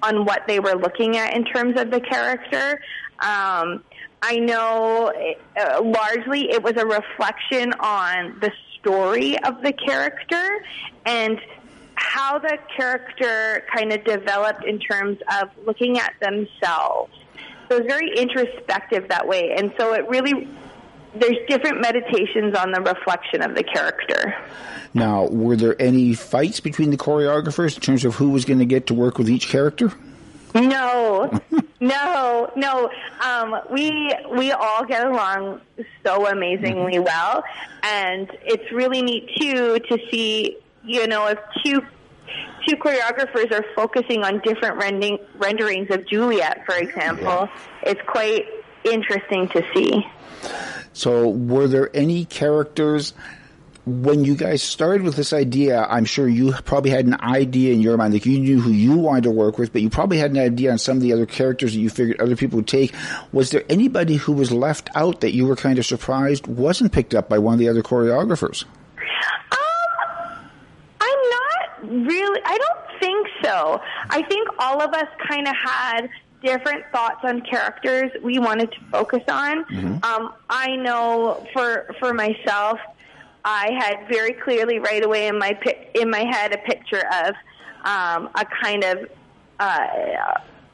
on 0.02 0.24
what 0.24 0.46
they 0.46 0.60
were 0.60 0.74
looking 0.74 1.16
at 1.16 1.34
in 1.34 1.44
terms 1.44 1.78
of 1.80 1.90
the 1.90 2.00
character. 2.00 2.80
Um, 3.20 3.82
I 4.22 4.38
know 4.38 5.12
uh, 5.56 5.82
largely 5.82 6.50
it 6.50 6.62
was 6.62 6.74
a 6.76 6.86
reflection 6.86 7.72
on 7.74 8.38
the 8.40 8.52
story 8.78 9.38
of 9.38 9.62
the 9.62 9.72
character 9.72 10.64
and 11.04 11.40
how 11.94 12.38
the 12.38 12.58
character 12.76 13.64
kind 13.74 13.92
of 13.92 14.04
developed 14.04 14.64
in 14.64 14.78
terms 14.78 15.18
of 15.40 15.50
looking 15.64 15.98
at 15.98 16.14
themselves. 16.20 17.12
So 17.68 17.76
it's 17.76 17.86
very 17.86 18.10
introspective 18.16 19.08
that 19.08 19.26
way. 19.26 19.54
And 19.56 19.72
so 19.78 19.92
it 19.94 20.08
really, 20.08 20.48
there's 21.14 21.38
different 21.48 21.80
meditations 21.80 22.56
on 22.56 22.72
the 22.72 22.80
reflection 22.80 23.42
of 23.42 23.54
the 23.54 23.64
character. 23.64 24.34
Now, 24.94 25.26
were 25.26 25.56
there 25.56 25.80
any 25.80 26.14
fights 26.14 26.60
between 26.60 26.90
the 26.90 26.96
choreographers 26.96 27.74
in 27.74 27.82
terms 27.82 28.04
of 28.04 28.14
who 28.14 28.30
was 28.30 28.44
going 28.44 28.60
to 28.60 28.64
get 28.64 28.86
to 28.86 28.94
work 28.94 29.18
with 29.18 29.28
each 29.28 29.48
character? 29.48 29.92
No, 30.54 31.30
no, 31.80 32.50
no. 32.56 32.90
Um, 33.22 33.56
we 33.70 34.10
we 34.34 34.52
all 34.52 34.86
get 34.86 35.06
along 35.06 35.60
so 36.04 36.26
amazingly 36.26 36.98
well, 36.98 37.44
and 37.82 38.30
it's 38.42 38.72
really 38.72 39.02
neat 39.02 39.28
too 39.38 39.78
to 39.78 39.98
see. 40.10 40.56
You 40.82 41.06
know, 41.08 41.26
if 41.26 41.38
two 41.64 41.82
two 42.66 42.76
choreographers 42.76 43.52
are 43.52 43.64
focusing 43.74 44.22
on 44.24 44.40
different 44.40 44.76
rending, 44.76 45.18
renderings 45.36 45.90
of 45.90 46.06
Juliet, 46.06 46.64
for 46.66 46.76
example, 46.76 47.48
it's 47.82 48.00
quite 48.06 48.46
interesting 48.84 49.48
to 49.48 49.64
see. 49.74 50.06
So, 50.92 51.28
were 51.28 51.68
there 51.68 51.94
any 51.94 52.24
characters 52.24 53.12
when 53.84 54.24
you 54.24 54.34
guys 54.34 54.62
started 54.62 55.02
with 55.02 55.14
this 55.14 55.32
idea? 55.32 55.84
I'm 55.88 56.04
sure 56.04 56.28
you 56.28 56.52
probably 56.64 56.90
had 56.90 57.06
an 57.06 57.20
idea 57.20 57.72
in 57.72 57.80
your 57.80 57.96
mind, 57.96 58.14
like 58.14 58.26
you 58.26 58.40
knew 58.40 58.60
who 58.60 58.70
you 58.70 58.96
wanted 58.96 59.24
to 59.24 59.30
work 59.30 59.58
with, 59.58 59.72
but 59.72 59.82
you 59.82 59.90
probably 59.90 60.18
had 60.18 60.30
an 60.30 60.38
idea 60.38 60.72
on 60.72 60.78
some 60.78 60.96
of 60.96 61.02
the 61.02 61.12
other 61.12 61.26
characters 61.26 61.74
that 61.74 61.80
you 61.80 61.90
figured 61.90 62.20
other 62.20 62.36
people 62.36 62.56
would 62.56 62.68
take. 62.68 62.94
Was 63.32 63.50
there 63.50 63.64
anybody 63.68 64.16
who 64.16 64.32
was 64.32 64.50
left 64.50 64.88
out 64.94 65.20
that 65.20 65.34
you 65.34 65.46
were 65.46 65.56
kind 65.56 65.78
of 65.78 65.86
surprised 65.86 66.46
wasn't 66.46 66.92
picked 66.92 67.14
up 67.14 67.28
by 67.28 67.38
one 67.38 67.54
of 67.54 67.60
the 67.60 67.68
other 67.68 67.82
choreographers? 67.82 68.64
Not 68.96 69.65
really. 71.88 72.40
I 72.44 72.58
don't 72.58 73.00
think 73.00 73.26
so. 73.42 73.80
I 74.10 74.22
think 74.22 74.48
all 74.58 74.82
of 74.82 74.92
us 74.92 75.08
kind 75.28 75.46
of 75.46 75.54
had 75.62 76.08
different 76.42 76.84
thoughts 76.92 77.20
on 77.24 77.40
characters 77.42 78.10
we 78.22 78.38
wanted 78.38 78.70
to 78.72 78.78
focus 78.92 79.22
on. 79.28 79.64
Um, 80.04 80.32
I 80.48 80.76
know 80.76 81.46
for 81.52 81.94
for 81.98 82.12
myself, 82.14 82.78
I 83.44 83.70
had 83.78 84.08
very 84.08 84.32
clearly 84.32 84.78
right 84.78 85.04
away 85.04 85.28
in 85.28 85.38
my 85.38 85.54
pi- 85.54 85.88
in 85.94 86.10
my 86.10 86.24
head 86.30 86.52
a 86.52 86.58
picture 86.58 87.02
of 87.24 87.34
um, 87.84 88.28
a 88.34 88.44
kind 88.62 88.84
of 88.84 89.08
uh, 89.60 89.86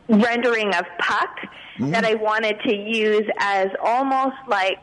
rendering 0.08 0.74
of 0.74 0.84
Puck 0.98 1.38
that 1.90 2.04
I 2.04 2.14
wanted 2.14 2.60
to 2.66 2.76
use 2.76 3.26
as 3.38 3.68
almost 3.82 4.36
like 4.48 4.82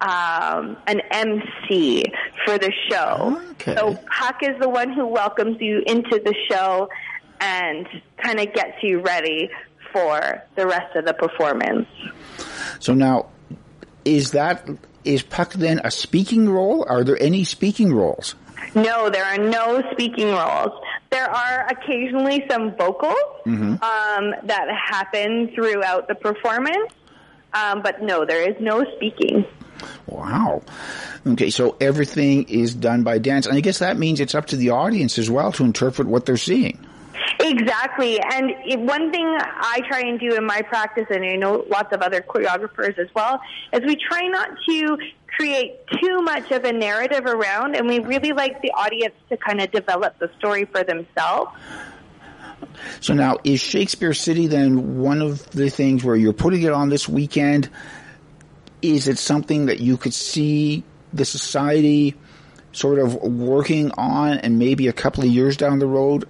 um, 0.00 0.76
an 0.86 1.00
MC 1.10 2.04
for 2.44 2.58
the 2.58 2.72
show. 2.88 3.40
Okay. 3.52 3.74
So 3.76 3.98
Puck 4.18 4.42
is 4.42 4.58
the 4.60 4.68
one 4.68 4.92
who 4.92 5.06
welcomes 5.06 5.60
you 5.60 5.82
into 5.86 6.20
the 6.24 6.34
show 6.50 6.88
and 7.40 7.86
kind 8.22 8.40
of 8.40 8.52
gets 8.52 8.82
you 8.82 9.00
ready 9.00 9.50
for 9.92 10.42
the 10.56 10.66
rest 10.66 10.94
of 10.96 11.04
the 11.04 11.14
performance. 11.14 11.86
So 12.78 12.94
now, 12.94 13.26
is 14.04 14.30
that 14.32 14.66
is 15.04 15.22
Puck 15.22 15.54
then 15.54 15.80
a 15.84 15.90
speaking 15.90 16.48
role? 16.48 16.84
Are 16.88 17.04
there 17.04 17.20
any 17.22 17.44
speaking 17.44 17.92
roles? 17.94 18.34
No, 18.74 19.08
there 19.10 19.24
are 19.24 19.38
no 19.38 19.82
speaking 19.92 20.28
roles. 20.28 20.72
There 21.10 21.28
are 21.28 21.66
occasionally 21.70 22.44
some 22.50 22.76
vocals 22.76 23.14
Mhm. 23.46 23.82
um, 23.82 24.34
that 24.44 24.68
happen 24.70 25.50
throughout 25.54 26.06
the 26.06 26.14
performance, 26.14 26.92
um, 27.54 27.82
but 27.82 28.02
no, 28.02 28.24
there 28.24 28.48
is 28.48 28.56
no 28.60 28.84
speaking. 28.96 29.44
Wow. 30.06 30.62
Okay, 31.26 31.50
so 31.50 31.76
everything 31.80 32.48
is 32.48 32.74
done 32.74 33.02
by 33.02 33.18
dance, 33.18 33.46
and 33.46 33.56
I 33.56 33.60
guess 33.60 33.78
that 33.78 33.96
means 33.96 34.20
it's 34.20 34.34
up 34.34 34.46
to 34.46 34.56
the 34.56 34.70
audience 34.70 35.18
as 35.18 35.30
well 35.30 35.52
to 35.52 35.64
interpret 35.64 36.08
what 36.08 36.26
they're 36.26 36.36
seeing. 36.36 36.86
Exactly. 37.38 38.20
And 38.20 38.52
one 38.86 39.12
thing 39.12 39.26
I 39.26 39.80
try 39.88 40.00
and 40.00 40.18
do 40.18 40.34
in 40.34 40.44
my 40.44 40.62
practice, 40.62 41.06
and 41.10 41.24
I 41.24 41.36
know 41.36 41.64
lots 41.68 41.92
of 41.94 42.02
other 42.02 42.20
choreographers 42.20 42.98
as 42.98 43.08
well, 43.14 43.40
is 43.72 43.80
we 43.86 43.96
try 43.96 44.26
not 44.28 44.50
to 44.68 44.98
create 45.36 45.86
too 46.02 46.20
much 46.22 46.50
of 46.50 46.64
a 46.64 46.72
narrative 46.72 47.24
around, 47.24 47.76
and 47.76 47.88
we 47.88 47.98
really 48.00 48.32
like 48.32 48.60
the 48.62 48.70
audience 48.72 49.14
to 49.28 49.36
kind 49.36 49.60
of 49.60 49.70
develop 49.70 50.18
the 50.18 50.30
story 50.38 50.64
for 50.66 50.82
themselves. 50.82 51.50
So 53.00 53.14
now, 53.14 53.38
is 53.44 53.60
Shakespeare 53.60 54.12
City 54.14 54.46
then 54.46 54.98
one 54.98 55.22
of 55.22 55.50
the 55.50 55.70
things 55.70 56.04
where 56.04 56.16
you're 56.16 56.32
putting 56.32 56.62
it 56.62 56.72
on 56.72 56.88
this 56.88 57.08
weekend? 57.08 57.70
Is 58.82 59.08
it 59.08 59.18
something 59.18 59.66
that 59.66 59.80
you 59.80 59.96
could 59.96 60.14
see 60.14 60.84
the 61.12 61.24
society 61.24 62.14
sort 62.72 62.98
of 62.98 63.14
working 63.14 63.90
on 63.92 64.38
and 64.38 64.58
maybe 64.58 64.88
a 64.88 64.92
couple 64.92 65.24
of 65.24 65.30
years 65.30 65.56
down 65.56 65.78
the 65.78 65.86
road 65.86 66.26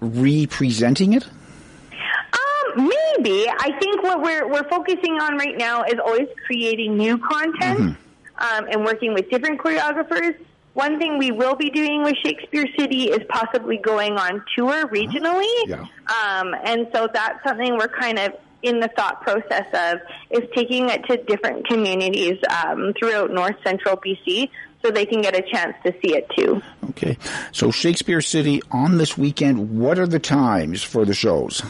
representing 0.00 1.12
it? 1.12 1.24
Um, 1.24 2.88
maybe. 2.88 3.48
I 3.48 3.78
think 3.80 4.02
what 4.02 4.22
we're 4.22 4.48
we're 4.48 4.68
focusing 4.68 5.20
on 5.20 5.36
right 5.36 5.56
now 5.56 5.82
is 5.84 5.94
always 6.04 6.28
creating 6.46 6.96
new 6.96 7.18
content 7.18 7.96
um, 8.38 8.66
and 8.70 8.84
working 8.84 9.14
with 9.14 9.30
different 9.30 9.60
choreographers. 9.60 10.36
One 10.74 10.98
thing 10.98 11.18
we 11.18 11.30
will 11.30 11.54
be 11.54 11.70
doing 11.70 12.02
with 12.02 12.16
Shakespeare 12.24 12.66
City 12.76 13.04
is 13.04 13.20
possibly 13.28 13.76
going 13.76 14.14
on 14.14 14.44
tour 14.56 14.88
regionally. 14.88 15.68
Um, 16.08 16.54
and 16.64 16.88
so 16.92 17.08
that's 17.12 17.44
something 17.46 17.76
we're 17.76 17.86
kind 17.86 18.18
of 18.18 18.32
in 18.64 18.80
the 18.80 18.88
thought 18.88 19.20
process 19.20 19.66
of 19.72 20.00
is 20.30 20.48
taking 20.54 20.88
it 20.88 21.04
to 21.04 21.16
different 21.18 21.66
communities 21.68 22.38
um, 22.48 22.92
throughout 22.98 23.30
North 23.30 23.56
Central 23.62 23.96
BC 23.96 24.50
so 24.82 24.90
they 24.90 25.06
can 25.06 25.22
get 25.22 25.36
a 25.36 25.42
chance 25.42 25.74
to 25.84 25.92
see 26.02 26.16
it 26.16 26.28
too. 26.36 26.60
Okay. 26.90 27.16
So 27.52 27.70
Shakespeare 27.70 28.20
City 28.20 28.62
on 28.70 28.98
this 28.98 29.16
weekend, 29.16 29.78
what 29.78 29.98
are 29.98 30.06
the 30.06 30.18
times 30.18 30.82
for 30.82 31.04
the 31.04 31.14
shows? 31.14 31.62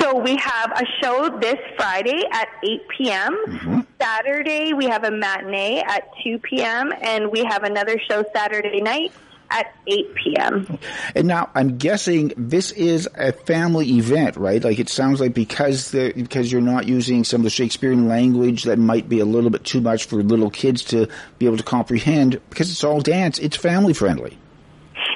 So 0.00 0.16
we 0.16 0.36
have 0.36 0.72
a 0.72 0.84
show 1.02 1.38
this 1.40 1.58
Friday 1.76 2.22
at 2.30 2.48
8 2.62 2.88
p.m. 2.88 3.86
Saturday 4.00 4.72
we 4.72 4.86
have 4.86 5.02
a 5.02 5.10
matinee 5.10 5.82
at 5.84 6.08
2 6.22 6.38
p.m. 6.38 6.92
and 7.00 7.32
we 7.32 7.44
have 7.44 7.64
another 7.64 7.98
show 8.08 8.24
Saturday 8.32 8.80
night 8.80 9.12
at 9.50 9.74
8 9.86 10.14
p.m. 10.14 10.78
And 11.14 11.26
now 11.26 11.50
I'm 11.54 11.78
guessing 11.78 12.32
this 12.36 12.72
is 12.72 13.08
a 13.14 13.32
family 13.32 13.88
event, 13.92 14.36
right? 14.36 14.62
Like 14.62 14.78
it 14.78 14.88
sounds 14.88 15.20
like 15.20 15.34
because 15.34 15.90
the 15.90 16.12
because 16.14 16.52
you're 16.52 16.60
not 16.60 16.86
using 16.86 17.24
some 17.24 17.40
of 17.40 17.44
the 17.44 17.50
Shakespearean 17.50 18.08
language 18.08 18.64
that 18.64 18.78
might 18.78 19.08
be 19.08 19.20
a 19.20 19.24
little 19.24 19.50
bit 19.50 19.64
too 19.64 19.80
much 19.80 20.04
for 20.04 20.22
little 20.22 20.50
kids 20.50 20.84
to 20.84 21.08
be 21.38 21.46
able 21.46 21.56
to 21.56 21.62
comprehend. 21.62 22.40
Because 22.50 22.70
it's 22.70 22.84
all 22.84 23.00
dance, 23.00 23.38
it's 23.38 23.56
family 23.56 23.94
friendly. 23.94 24.38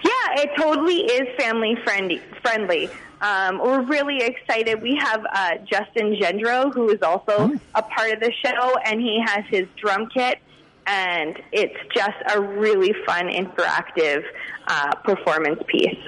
Yeah, 0.04 0.42
it 0.42 0.50
totally 0.56 0.96
is 0.96 1.28
family 1.38 1.76
friendly. 1.84 2.20
Friendly. 2.42 2.90
Um, 3.20 3.60
we're 3.60 3.82
really 3.82 4.18
excited. 4.18 4.82
We 4.82 4.96
have 4.96 5.24
uh, 5.32 5.50
Justin 5.70 6.16
Gendro, 6.16 6.74
who 6.74 6.90
is 6.90 7.02
also 7.02 7.52
a 7.74 7.82
part 7.82 8.10
of 8.10 8.20
the 8.20 8.32
show, 8.44 8.76
and 8.84 9.00
he 9.00 9.22
has 9.24 9.44
his 9.48 9.68
drum 9.76 10.08
kit, 10.12 10.40
and 10.86 11.40
it's 11.52 11.78
just 11.94 12.16
a 12.34 12.40
really 12.40 12.94
fun, 13.06 13.28
interactive 13.28 14.24
uh, 14.66 14.94
performance 14.96 15.62
piece. 15.66 15.98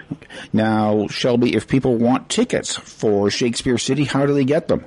Now, 0.52 1.06
Shelby, 1.08 1.54
if 1.54 1.68
people 1.68 1.96
want 1.96 2.28
tickets 2.28 2.76
for 2.76 3.30
Shakespeare 3.30 3.78
City, 3.78 4.04
how 4.04 4.26
do 4.26 4.34
they 4.34 4.44
get 4.44 4.68
them? 4.68 4.84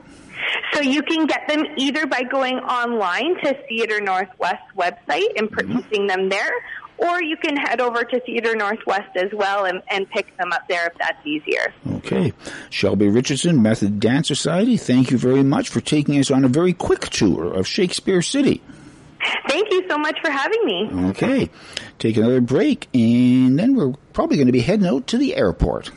So 0.73 0.81
you 0.81 1.01
can 1.01 1.25
get 1.25 1.47
them 1.47 1.65
either 1.77 2.05
by 2.05 2.23
going 2.23 2.57
online 2.57 3.35
to 3.43 3.57
Theatre 3.67 4.01
Northwest 4.01 4.63
website 4.77 5.37
and 5.37 5.49
purchasing 5.51 6.07
them 6.07 6.29
there, 6.29 6.51
or 6.97 7.21
you 7.21 7.37
can 7.37 7.55
head 7.55 7.81
over 7.81 8.03
to 8.03 8.19
Theatre 8.21 8.55
Northwest 8.55 9.15
as 9.15 9.31
well 9.33 9.65
and, 9.65 9.81
and 9.89 10.09
pick 10.09 10.35
them 10.37 10.51
up 10.51 10.67
there 10.67 10.87
if 10.87 10.93
that's 10.97 11.25
easier. 11.25 11.73
Okay. 11.97 12.33
Shelby 12.69 13.07
Richardson, 13.07 13.61
Method 13.61 13.99
Dance 13.99 14.27
Society, 14.27 14.77
thank 14.77 15.11
you 15.11 15.17
very 15.17 15.43
much 15.43 15.69
for 15.69 15.81
taking 15.81 16.19
us 16.19 16.31
on 16.31 16.45
a 16.45 16.49
very 16.49 16.73
quick 16.73 17.09
tour 17.09 17.53
of 17.53 17.67
Shakespeare 17.67 18.21
City. 18.21 18.61
Thank 19.47 19.71
you 19.71 19.87
so 19.89 19.97
much 19.97 20.17
for 20.21 20.29
having 20.29 20.65
me. 20.65 20.89
Okay. 21.09 21.49
Take 21.99 22.17
another 22.17 22.41
break, 22.41 22.87
and 22.93 23.57
then 23.57 23.75
we're 23.75 23.93
probably 24.13 24.37
going 24.37 24.47
to 24.47 24.53
be 24.53 24.59
heading 24.59 24.85
out 24.85 25.07
to 25.07 25.17
the 25.17 25.35
airport. 25.35 25.91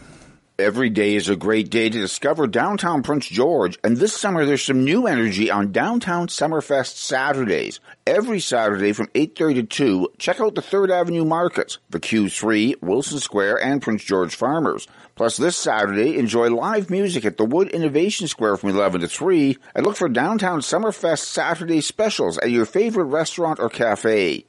Every 0.61 0.91
day 0.91 1.15
is 1.15 1.31
a 1.31 1.37
great 1.37 1.71
day 1.71 1.89
to 1.89 1.99
discover 1.99 2.47
downtown 2.47 3.03
Prince 3.03 3.27
George, 3.27 3.79
and 3.83 3.97
this 3.97 4.15
summer 4.15 4.45
there's 4.45 4.63
some 4.63 4.85
new 4.85 5.07
energy 5.07 5.51
on 5.51 5.73
Downtown 5.73 6.29
Summerfest 6.29 6.97
Saturdays. 6.97 7.81
Every 8.07 8.41
Saturday 8.41 8.93
from 8.93 9.07
8.30 9.15 9.55
to 9.55 9.63
2, 9.63 10.09
check 10.19 10.39
out 10.39 10.55
the 10.55 10.61
3rd 10.61 10.91
Avenue 10.91 11.25
Markets, 11.25 11.79
the 11.89 11.99
Q3, 11.99 12.83
Wilson 12.83 13.21
Square, 13.21 13.65
and 13.65 13.81
Prince 13.81 14.05
George 14.05 14.35
Farmers. 14.35 14.87
Plus 15.15 15.39
this 15.39 15.57
Saturday, 15.57 16.19
enjoy 16.19 16.51
live 16.51 16.91
music 16.91 17.25
at 17.25 17.39
the 17.39 17.47
Wood 17.47 17.69
Innovation 17.69 18.29
Square 18.29 18.59
from 18.59 18.69
11 18.69 19.01
to 19.01 19.09
3, 19.09 19.57
and 19.75 19.87
look 19.87 19.97
for 19.97 20.11
Downtown 20.11 20.61
Summerfest 20.61 21.25
Saturday 21.25 21.81
specials 21.81 22.37
at 22.37 22.51
your 22.51 22.67
favorite 22.67 23.05
restaurant 23.05 23.61
or 23.61 23.71
cafe. 23.71 24.45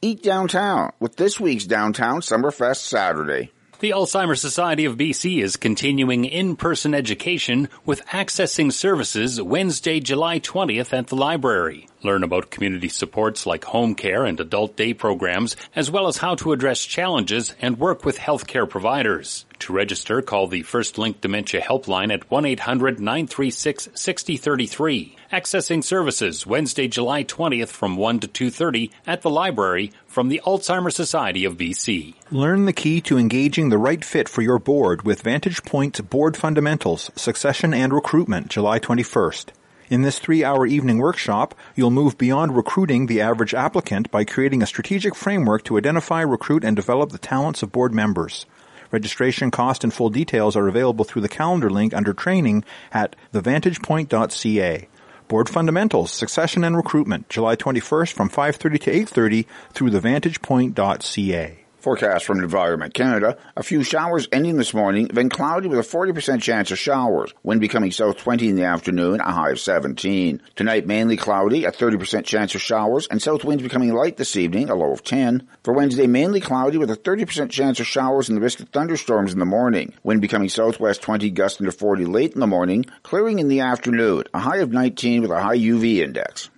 Eat 0.00 0.22
downtown 0.22 0.92
with 1.00 1.16
this 1.16 1.40
week's 1.40 1.64
Downtown 1.64 2.20
Summerfest 2.20 2.86
Saturday. 2.86 3.50
The 3.78 3.90
Alzheimer's 3.90 4.40
Society 4.40 4.86
of 4.86 4.96
BC 4.96 5.42
is 5.42 5.56
continuing 5.56 6.24
in-person 6.24 6.94
education 6.94 7.68
with 7.84 8.06
Accessing 8.06 8.72
Services 8.72 9.40
Wednesday, 9.42 10.00
July 10.00 10.40
20th 10.40 10.96
at 10.96 11.08
the 11.08 11.14
library. 11.14 11.86
Learn 12.06 12.22
about 12.22 12.52
community 12.52 12.88
supports 12.88 13.46
like 13.46 13.64
home 13.64 13.96
care 13.96 14.24
and 14.24 14.38
adult 14.38 14.76
day 14.76 14.94
programs, 14.94 15.56
as 15.74 15.90
well 15.90 16.06
as 16.06 16.18
how 16.18 16.36
to 16.36 16.52
address 16.52 16.84
challenges 16.84 17.52
and 17.60 17.80
work 17.80 18.04
with 18.04 18.16
healthcare 18.16 18.70
providers. 18.70 19.44
To 19.58 19.72
register, 19.72 20.22
call 20.22 20.46
the 20.46 20.62
First 20.62 20.98
Link 20.98 21.20
Dementia 21.20 21.60
Helpline 21.60 22.14
at 22.14 22.30
1-800-936-6033. 22.30 25.16
Accessing 25.32 25.82
Services 25.82 26.46
Wednesday, 26.46 26.86
July 26.86 27.24
20th 27.24 27.70
from 27.70 27.96
1 27.96 28.20
to 28.20 28.28
2.30 28.28 28.92
at 29.04 29.22
the 29.22 29.30
library 29.30 29.90
from 30.06 30.28
the 30.28 30.40
Alzheimer's 30.44 30.94
Society 30.94 31.44
of 31.44 31.56
BC. 31.56 32.14
Learn 32.30 32.66
the 32.66 32.72
key 32.72 33.00
to 33.00 33.18
engaging 33.18 33.70
the 33.70 33.78
right 33.78 34.04
fit 34.04 34.28
for 34.28 34.42
your 34.42 34.60
board 34.60 35.02
with 35.02 35.22
Vantage 35.22 35.64
Point's 35.64 36.00
Board 36.02 36.36
Fundamentals, 36.36 37.10
Succession 37.16 37.74
and 37.74 37.92
Recruitment, 37.92 38.48
July 38.48 38.78
21st. 38.78 39.46
In 39.88 40.02
this 40.02 40.18
three-hour 40.18 40.66
evening 40.66 40.98
workshop, 40.98 41.54
you'll 41.76 41.92
move 41.92 42.18
beyond 42.18 42.56
recruiting 42.56 43.06
the 43.06 43.20
average 43.20 43.54
applicant 43.54 44.10
by 44.10 44.24
creating 44.24 44.60
a 44.60 44.66
strategic 44.66 45.14
framework 45.14 45.62
to 45.64 45.78
identify, 45.78 46.22
recruit, 46.22 46.64
and 46.64 46.74
develop 46.74 47.10
the 47.10 47.18
talents 47.18 47.62
of 47.62 47.70
board 47.70 47.94
members. 47.94 48.46
Registration 48.90 49.52
cost 49.52 49.84
and 49.84 49.94
full 49.94 50.10
details 50.10 50.56
are 50.56 50.66
available 50.66 51.04
through 51.04 51.22
the 51.22 51.28
calendar 51.28 51.70
link 51.70 51.94
under 51.94 52.12
training 52.12 52.64
at 52.92 53.14
thevantagepoint.ca. 53.32 54.88
Board 55.28 55.48
Fundamentals, 55.48 56.10
Succession 56.10 56.64
and 56.64 56.76
Recruitment, 56.76 57.28
July 57.28 57.54
21st 57.54 58.12
from 58.12 58.28
5.30 58.28 58.80
to 58.80 58.90
8.30 58.90 59.46
through 59.72 59.90
thevantagepoint.ca. 59.90 61.65
Forecast 61.86 62.24
from 62.24 62.40
Environment 62.40 62.92
Canada. 62.92 63.38
A 63.56 63.62
few 63.62 63.84
showers 63.84 64.26
ending 64.32 64.56
this 64.56 64.74
morning, 64.74 65.06
then 65.06 65.28
cloudy 65.28 65.68
with 65.68 65.78
a 65.78 65.82
40% 65.82 66.42
chance 66.42 66.72
of 66.72 66.80
showers. 66.80 67.32
Wind 67.44 67.60
becoming 67.60 67.92
south 67.92 68.16
20 68.16 68.48
in 68.48 68.56
the 68.56 68.64
afternoon, 68.64 69.20
a 69.20 69.30
high 69.30 69.50
of 69.50 69.60
17. 69.60 70.42
Tonight 70.56 70.88
mainly 70.88 71.16
cloudy, 71.16 71.64
a 71.64 71.70
30% 71.70 72.24
chance 72.24 72.56
of 72.56 72.60
showers, 72.60 73.06
and 73.08 73.22
south 73.22 73.44
winds 73.44 73.62
becoming 73.62 73.94
light 73.94 74.16
this 74.16 74.34
evening, 74.34 74.68
a 74.68 74.74
low 74.74 74.90
of 74.90 75.04
10. 75.04 75.46
For 75.62 75.72
Wednesday, 75.72 76.08
mainly 76.08 76.40
cloudy 76.40 76.76
with 76.76 76.90
a 76.90 76.96
30% 76.96 77.50
chance 77.50 77.78
of 77.78 77.86
showers 77.86 78.28
and 78.28 78.36
the 78.36 78.42
risk 78.42 78.58
of 78.58 78.68
thunderstorms 78.70 79.32
in 79.32 79.38
the 79.38 79.44
morning. 79.44 79.92
Wind 80.02 80.20
becoming 80.20 80.48
southwest 80.48 81.02
20 81.02 81.30
gusting 81.30 81.66
to 81.66 81.70
40 81.70 82.06
late 82.06 82.32
in 82.32 82.40
the 82.40 82.48
morning, 82.48 82.84
clearing 83.04 83.38
in 83.38 83.46
the 83.46 83.60
afternoon, 83.60 84.24
a 84.34 84.40
high 84.40 84.56
of 84.56 84.72
19 84.72 85.22
with 85.22 85.30
a 85.30 85.40
high 85.40 85.56
UV 85.56 85.98
index. 85.98 86.50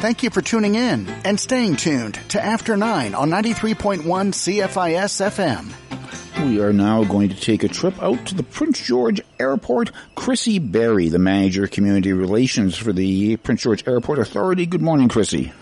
Thank 0.00 0.22
you 0.22 0.30
for 0.30 0.40
tuning 0.40 0.76
in 0.76 1.06
and 1.26 1.38
staying 1.38 1.76
tuned 1.76 2.18
to 2.30 2.42
After 2.42 2.74
9 2.74 3.14
on 3.14 3.28
93.1 3.28 3.98
CFIS 4.00 5.20
FM. 5.20 6.46
We 6.46 6.58
are 6.62 6.72
now 6.72 7.04
going 7.04 7.28
to 7.28 7.38
take 7.38 7.64
a 7.64 7.68
trip 7.68 8.02
out 8.02 8.24
to 8.28 8.34
the 8.34 8.42
Prince 8.42 8.80
George 8.80 9.20
Airport. 9.38 9.90
Chrissy 10.14 10.58
Berry, 10.58 11.10
the 11.10 11.18
Manager 11.18 11.64
of 11.64 11.70
Community 11.70 12.14
Relations 12.14 12.78
for 12.78 12.94
the 12.94 13.36
Prince 13.36 13.60
George 13.60 13.86
Airport 13.86 14.20
Authority. 14.20 14.64
Good 14.64 14.80
morning, 14.80 15.10
Chrissy. 15.10 15.52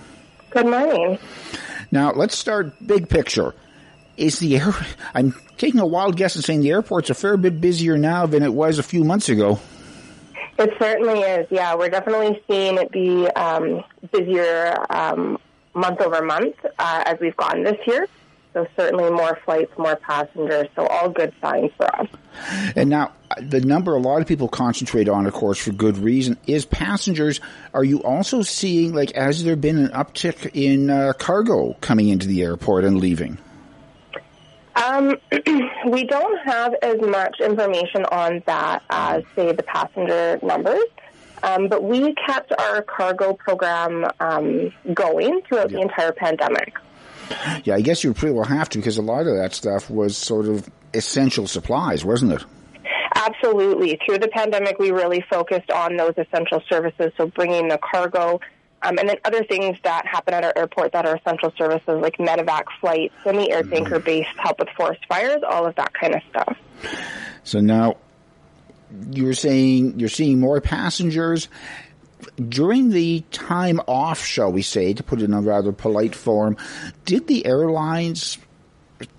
Good 0.51 0.67
morning. 0.67 1.19
Now, 1.91 2.13
let's 2.13 2.39
start 2.39 2.75
big 2.87 3.09
picture. 3.09 3.57
Is 4.17 4.39
the 4.39 4.57
air, 4.59 4.73
I'm 5.15 5.35
taking 5.57 5.81
a 5.81 5.87
wild 5.87 6.17
guess 6.17 6.37
and 6.37 6.45
saying 6.45 6.61
the 6.61 6.71
airport's 6.71 7.11
a 7.11 7.15
fair 7.15 7.37
bit 7.37 7.61
busier 7.61 7.99
now 7.99 8.27
than 8.27 8.45
it 8.45 8.55
was 8.55 8.79
a 8.79 8.85
few 8.85 9.03
months 9.03 9.29
ago. 9.29 9.59
It 10.59 10.75
certainly 10.79 11.21
is. 11.21 11.47
Yeah, 11.51 11.77
we're 11.77 11.89
definitely 11.89 12.43
seeing 12.49 12.79
it 12.79 12.91
be 12.91 13.29
um, 13.29 13.85
busier 14.13 14.75
um, 14.91 15.39
month 15.75 16.01
over 16.01 16.25
month 16.25 16.57
uh, 16.79 17.03
as 17.07 17.19
we've 17.21 17.37
gone 17.37 17.63
this 17.63 17.79
year. 17.87 18.07
So 18.55 18.67
certainly 18.77 19.11
more 19.11 19.39
flights, 19.45 19.71
more 19.79 19.95
passengers. 19.97 20.67
So 20.75 20.87
all 20.87 21.11
good 21.11 21.33
signs 21.41 21.71
for 21.77 21.87
us. 22.01 22.09
And 22.75 22.91
now, 22.91 23.13
the 23.41 23.61
number 23.61 23.95
a 23.95 24.01
lot 24.01 24.21
of 24.21 24.27
people 24.27 24.49
concentrate 24.49 25.09
on, 25.09 25.27
of 25.27 25.35
course, 25.35 25.59
for 25.59 25.71
good 25.71 25.99
reason, 25.99 26.37
is 26.47 26.65
passengers. 26.65 27.41
Are 27.73 27.85
you 27.85 28.03
also 28.03 28.43
seeing, 28.43 28.95
like, 28.95 29.15
has 29.15 29.45
there 29.45 29.55
been 29.55 29.79
an 29.79 29.89
uptick 29.91 30.51
in 30.55 30.91
uh, 30.91 31.13
cargo 31.13 31.75
coming 31.81 32.09
into 32.09 32.27
the 32.27 32.43
airport 32.43 32.85
and 32.85 32.99
leaving? 32.99 33.39
Um, 34.85 35.17
we 35.91 36.05
don't 36.05 36.39
have 36.47 36.75
as 36.83 37.01
much 37.01 37.41
information 37.41 38.05
on 38.07 38.43
that 38.47 38.83
as, 38.91 39.25
say, 39.35 39.53
the 39.53 39.63
passenger 39.63 40.39
numbers. 40.43 40.85
Um, 41.43 41.69
but 41.69 41.85
we 41.85 42.15
kept 42.27 42.53
our 42.59 42.83
cargo 42.83 43.33
program 43.33 44.07
um, 44.21 44.73
going 44.93 45.43
throughout 45.43 45.71
the 45.71 45.81
entire 45.81 46.13
pandemic. 46.13 46.75
Yeah, 47.65 47.75
I 47.75 47.81
guess 47.81 48.03
you 48.03 48.15
pretty 48.15 48.35
well 48.35 48.45
have 48.45 48.69
to 48.71 48.79
because 48.79 48.99
a 48.99 49.03
lot 49.03 49.27
of 49.27 49.37
that 49.37 49.55
stuff 49.55 49.91
was 49.91 50.17
sort 50.17 50.47
of 50.47 50.69
essential 50.95 51.47
supplies, 51.47 52.05
wasn't 52.05 52.33
it? 52.33 52.45
Absolutely. 53.15 53.99
Through 54.07 54.19
the 54.19 54.29
pandemic, 54.29 54.79
we 54.79 54.91
really 54.91 55.25
focused 55.29 55.71
on 55.71 55.97
those 55.97 56.15
essential 56.17 56.63
services, 56.69 57.13
so 57.17 57.27
bringing 57.27 57.69
the 57.69 57.79
cargo, 57.79 58.41
um, 58.83 58.99
and 58.99 59.09
then 59.09 59.17
other 59.25 59.45
things 59.45 59.77
that 59.83 60.07
happen 60.07 60.35
at 60.35 60.45
our 60.45 60.53
airport 60.57 60.93
that 60.93 61.05
are 61.07 61.17
essential 61.17 61.53
services 61.57 62.01
like 62.01 62.17
medevac 62.19 62.65
flights 62.81 63.15
and 63.25 63.39
the 63.39 63.51
air 63.51 63.63
tanker 63.63 63.99
base 63.99 64.27
help 64.37 64.59
with 64.61 64.69
forest 64.77 65.01
fires, 65.09 65.43
all 65.49 65.67
of 65.67 65.75
that 65.77 65.93
kind 65.95 66.15
of 66.15 66.23
stuff. 66.31 66.57
So 67.43 67.61
now 67.61 67.97
you're 69.11 69.35
saying 69.35 69.99
you're 69.99 70.09
seeing 70.09 70.41
more 70.41 70.61
passengers 70.61 71.49
during 72.49 72.91
the 72.91 73.25
time 73.31 73.81
off, 73.87 74.25
shall 74.25 74.53
we 74.53 74.63
say, 74.63 74.93
to 74.95 75.03
put 75.03 75.21
it 75.21 75.25
in 75.25 75.35
a 75.35 75.41
rather 75.41 75.73
polite 75.73 76.15
form. 76.15 76.57
Did 77.05 77.27
the 77.27 77.47
airlines 77.47 78.39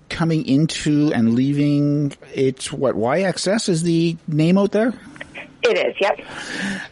coming 0.08 0.44
into 0.46 1.12
and 1.12 1.34
leaving 1.34 2.12
it's 2.34 2.72
what 2.72 2.94
YXS 2.94 3.68
is 3.68 3.82
the 3.82 4.16
name 4.26 4.58
out 4.58 4.72
there? 4.72 4.92
It 5.62 5.76
is, 5.76 5.94
yep. 6.00 6.18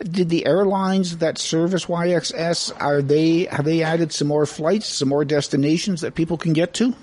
Did 0.00 0.28
the 0.28 0.46
airlines 0.46 1.18
that 1.18 1.38
service 1.38 1.86
YXS 1.86 2.78
are 2.80 3.00
they 3.00 3.44
have 3.44 3.64
they 3.64 3.82
added 3.82 4.12
some 4.12 4.28
more 4.28 4.46
flights, 4.46 4.86
some 4.88 5.08
more 5.08 5.24
destinations 5.24 6.02
that 6.02 6.14
people 6.14 6.36
can 6.36 6.52
get 6.52 6.74
to? 6.74 6.94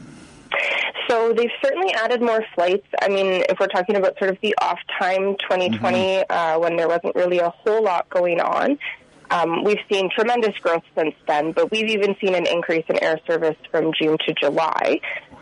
So 1.09 1.33
they've 1.33 1.51
certainly 1.63 1.93
added 1.93 2.21
more 2.21 2.43
flights. 2.53 2.87
I 3.01 3.09
mean, 3.09 3.43
if 3.49 3.59
we're 3.59 3.67
talking 3.67 3.95
about 3.95 4.17
sort 4.17 4.31
of 4.31 4.37
the 4.41 4.55
off 4.61 4.79
time 4.99 5.35
2020, 5.37 5.77
mm-hmm. 5.79 6.23
uh, 6.29 6.59
when 6.59 6.77
there 6.77 6.87
wasn't 6.87 7.15
really 7.15 7.39
a 7.39 7.49
whole 7.49 7.83
lot 7.83 8.09
going 8.09 8.39
on, 8.39 8.77
um, 9.31 9.63
we've 9.63 9.79
seen 9.91 10.09
tremendous 10.09 10.57
growth 10.59 10.83
since 10.95 11.15
then, 11.27 11.51
but 11.51 11.71
we've 11.71 11.89
even 11.89 12.15
seen 12.21 12.35
an 12.35 12.45
increase 12.45 12.85
in 12.89 13.01
air 13.03 13.19
service 13.27 13.57
from 13.71 13.91
June 13.99 14.17
to 14.27 14.33
July. 14.33 14.99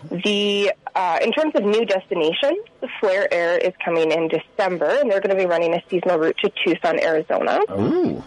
The 0.09 0.73
uh, 0.95 1.19
in 1.21 1.31
terms 1.31 1.53
of 1.55 1.63
new 1.63 1.85
destinations, 1.85 2.59
Flair 2.99 3.31
Air 3.33 3.57
is 3.57 3.73
coming 3.83 4.11
in 4.11 4.27
December, 4.27 4.99
and 4.99 5.09
they're 5.09 5.21
going 5.21 5.35
to 5.35 5.41
be 5.41 5.45
running 5.45 5.73
a 5.73 5.81
seasonal 5.89 6.19
route 6.19 6.37
to 6.43 6.51
Tucson, 6.63 6.99
Arizona. 6.99 7.59
Ooh. 7.71 8.23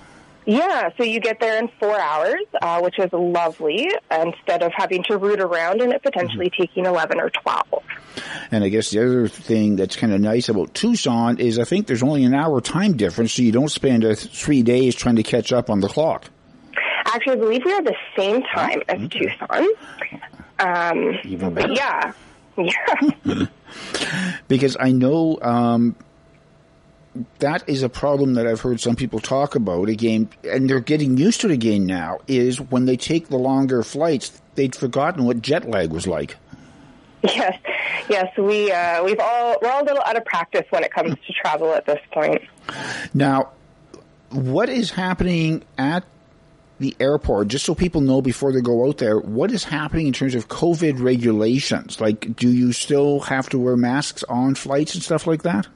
Yeah, 0.49 0.91
so 0.97 1.03
you 1.03 1.18
get 1.18 1.41
there 1.41 1.59
in 1.59 1.68
four 1.81 1.99
hours, 1.99 2.45
uh, 2.62 2.81
which 2.81 3.01
is 3.01 3.12
lovely, 3.12 3.91
instead 4.12 4.62
of 4.62 4.72
having 4.77 5.03
to 5.05 5.18
route 5.18 5.41
around 5.41 5.81
and 5.81 5.93
it 5.93 6.05
potentially 6.05 6.51
mm-hmm. 6.51 6.62
taking 6.62 6.87
11 6.87 7.20
or 7.20 7.31
12. 7.31 7.83
And 8.53 8.62
I 8.62 8.68
guess 8.68 8.91
the 8.91 9.05
other 9.05 9.27
thing 9.27 9.74
that's 9.74 9.97
kind 9.97 10.12
of 10.12 10.20
nice 10.20 10.49
about 10.49 10.72
Tucson 10.72 11.39
is 11.39 11.59
I 11.59 11.64
think 11.64 11.89
there's 11.89 12.05
only 12.05 12.24
an 12.24 12.33
hour 12.33 12.61
time 12.61 12.97
difference, 12.97 13.33
so 13.33 13.43
you 13.43 13.51
don't 13.51 13.70
spend 13.70 14.05
uh, 14.05 14.14
three 14.14 14.62
days 14.62 14.95
trying 14.95 15.16
to 15.16 15.24
catch 15.24 15.53
up 15.53 15.68
on 15.68 15.81
the 15.81 15.89
clock. 15.89 16.31
Actually, 17.07 17.33
I 17.33 17.37
believe 17.37 17.64
we 17.64 17.72
are 17.72 17.83
the 17.83 17.97
same 18.16 18.43
time 18.43 18.83
as 18.89 19.01
okay. 19.01 19.18
Tucson. 19.18 19.66
Um, 20.59 21.18
Even 21.24 21.54
better. 21.54 21.72
Yeah. 21.72 22.12
Yeah. 22.59 23.46
because 24.48 24.78
I 24.80 24.90
know 24.90 25.38
um, 25.42 25.94
that 27.38 27.68
is 27.68 27.82
a 27.82 27.90
problem 27.90 28.34
that 28.34 28.46
I've 28.46 28.62
heard 28.62 28.80
some 28.80 28.96
people 28.96 29.20
talk 29.20 29.54
about 29.54 29.90
A 29.90 29.94
game, 29.94 30.30
and 30.42 30.68
they're 30.68 30.80
getting 30.80 31.18
used 31.18 31.42
to 31.42 31.48
it 31.48 31.52
again 31.52 31.84
now. 31.84 32.20
Is 32.26 32.59
when 32.59 32.86
they 32.86 32.96
take 32.96 33.28
the 33.28 33.36
longer 33.36 33.82
flights, 33.82 34.40
they'd 34.54 34.74
forgotten 34.74 35.24
what 35.24 35.42
jet 35.42 35.68
lag 35.68 35.90
was 35.90 36.07
like. 36.07 36.36
Yes, 37.22 37.59
yes, 38.09 38.36
we 38.38 38.70
uh, 38.70 39.04
we've 39.04 39.20
all 39.20 39.57
we're 39.61 39.70
all 39.70 39.82
a 39.82 39.84
little 39.84 40.02
out 40.02 40.16
of 40.16 40.24
practice 40.24 40.64
when 40.70 40.84
it 40.84 40.92
comes 40.92 41.14
to 41.26 41.32
travel 41.32 41.72
at 41.74 41.84
this 41.86 42.00
point. 42.12 42.42
Now, 43.12 43.50
what 44.30 44.68
is 44.68 44.90
happening 44.90 45.64
at 45.76 46.04
the 46.79 46.97
airport, 47.01 47.49
just 47.49 47.64
so 47.64 47.74
people 47.74 48.01
know 48.01 48.20
before 48.20 48.53
they 48.53 48.61
go 48.61 48.87
out 48.87 48.99
there, 48.99 49.18
what 49.18 49.51
is 49.51 49.64
happening 49.64 50.07
in 50.07 50.12
terms 50.12 50.35
of 50.35 50.49
COVID 50.49 51.01
regulations? 51.01 52.01
Like, 52.01 52.37
do 52.37 52.49
you 52.49 52.72
still 52.72 53.20
have 53.20 53.49
to 53.51 53.59
wear 53.59 53.77
masks 53.77 54.22
on 54.29 54.55
flights 54.55 54.95
and 54.95 55.03
stuff 55.03 55.27
like 55.27 55.43
that? 55.43 55.66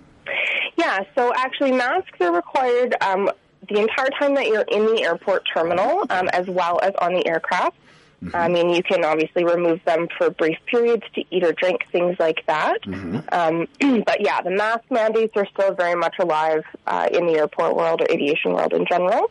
Yeah, 0.76 1.00
so 1.14 1.32
actually, 1.34 1.72
masks 1.72 2.20
are 2.20 2.34
required 2.34 2.94
um, 3.00 3.30
the 3.68 3.80
entire 3.80 4.10
time 4.18 4.34
that 4.34 4.46
you're 4.46 4.64
in 4.68 4.86
the 4.86 5.02
airport 5.02 5.44
terminal, 5.52 6.04
um, 6.10 6.28
as 6.28 6.46
well 6.46 6.80
as 6.82 6.94
on 7.00 7.14
the 7.14 7.26
aircraft. 7.26 7.76
Mm-hmm. 8.22 8.36
I 8.36 8.48
mean, 8.48 8.68
you 8.70 8.82
can 8.82 9.02
obviously 9.04 9.44
remove 9.44 9.80
them 9.84 10.06
for 10.18 10.28
brief 10.28 10.58
periods 10.66 11.04
to 11.14 11.24
eat 11.30 11.42
or 11.42 11.52
drink, 11.52 11.86
things 11.90 12.16
like 12.18 12.44
that. 12.46 12.82
Mm-hmm. 12.82 13.18
Um, 13.32 14.02
but 14.06 14.20
yeah, 14.20 14.42
the 14.42 14.50
mask 14.50 14.84
mandates 14.90 15.34
are 15.36 15.46
still 15.46 15.74
very 15.74 15.94
much 15.94 16.16
alive 16.18 16.64
uh, 16.86 17.08
in 17.10 17.26
the 17.26 17.34
airport 17.34 17.76
world 17.76 18.02
or 18.02 18.06
aviation 18.10 18.52
world 18.52 18.74
in 18.74 18.84
general. 18.86 19.30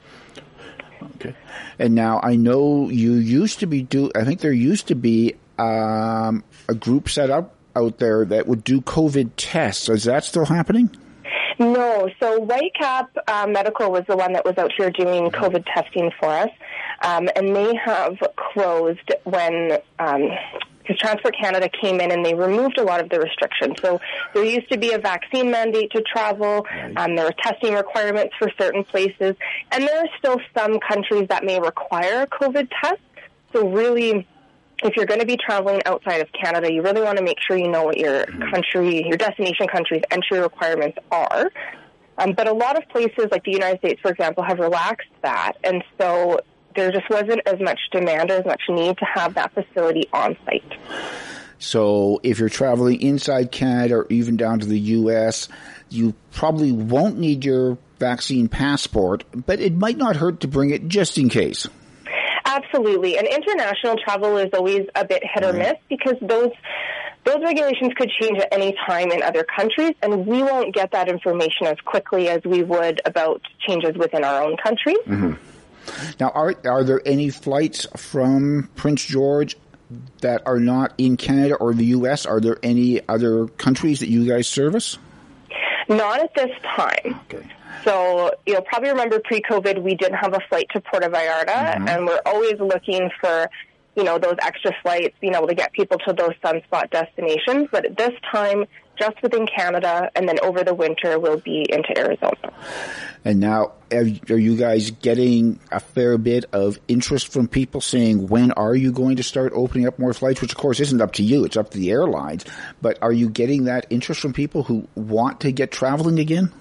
Okay. 1.16 1.36
And 1.78 1.96
now 1.96 2.20
I 2.22 2.36
know 2.36 2.90
you 2.90 3.14
used 3.14 3.60
to 3.60 3.68
be 3.68 3.84
do. 3.84 4.12
I 4.16 4.24
think 4.24 4.42
there 4.42 4.52
used 4.52 4.88
to 4.88 4.96
be 4.96 5.36
um, 5.58 6.44
a 6.68 6.74
group 6.74 7.10
set 7.10 7.30
up 7.30 7.56
out 7.76 7.98
there 8.00 8.26
that 8.26 8.48
would 8.48 8.64
do 8.64 8.82
COVID 8.82 9.32
tests. 9.38 9.90
Is 9.90 10.04
that 10.06 10.24
still 10.24 10.46
happening? 10.46 10.96
No. 11.60 12.10
So 12.20 12.46
Whitecap 12.46 13.08
uh, 13.28 13.48
Medical 13.48 13.92
was 13.92 14.04
the 14.08 14.18
one 14.18 14.34
that 14.34 14.46
was 14.46 14.58
out 14.58 14.72
here 14.78 14.90
doing 14.92 15.30
COVID 15.30 15.66
testing 15.74 16.12
for 16.20 16.30
us, 16.30 16.50
um, 17.04 17.30
and 17.36 17.56
they 17.56 17.76
have 17.76 18.18
closed 18.36 19.14
when. 19.24 19.78
Um, 20.00 20.30
because 20.90 21.00
Transport 21.00 21.36
Canada 21.40 21.70
came 21.70 22.02
in 22.02 22.12
and 22.12 22.26
they 22.26 22.34
removed 22.34 22.80
a 22.80 22.84
lot 22.84 23.00
of 23.00 23.10
the 23.10 23.20
restrictions. 23.20 23.76
So 23.80 24.02
there 24.34 24.44
used 24.44 24.72
to 24.72 24.78
be 24.78 24.94
a 24.94 24.98
vaccine 24.98 25.52
mandate 25.52 25.92
to 25.92 26.02
travel. 26.02 26.66
Um, 26.98 27.16
there 27.16 27.26
were 27.26 27.36
testing 27.44 27.76
requirements 27.76 28.34
for 28.40 28.50
certain 28.60 28.84
places, 28.84 29.36
and 29.72 29.88
there 29.88 30.00
are 30.00 30.10
still 30.18 30.40
some 30.58 30.80
countries 30.80 31.28
that 31.30 31.44
may 31.44 31.60
require 31.60 32.24
a 32.24 32.28
COVID 32.28 32.70
test. 32.82 33.02
So 33.54 33.70
really, 33.70 34.28
if 34.84 34.96
you're 34.96 35.06
going 35.06 35.20
to 35.20 35.28
be 35.28 35.38
traveling 35.38 35.82
outside 35.86 36.22
of 36.22 36.30
Canada, 36.32 36.72
you 36.72 36.82
really 36.82 37.02
want 37.02 37.18
to 37.20 37.24
make 37.24 37.38
sure 37.48 37.56
you 37.56 37.70
know 37.70 37.84
what 37.84 37.98
your 37.98 38.26
mm-hmm. 38.26 38.52
country, 38.52 39.06
your 39.08 39.18
destination 39.18 39.68
country's 39.68 40.04
entry 40.10 40.40
requirements 40.40 40.98
are. 41.12 41.52
Um, 42.18 42.34
but 42.34 42.48
a 42.48 42.54
lot 42.54 42.78
of 42.78 42.90
places, 42.90 43.28
like 43.32 43.44
the 43.44 43.52
United 43.52 43.80
States, 43.80 44.02
for 44.02 44.10
example, 44.10 44.44
have 44.44 44.60
relaxed 44.60 45.08
that, 45.22 45.54
and 45.64 45.84
so 46.00 46.40
there 46.76 46.92
just 46.92 47.10
wasn't 47.10 47.42
as 47.46 47.60
much 47.60 47.80
demand 47.92 48.32
or 48.32 48.36
as 48.36 48.46
much 48.46 48.62
need 48.70 48.98
to 48.98 49.06
have 49.06 49.36
that 49.36 49.54
facility 49.54 50.08
on 50.14 50.36
site. 50.46 50.80
So 51.60 52.22
if 52.24 52.40
you're 52.40 52.50
traveling 52.50 53.02
inside 53.02 53.52
Canada 53.52 53.96
or 53.96 54.08
even 54.10 54.38
down 54.38 54.60
to 54.60 54.66
the 54.66 54.80
U.S., 54.80 55.50
you 55.90 56.14
probably 56.32 56.72
won't 56.72 57.18
need 57.18 57.44
your 57.44 57.78
vaccine 58.00 58.48
passport, 58.48 59.26
but 59.34 59.60
it 59.60 59.74
might 59.74 59.98
not 59.98 60.16
hurt 60.16 60.40
to 60.42 60.48
bring 60.48 60.70
it 60.70 60.88
just 60.88 61.18
in 61.18 61.28
case. 61.28 61.68
Absolutely. 62.46 63.18
And 63.18 63.28
international 63.28 63.96
travel 64.04 64.38
is 64.38 64.50
always 64.54 64.88
a 64.96 65.06
bit 65.06 65.22
hit 65.34 65.44
or 65.44 65.54
miss 65.54 65.74
because 65.90 66.16
those 66.22 66.52
those 67.26 67.44
regulations 67.44 67.92
could 67.98 68.10
change 68.20 68.40
at 68.40 68.48
any 68.52 68.74
time 68.88 69.12
in 69.12 69.22
other 69.22 69.44
countries, 69.44 69.94
and 70.02 70.26
we 70.26 70.42
won't 70.42 70.74
get 70.74 70.92
that 70.94 71.10
information 71.10 71.68
as 71.68 71.76
quickly 71.86 72.30
as 72.30 72.42
we 72.46 72.64
would 72.64 73.02
about 73.06 73.42
changes 73.68 73.96
within 73.98 74.24
our 74.24 74.42
own 74.42 74.56
country. 74.58 74.96
Mm-hmm. 75.06 75.34
Now, 76.20 76.30
are 76.30 76.56
are 76.66 76.84
there 76.84 77.02
any 77.06 77.30
flights 77.30 77.88
from 77.96 78.70
Prince 78.76 79.06
George 79.06 79.56
that 80.22 80.44
are 80.46 80.60
not 80.60 80.94
in 80.98 81.18
Canada 81.18 81.56
or 81.56 81.74
the 81.74 81.86
U.S.? 81.86 82.26
Are 82.26 82.40
there 82.40 82.58
any 82.62 83.08
other 83.08 83.48
countries 83.48 84.00
that 84.00 84.10
you 84.10 84.28
guys 84.28 84.48
service? 84.48 84.98
Not 85.88 86.20
at 86.20 86.34
this 86.36 86.52
time. 86.76 87.20
Okay. 87.32 87.46
So 87.84 88.32
you'll 88.46 88.62
probably 88.62 88.90
remember 88.90 89.20
pre-COVID, 89.20 89.82
we 89.82 89.96
didn't 89.96 90.18
have 90.18 90.34
a 90.34 90.40
flight 90.50 90.68
to 90.74 90.82
Puerto 90.82 91.10
Vallarta, 91.10 91.48
mm-hmm. 91.48 91.88
and 91.88 92.06
we're 92.06 92.22
always 92.26 92.60
looking 92.60 93.10
for 93.20 93.50
you 93.96 94.04
know, 94.04 94.18
those 94.18 94.36
extra 94.42 94.74
flights, 94.82 95.16
being 95.20 95.36
able 95.36 95.48
to 95.48 95.56
get 95.56 95.74
people 95.74 95.98
to 96.00 96.14
those 96.14 96.34
sunspot 96.44 96.90
destinations. 96.92 97.68
But 97.72 97.86
at 97.86 97.98
this 97.98 98.14
time, 98.32 98.66
just 99.00 99.22
within 99.24 99.48
Canada, 99.48 100.12
and 100.16 100.28
then 100.28 100.38
over 100.44 100.64
the 100.64 100.74
winter, 100.74 101.18
we'll 101.20 101.40
be 101.40 101.66
into 101.70 101.98
Arizona. 101.98 102.54
And 103.26 103.40
now, 103.40 103.74
are 103.92 104.06
are 104.30 104.38
you 104.38 104.58
guys 104.58 104.92
getting 104.92 105.60
a 105.72 105.80
fair 105.80 106.18
bit 106.18 106.46
of 106.54 106.78
interest 106.88 107.32
from 107.32 107.48
people 107.48 107.82
saying, 107.82 108.28
when 108.28 108.52
are 108.52 108.76
you 108.76 108.92
going 108.92 109.18
to 109.18 109.24
start 109.24 109.54
opening 109.56 109.88
up 109.88 110.00
more 110.00 110.14
flights? 110.14 110.42
Which, 110.42 110.52
of 110.52 110.58
course, 110.58 110.80
isn't 110.80 111.02
up 111.02 111.14
to 111.14 111.24
you, 111.24 111.46
it's 111.46 111.58
up 111.58 111.72
to 111.72 111.78
the 111.78 111.92
airlines. 111.92 112.46
But 112.82 113.00
are 113.02 113.14
you 113.14 113.30
getting 113.30 113.66
that 113.66 113.88
interest 113.90 114.22
from 114.22 114.34
people 114.34 114.64
who 114.64 114.88
want 114.96 115.42
to 115.42 115.52
get 115.52 115.72
traveling 115.72 116.20
again? 116.20 116.52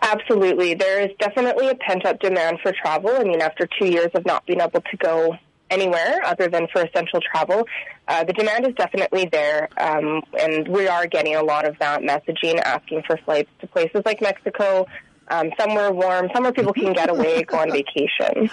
Absolutely. 0.00 0.74
There 0.74 1.00
is 1.00 1.10
definitely 1.18 1.68
a 1.68 1.74
pent 1.74 2.06
up 2.06 2.20
demand 2.20 2.58
for 2.62 2.72
travel. 2.72 3.10
I 3.10 3.24
mean, 3.24 3.40
after 3.40 3.68
two 3.80 3.86
years 3.86 4.10
of 4.14 4.24
not 4.24 4.46
being 4.46 4.60
able 4.60 4.80
to 4.80 4.96
go 4.96 5.36
anywhere 5.70 6.20
other 6.24 6.48
than 6.48 6.66
for 6.72 6.82
essential 6.82 7.20
travel, 7.20 7.66
uh, 8.06 8.24
the 8.24 8.32
demand 8.32 8.66
is 8.66 8.74
definitely 8.74 9.28
there. 9.30 9.68
Um, 9.78 10.22
and 10.38 10.68
we 10.68 10.88
are 10.88 11.06
getting 11.06 11.34
a 11.34 11.42
lot 11.42 11.66
of 11.66 11.78
that 11.78 12.02
messaging 12.02 12.58
asking 12.60 13.02
for 13.06 13.16
flights 13.18 13.50
to 13.60 13.66
places 13.66 14.02
like 14.04 14.20
Mexico, 14.20 14.86
um, 15.28 15.50
somewhere 15.58 15.92
warm, 15.92 16.28
somewhere 16.34 16.52
people 16.52 16.72
can 16.72 16.92
get 16.92 17.10
away, 17.10 17.42
go 17.42 17.58
on 17.58 17.70
vacation. 17.70 18.50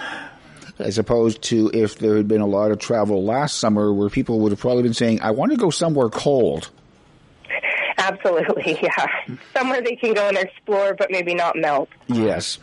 As 0.78 0.98
opposed 0.98 1.42
to 1.44 1.72
if 1.74 2.00
there 2.00 2.18
had 2.18 2.28
been 2.28 2.42
a 2.42 2.48
lot 2.48 2.72
of 2.72 2.80
travel 2.80 3.24
last 3.24 3.60
summer 3.60 3.94
where 3.94 4.10
people 4.10 4.42
would 4.42 4.52
have 4.52 4.60
probably 4.60 4.84
been 4.84 4.94
saying, 4.94 5.22
I 5.22 5.32
want 5.32 5.52
to 5.52 5.58
go 5.58 5.70
somewhere 5.70 6.10
cold. 6.10 6.70
Absolutely, 7.98 8.78
yeah. 8.84 9.08
Somewhere 9.54 9.82
they 9.82 9.96
can 9.96 10.14
go 10.14 10.28
and 10.28 10.38
explore, 10.38 10.96
but 10.96 11.12
maybe 11.12 11.34
not 11.34 11.56
melt. 11.56 11.90
Yes. 12.08 12.60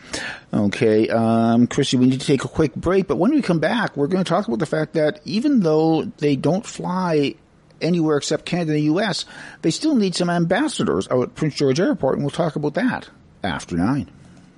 Okay. 0.53 1.09
Um, 1.09 1.66
Chrissy, 1.66 1.97
we 1.97 2.07
need 2.07 2.20
to 2.20 2.26
take 2.26 2.45
a 2.45 2.49
quick 2.49 2.74
break, 2.74 3.07
but 3.09 3.16
when 3.16 3.33
we 3.33 3.43
come 3.43 3.59
back, 3.59 3.97
we're 3.97 4.09
going 4.09 4.22
to 4.24 4.28
talk 4.28 4.47
about 4.47 4.59
the 4.59 4.66
fact 4.66 4.93
that 4.95 5.20
even 5.24 5.61
though 5.61 6.05
they 6.18 6.37
don't 6.37 6.66
fly 6.66 7.35
anywhere 7.80 8.16
except 8.16 8.45
Canada 8.45 8.72
and 8.72 8.78
the 8.78 8.85
U.S., 8.85 9.24
they 9.62 9.70
still 9.70 9.95
need 9.95 10.14
some 10.14 10.30
ambassadors 10.30 11.09
out 11.11 11.22
at 11.22 11.35
Prince 11.35 11.55
George 11.55 11.80
Airport, 11.80 12.14
and 12.14 12.22
we'll 12.22 12.30
talk 12.30 12.57
about 12.57 12.74
that 12.74 13.09
after 13.43 13.76
nine. 13.76 14.11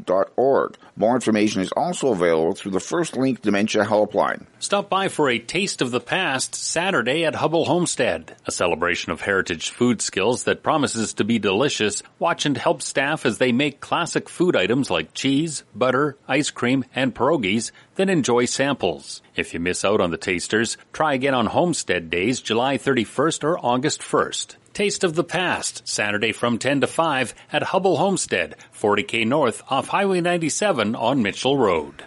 More 0.99 1.13
information 1.13 1.61
is 1.61 1.71
also 1.73 2.07
available 2.07 2.55
through 2.55 2.71
the 2.71 2.79
First 2.79 3.15
Link 3.15 3.43
Dementia 3.43 3.85
Helpline. 3.85 4.47
Stop 4.57 4.89
by 4.89 5.09
for 5.09 5.29
a 5.29 5.37
Taste 5.37 5.83
of 5.83 5.91
the 5.91 5.99
Past 5.99 6.55
Saturday 6.55 7.23
at 7.23 7.35
Huble 7.35 7.67
Homestead, 7.67 8.35
a 8.47 8.51
celebration 8.51 9.11
of 9.11 9.21
heritage 9.21 9.69
food 9.69 10.01
skills 10.01 10.45
that 10.45 10.63
promises 10.63 11.13
to 11.13 11.23
be 11.23 11.37
delicious. 11.37 12.01
Watch 12.17 12.47
and 12.47 12.57
help 12.57 12.81
staff 12.81 13.27
as 13.27 13.37
they 13.37 13.51
make 13.51 13.79
classic 13.79 14.27
food 14.27 14.55
items 14.55 14.89
like 14.89 15.13
cheese, 15.13 15.63
butter, 15.75 16.17
ice 16.27 16.49
cream, 16.49 16.83
and 16.95 17.13
pierogies, 17.13 17.69
then 17.93 18.09
enjoy 18.09 18.45
samples. 18.45 19.21
If 19.35 19.53
you 19.53 19.59
miss 19.59 19.85
out 19.85 20.01
on 20.01 20.09
the 20.09 20.17
tasters, 20.17 20.77
try 20.93 21.13
again 21.13 21.35
on 21.35 21.45
Homestead 21.45 22.09
Days, 22.09 22.41
July 22.41 22.79
31st 22.79 23.43
or 23.43 23.63
August 23.63 24.01
1st. 24.01 24.55
Taste 24.77 25.03
of 25.03 25.15
the 25.15 25.23
Past, 25.23 25.87
Saturday 25.87 26.31
from 26.31 26.59
10 26.59 26.81
to 26.81 26.87
5 26.87 27.33
at 27.51 27.63
Huble 27.63 27.97
Homestead, 27.97 28.57
40K 28.79 29.25
North 29.25 29.63
off 29.71 29.87
Highway 29.87 30.21
97 30.21 30.93
on 30.93 31.23
Mitchell 31.23 31.57
Road. 31.57 32.03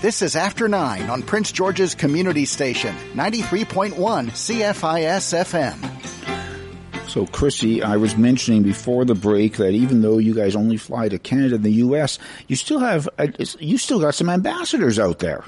This 0.00 0.22
is 0.22 0.36
After 0.36 0.68
9 0.68 1.10
on 1.10 1.22
Prince 1.22 1.50
George's 1.50 1.96
Community 1.96 2.44
Station, 2.44 2.94
93.1 3.14 3.96
CFIS 3.96 5.34
FM. 5.42 7.08
So, 7.08 7.26
Chrissy, 7.26 7.82
I 7.82 7.96
was 7.96 8.16
mentioning 8.16 8.62
before 8.62 9.04
the 9.04 9.16
break 9.16 9.56
that 9.56 9.72
even 9.72 10.02
though 10.02 10.18
you 10.18 10.36
guys 10.36 10.54
only 10.54 10.76
fly 10.76 11.08
to 11.08 11.18
Canada 11.18 11.56
and 11.56 11.64
the 11.64 11.72
U.S., 11.72 12.20
you 12.46 12.54
still 12.54 12.78
have 12.78 13.08
uh, 13.18 13.26
you 13.58 13.76
still 13.76 13.98
got 13.98 14.14
some 14.14 14.28
ambassadors 14.28 15.00
out 15.00 15.18
there. 15.18 15.42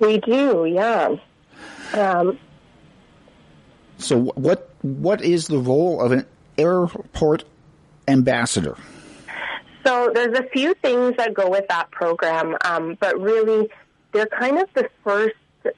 We 0.00 0.18
do, 0.18 0.66
yeah. 0.66 1.16
Um, 1.94 2.38
so, 3.96 4.24
what 4.34 4.75
what 4.82 5.22
is 5.22 5.46
the 5.48 5.58
role 5.58 6.00
of 6.00 6.12
an 6.12 6.26
airport 6.58 7.44
ambassador? 8.08 8.76
So 9.84 10.10
there's 10.12 10.36
a 10.36 10.42
few 10.44 10.74
things 10.74 11.16
that 11.16 11.32
go 11.32 11.48
with 11.48 11.68
that 11.68 11.90
program, 11.90 12.56
um, 12.64 12.96
but 12.98 13.20
really 13.20 13.68
they're 14.12 14.26
kind 14.26 14.58
of 14.58 14.68
the 14.74 14.88
first 15.04 15.36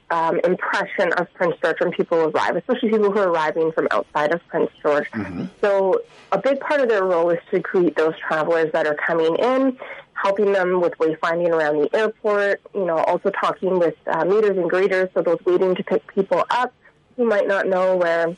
um, 0.09 0.39
impression 0.43 1.13
of 1.13 1.31
Prince 1.33 1.55
George 1.61 1.79
when 1.79 1.91
people 1.91 2.17
arrive, 2.17 2.55
especially 2.55 2.89
people 2.89 3.11
who 3.11 3.19
are 3.19 3.29
arriving 3.29 3.71
from 3.71 3.87
outside 3.91 4.33
of 4.33 4.41
Prince 4.47 4.71
George. 4.81 5.09
Mm-hmm. 5.11 5.45
So 5.61 6.01
a 6.31 6.39
big 6.39 6.59
part 6.59 6.81
of 6.81 6.89
their 6.89 7.03
role 7.03 7.29
is 7.29 7.39
to 7.51 7.59
greet 7.59 7.95
those 7.95 8.13
travelers 8.17 8.71
that 8.73 8.87
are 8.87 8.95
coming 8.95 9.35
in, 9.35 9.77
helping 10.13 10.53
them 10.53 10.81
with 10.81 10.97
wayfinding 10.97 11.49
around 11.49 11.81
the 11.81 11.95
airport, 11.95 12.61
you 12.73 12.85
know, 12.85 12.97
also 12.97 13.29
talking 13.29 13.79
with 13.79 13.95
uh, 14.07 14.23
meeters 14.23 14.57
and 14.59 14.69
greeters, 14.69 15.13
so 15.13 15.21
those 15.21 15.39
waiting 15.45 15.75
to 15.75 15.83
pick 15.83 16.05
people 16.13 16.43
up 16.49 16.73
who 17.15 17.25
might 17.25 17.47
not 17.47 17.67
know 17.67 17.95
where 17.95 18.35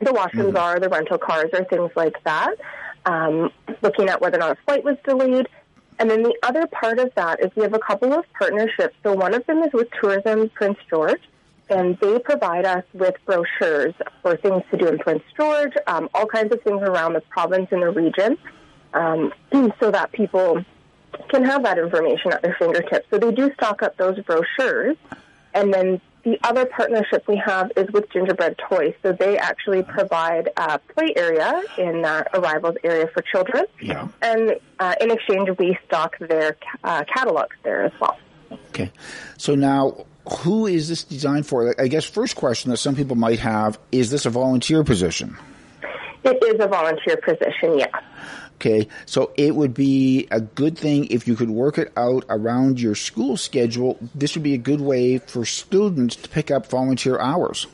the 0.00 0.10
washrooms 0.12 0.52
Mm-hmm. 0.52 0.56
are, 0.56 0.80
the 0.80 0.88
rental 0.88 1.18
cars, 1.18 1.50
or 1.52 1.64
things 1.64 1.90
like 1.94 2.22
that. 2.24 2.54
Um, 3.06 3.50
looking 3.82 4.08
at 4.08 4.20
whether 4.20 4.36
or 4.36 4.40
not 4.40 4.52
a 4.52 4.56
flight 4.64 4.84
was 4.84 4.96
delayed. 5.06 5.48
And 5.98 6.10
then 6.10 6.22
the 6.22 6.34
other 6.42 6.66
part 6.66 6.98
of 6.98 7.12
that 7.14 7.40
is 7.40 7.50
we 7.56 7.62
have 7.62 7.74
a 7.74 7.78
couple 7.78 8.12
of 8.12 8.24
partnerships. 8.38 8.94
So 9.02 9.12
one 9.12 9.34
of 9.34 9.46
them 9.46 9.62
is 9.62 9.72
with 9.72 9.88
Tourism 10.00 10.48
Prince 10.50 10.78
George, 10.88 11.20
and 11.68 11.98
they 12.00 12.18
provide 12.18 12.64
us 12.64 12.84
with 12.94 13.14
brochures 13.26 13.94
for 14.22 14.36
things 14.36 14.62
to 14.70 14.76
do 14.76 14.88
in 14.88 14.98
Prince 14.98 15.22
George, 15.36 15.72
um, 15.86 16.08
all 16.14 16.26
kinds 16.26 16.52
of 16.52 16.62
things 16.62 16.82
around 16.82 17.12
the 17.12 17.20
province 17.22 17.68
and 17.70 17.82
the 17.82 17.90
region, 17.90 18.38
um, 18.94 19.32
so 19.80 19.90
that 19.90 20.10
people 20.12 20.64
can 21.28 21.44
have 21.44 21.62
that 21.64 21.78
information 21.78 22.32
at 22.32 22.42
their 22.42 22.56
fingertips. 22.58 23.06
So 23.10 23.18
they 23.18 23.32
do 23.32 23.52
stock 23.54 23.82
up 23.82 23.96
those 23.96 24.18
brochures, 24.20 24.96
and 25.54 25.72
then 25.72 26.00
the 26.22 26.38
other 26.42 26.66
partnership 26.66 27.26
we 27.28 27.36
have 27.44 27.72
is 27.76 27.90
with 27.92 28.10
Gingerbread 28.10 28.56
Toys. 28.68 28.94
So 29.02 29.12
they 29.12 29.38
actually 29.38 29.82
provide 29.82 30.50
a 30.56 30.78
play 30.78 31.12
area 31.16 31.62
in 31.78 32.02
that 32.02 32.28
arrivals 32.34 32.76
area 32.84 33.08
for 33.12 33.22
children. 33.22 33.64
Yeah. 33.80 34.08
And 34.20 34.56
uh, 34.78 34.94
in 35.00 35.10
exchange, 35.10 35.50
we 35.58 35.78
stock 35.86 36.18
their 36.18 36.56
uh, 36.84 37.04
catalogs 37.04 37.56
there 37.62 37.84
as 37.84 37.92
well. 38.00 38.18
Okay. 38.70 38.90
So 39.38 39.54
now, 39.54 40.06
who 40.40 40.66
is 40.66 40.88
this 40.88 41.04
designed 41.04 41.46
for? 41.46 41.74
I 41.80 41.88
guess 41.88 42.04
first 42.04 42.36
question 42.36 42.70
that 42.70 42.78
some 42.78 42.94
people 42.94 43.16
might 43.16 43.38
have 43.38 43.78
is 43.92 44.10
this 44.10 44.26
a 44.26 44.30
volunteer 44.30 44.84
position? 44.84 45.36
It 46.24 46.42
is 46.44 46.62
a 46.62 46.68
volunteer 46.68 47.16
position, 47.16 47.78
yeah. 47.78 48.00
Okay, 48.56 48.88
so 49.06 49.32
it 49.38 49.54
would 49.54 49.72
be 49.72 50.28
a 50.30 50.40
good 50.40 50.76
thing 50.76 51.06
if 51.06 51.26
you 51.26 51.34
could 51.34 51.48
work 51.48 51.78
it 51.78 51.90
out 51.96 52.26
around 52.28 52.78
your 52.78 52.94
school 52.94 53.38
schedule. 53.38 53.98
This 54.14 54.34
would 54.34 54.42
be 54.42 54.52
a 54.52 54.58
good 54.58 54.82
way 54.82 55.16
for 55.16 55.46
students 55.46 56.14
to 56.16 56.28
pick 56.28 56.50
up 56.50 56.66
volunteer 56.66 57.18
hours. 57.18 57.66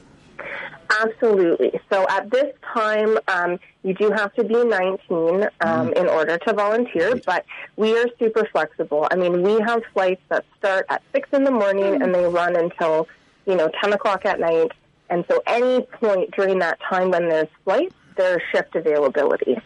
Absolutely. 1.01 1.81
So 1.91 2.07
at 2.09 2.31
this 2.31 2.55
time, 2.73 3.19
um, 3.29 3.59
you 3.83 3.95
do 3.95 4.11
have 4.11 4.33
to 4.35 4.45
be 4.45 4.65
19 4.65 5.49
um, 5.61 5.93
in 5.95 6.07
order 6.07 6.39
to 6.39 6.53
volunteer, 6.53 7.21
but 7.27 7.45
we 7.77 7.99
are 7.99 8.07
super 8.19 8.47
flexible. 8.53 9.09
I 9.11 9.17
mean, 9.17 9.43
we 9.43 9.61
have 9.61 9.83
flights 9.93 10.23
that 10.29 10.45
start 10.59 10.87
at 10.89 11.03
6 11.13 11.29
in 11.33 11.45
the 11.45 11.51
morning 11.51 12.01
and 12.01 12.15
they 12.15 12.27
run 12.27 12.57
until, 12.57 13.09
you 13.47 13.57
know, 13.57 13.69
10 13.83 13.93
o'clock 13.93 14.25
at 14.25 14.39
night. 14.39 14.71
And 15.11 15.25
so 15.29 15.43
any 15.47 15.83
point 15.83 16.31
during 16.33 16.61
that 16.61 16.79
time 16.89 17.11
when 17.11 17.29
there's 17.29 17.49
flights, 17.65 17.95
there's 18.17 18.43
shift 18.53 18.75
availability. 18.75 19.59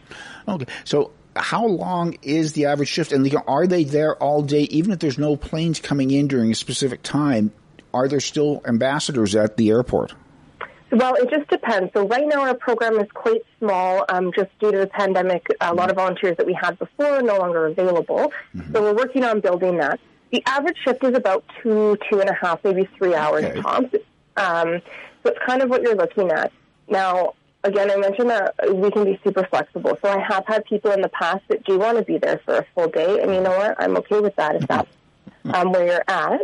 Okay. 0.49 0.67
So 0.85 1.13
how 1.37 1.67
long 1.67 2.17
is 2.23 2.53
the 2.53 2.67
average 2.67 2.89
shift? 2.89 3.13
And 3.13 3.35
are 3.47 3.67
they 3.67 3.85
there 3.85 4.17
all 4.17 4.43
day, 4.43 4.63
even 4.63 4.93
if 4.93 4.99
there's 4.99 5.19
no 5.19 5.37
planes 5.37 5.81
coming 5.81 6.11
in 6.11 6.29
during 6.29 6.51
a 6.51 6.55
specific 6.55 7.03
time? 7.03 7.53
Are 7.93 8.09
there 8.09 8.21
still 8.21 8.63
ambassadors 8.67 9.35
at 9.35 9.57
the 9.57 9.71
airport? 9.71 10.15
Well, 10.93 11.15
it 11.15 11.31
just 11.31 11.49
depends. 11.49 11.93
So 11.93 12.07
right 12.07 12.27
now 12.27 12.43
our 12.43 12.55
program 12.55 12.99
is 12.99 13.09
quite 13.15 13.43
small, 13.59 14.05
um, 14.09 14.33
just 14.35 14.51
due 14.59 14.73
to 14.73 14.79
the 14.79 14.87
pandemic. 14.89 15.47
A 15.61 15.73
lot 15.73 15.89
of 15.89 15.97
volunteers 15.97 16.37
that 16.37 16.47
we 16.47 16.53
had 16.53 16.79
before 16.79 17.07
are 17.07 17.23
no 17.23 17.39
longer 17.39 17.67
available. 17.67 18.33
So 18.73 18.83
we're 18.83 18.95
working 18.95 19.25
on 19.25 19.41
building 19.41 19.79
that. 19.79 20.01
The 20.33 20.43
average 20.47 20.77
shift 20.85 21.05
is 21.05 21.17
about 21.17 21.45
two, 21.63 21.97
two 22.11 22.21
and 22.21 22.29
a 22.29 22.35
half, 22.35 22.63
maybe 22.65 22.89
three 22.99 23.15
hours 23.15 23.45
tops. 23.61 23.95
Um, 24.37 24.81
so 25.23 25.31
it's 25.31 25.39
kind 25.47 25.63
of 25.63 25.71
what 25.71 25.83
you're 25.83 25.97
looking 25.97 26.31
at. 26.31 26.53
Now, 26.89 27.35
again, 27.65 27.91
I 27.91 27.97
mentioned 27.97 28.31
that 28.31 28.55
we 28.75 28.91
can 28.91 29.05
be 29.05 29.21
super 29.25 29.47
flexible. 29.47 29.99
So 30.03 30.09
I 30.09 30.21
have 30.21 30.47
had 30.47 30.65
people 30.65 30.91
in 30.93 31.01
the 31.01 31.09
past 31.09 31.43
that 31.49 31.65
do 31.65 31.79
want 31.79 31.99
to 31.99 32.05
be 32.05 32.19
there 32.19 32.41
for 32.45 32.59
a 32.59 32.67
full 32.75 32.89
day, 32.89 33.23
and 33.23 33.35
you 33.35 33.41
know 33.41 33.57
what? 33.57 33.77
I'm 33.79 33.97
okay 33.99 34.21
with 34.21 34.37
that 34.37 34.57
if 34.57 34.67
that's 34.67 34.91
um, 35.45 35.73
where 35.73 35.87
you're 35.87 36.05
at. 36.09 36.43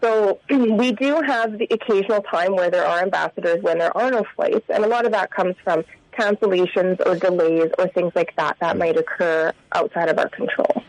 So 0.00 0.40
we 0.50 0.92
do 0.92 1.20
have 1.22 1.58
the 1.58 1.68
occasional 1.70 2.22
time 2.22 2.54
where 2.54 2.70
there 2.70 2.86
are 2.86 3.00
ambassadors 3.00 3.62
when 3.62 3.78
there 3.78 3.96
are 3.96 4.10
no 4.10 4.24
flights, 4.34 4.66
and 4.68 4.84
a 4.84 4.88
lot 4.88 5.06
of 5.06 5.12
that 5.12 5.30
comes 5.30 5.56
from 5.62 5.84
cancellations 6.12 7.04
or 7.06 7.16
delays 7.16 7.70
or 7.78 7.88
things 7.88 8.12
like 8.14 8.34
that 8.36 8.56
that 8.60 8.78
might 8.78 8.96
occur 8.96 9.52
outside 9.72 10.08
of 10.08 10.18
our 10.18 10.28
control. 10.30 10.82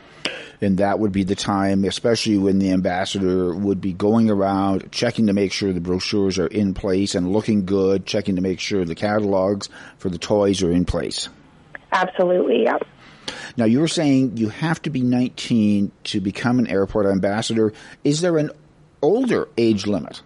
And 0.59 0.79
that 0.79 0.99
would 0.99 1.11
be 1.11 1.23
the 1.23 1.35
time, 1.35 1.85
especially 1.85 2.37
when 2.37 2.59
the 2.59 2.71
ambassador 2.71 3.53
would 3.53 3.79
be 3.79 3.93
going 3.93 4.29
around 4.29 4.91
checking 4.91 5.27
to 5.27 5.33
make 5.33 5.51
sure 5.51 5.71
the 5.71 5.79
brochures 5.79 6.39
are 6.39 6.47
in 6.47 6.73
place 6.73 7.13
and 7.13 7.31
looking 7.31 7.65
good, 7.65 8.05
checking 8.05 8.35
to 8.37 8.41
make 8.41 8.59
sure 8.59 8.83
the 8.83 8.95
catalogs 8.95 9.69
for 9.99 10.09
the 10.09 10.17
toys 10.17 10.63
are 10.63 10.71
in 10.71 10.85
place. 10.85 11.29
Absolutely, 11.91 12.63
yeah. 12.63 12.77
Now, 13.55 13.65
you 13.65 13.79
were 13.79 13.87
saying 13.87 14.37
you 14.37 14.49
have 14.49 14.81
to 14.83 14.89
be 14.89 15.01
19 15.01 15.91
to 16.05 16.21
become 16.21 16.59
an 16.59 16.67
airport 16.67 17.05
ambassador. 17.05 17.73
Is 18.03 18.21
there 18.21 18.37
an 18.37 18.51
older 19.01 19.47
age 19.57 19.85
limit? 19.85 20.21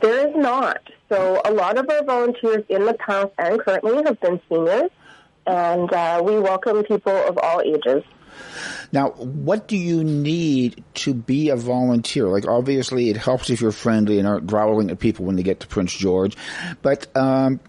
There 0.00 0.28
is 0.28 0.36
not. 0.36 0.80
So 1.08 1.40
a 1.44 1.52
lot 1.52 1.78
of 1.78 1.88
our 1.88 2.04
volunteers 2.04 2.64
in 2.68 2.84
the 2.84 2.94
past 2.94 3.28
and 3.38 3.60
currently 3.60 4.02
have 4.04 4.20
been 4.20 4.40
seniors, 4.48 4.90
and 5.46 5.92
uh, 5.92 6.22
we 6.24 6.38
welcome 6.38 6.82
people 6.84 7.12
of 7.12 7.38
all 7.38 7.60
ages. 7.60 8.02
Now, 8.92 9.10
what 9.10 9.68
do 9.68 9.76
you 9.76 10.04
need 10.04 10.84
to 10.94 11.14
be 11.14 11.48
a 11.50 11.56
volunteer? 11.56 12.28
Like, 12.28 12.46
obviously, 12.46 13.10
it 13.10 13.16
helps 13.16 13.50
if 13.50 13.60
you're 13.60 13.72
friendly 13.72 14.18
and 14.18 14.26
aren't 14.26 14.46
growling 14.46 14.90
at 14.90 14.98
people 14.98 15.24
when 15.24 15.36
they 15.36 15.42
get 15.42 15.60
to 15.60 15.66
Prince 15.66 15.92
George. 15.92 16.36
But 16.82 17.14
um, 17.16 17.60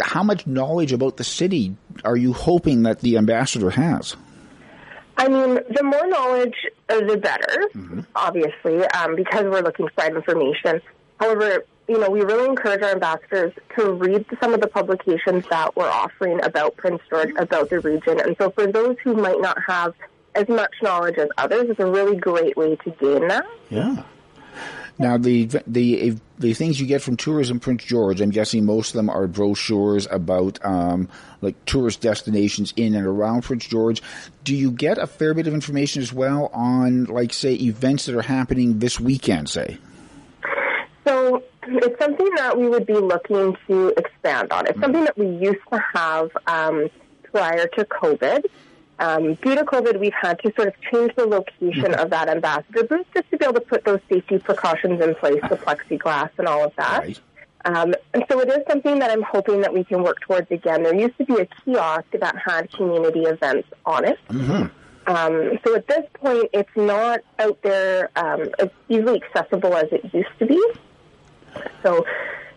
how 0.00 0.22
much 0.22 0.46
knowledge 0.46 0.92
about 0.92 1.16
the 1.16 1.24
city 1.24 1.76
are 2.04 2.16
you 2.16 2.32
hoping 2.32 2.82
that 2.84 3.00
the 3.00 3.16
ambassador 3.16 3.70
has? 3.70 4.16
I 5.16 5.28
mean, 5.28 5.60
the 5.70 5.82
more 5.84 6.06
knowledge, 6.08 6.56
uh, 6.88 7.00
the 7.00 7.16
better, 7.16 7.68
obviously, 8.16 8.84
um, 8.86 9.14
because 9.14 9.44
we're 9.44 9.62
looking 9.62 9.86
to 9.86 9.92
provide 9.94 10.16
information. 10.16 10.80
However, 11.20 11.64
you 11.88 11.98
know, 11.98 12.08
we 12.08 12.22
really 12.22 12.46
encourage 12.46 12.82
our 12.82 12.92
ambassadors 12.92 13.52
to 13.76 13.92
read 13.92 14.24
some 14.40 14.54
of 14.54 14.60
the 14.60 14.66
publications 14.66 15.44
that 15.50 15.76
we're 15.76 15.90
offering 15.90 16.42
about 16.42 16.76
Prince 16.76 17.02
George, 17.10 17.30
about 17.36 17.70
the 17.70 17.80
region. 17.80 18.20
And 18.20 18.36
so 18.38 18.50
for 18.50 18.66
those 18.66 18.96
who 19.04 19.14
might 19.14 19.40
not 19.40 19.58
have 19.66 19.94
as 20.34 20.48
much 20.48 20.72
knowledge 20.82 21.18
as 21.18 21.28
others, 21.36 21.68
it's 21.68 21.80
a 21.80 21.86
really 21.86 22.16
great 22.16 22.56
way 22.56 22.76
to 22.76 22.90
gain 22.90 23.28
that. 23.28 23.46
Yeah. 23.68 24.02
Now 24.96 25.18
the 25.18 25.46
the 25.66 26.16
the 26.38 26.54
things 26.54 26.80
you 26.80 26.86
get 26.86 27.02
from 27.02 27.16
Tourism 27.16 27.58
Prince 27.58 27.84
George, 27.84 28.20
I'm 28.20 28.30
guessing 28.30 28.64
most 28.64 28.90
of 28.90 28.94
them 28.94 29.10
are 29.10 29.26
brochures 29.26 30.06
about 30.08 30.64
um, 30.64 31.08
like 31.40 31.56
tourist 31.66 32.00
destinations 32.00 32.72
in 32.76 32.94
and 32.94 33.04
around 33.04 33.42
Prince 33.42 33.66
George. 33.66 34.02
Do 34.44 34.54
you 34.54 34.70
get 34.70 34.98
a 34.98 35.08
fair 35.08 35.34
bit 35.34 35.48
of 35.48 35.54
information 35.54 36.00
as 36.00 36.12
well 36.12 36.48
on 36.52 37.04
like 37.06 37.32
say 37.32 37.54
events 37.54 38.06
that 38.06 38.14
are 38.14 38.22
happening 38.22 38.78
this 38.78 39.00
weekend, 39.00 39.48
say? 39.48 39.78
It's 41.66 41.98
something 42.00 42.28
that 42.36 42.56
we 42.58 42.68
would 42.68 42.86
be 42.86 42.94
looking 42.94 43.56
to 43.68 43.88
expand 43.96 44.52
on. 44.52 44.66
It's 44.66 44.80
something 44.80 45.04
that 45.04 45.16
we 45.16 45.26
used 45.26 45.60
to 45.72 45.82
have 45.94 46.30
um, 46.46 46.88
prior 47.32 47.66
to 47.66 47.84
COVID. 47.84 48.44
Um, 49.00 49.34
due 49.34 49.56
to 49.56 49.64
COVID, 49.64 49.98
we've 49.98 50.12
had 50.12 50.38
to 50.40 50.52
sort 50.54 50.68
of 50.68 50.74
change 50.92 51.14
the 51.16 51.26
location 51.26 51.94
of 51.94 52.10
that 52.10 52.28
ambassador 52.28 52.84
booth 52.84 53.06
just 53.12 53.28
to 53.30 53.36
be 53.38 53.44
able 53.44 53.54
to 53.54 53.60
put 53.60 53.84
those 53.84 53.98
safety 54.08 54.38
precautions 54.38 55.00
in 55.00 55.14
place, 55.16 55.40
the 55.50 55.56
plexiglass 55.56 56.30
and 56.38 56.46
all 56.46 56.64
of 56.64 56.72
that. 56.76 57.04
Um, 57.64 57.94
and 58.12 58.24
so 58.30 58.40
it 58.40 58.48
is 58.48 58.58
something 58.68 58.98
that 59.00 59.10
I'm 59.10 59.22
hoping 59.22 59.62
that 59.62 59.72
we 59.72 59.84
can 59.84 60.02
work 60.02 60.20
towards 60.20 60.50
again. 60.50 60.82
There 60.82 60.94
used 60.94 61.16
to 61.18 61.24
be 61.24 61.34
a 61.40 61.46
kiosk 61.46 62.04
that 62.12 62.36
had 62.36 62.70
community 62.70 63.22
events 63.22 63.68
on 63.86 64.04
it. 64.04 64.18
Um, 65.06 65.58
so 65.66 65.74
at 65.74 65.86
this 65.88 66.04
point, 66.14 66.50
it's 66.52 66.70
not 66.76 67.20
out 67.38 67.60
there 67.62 68.10
um, 68.16 68.48
as 68.58 68.68
easily 68.88 69.22
accessible 69.22 69.74
as 69.74 69.86
it 69.92 70.14
used 70.14 70.28
to 70.38 70.46
be. 70.46 70.62
So, 71.82 72.04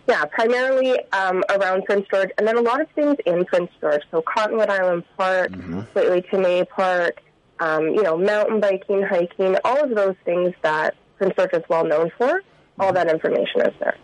yeah, 0.08 0.24
primarily 0.26 0.98
um, 1.12 1.44
around 1.50 1.86
Prince 1.86 2.08
George, 2.10 2.30
and 2.38 2.48
then 2.48 2.58
a 2.58 2.62
lot 2.62 2.82
of 2.82 2.90
things 2.92 3.18
in 3.26 3.46
Prince 3.46 3.72
George. 3.82 4.02
So 4.12 4.22
Cottonwood 4.22 4.70
Island 4.70 5.04
Park, 5.18 5.52
Slightly 5.94 6.24
May 6.40 6.64
Park, 6.64 7.22
um, 7.60 7.88
you 7.88 8.04
know, 8.04 8.18
mountain 8.18 8.60
biking, 8.60 9.02
hiking, 9.02 9.58
all 9.66 9.84
of 9.84 9.96
those 9.96 10.16
things 10.24 10.54
that 10.62 10.96
Prince 11.18 11.34
George 11.36 11.54
is 11.54 11.64
well 11.70 11.86
known 11.86 12.12
for. 12.18 12.42
All 12.80 12.94
that 12.94 13.10
information 13.10 13.62
is 13.62 13.74
there. 13.80 13.98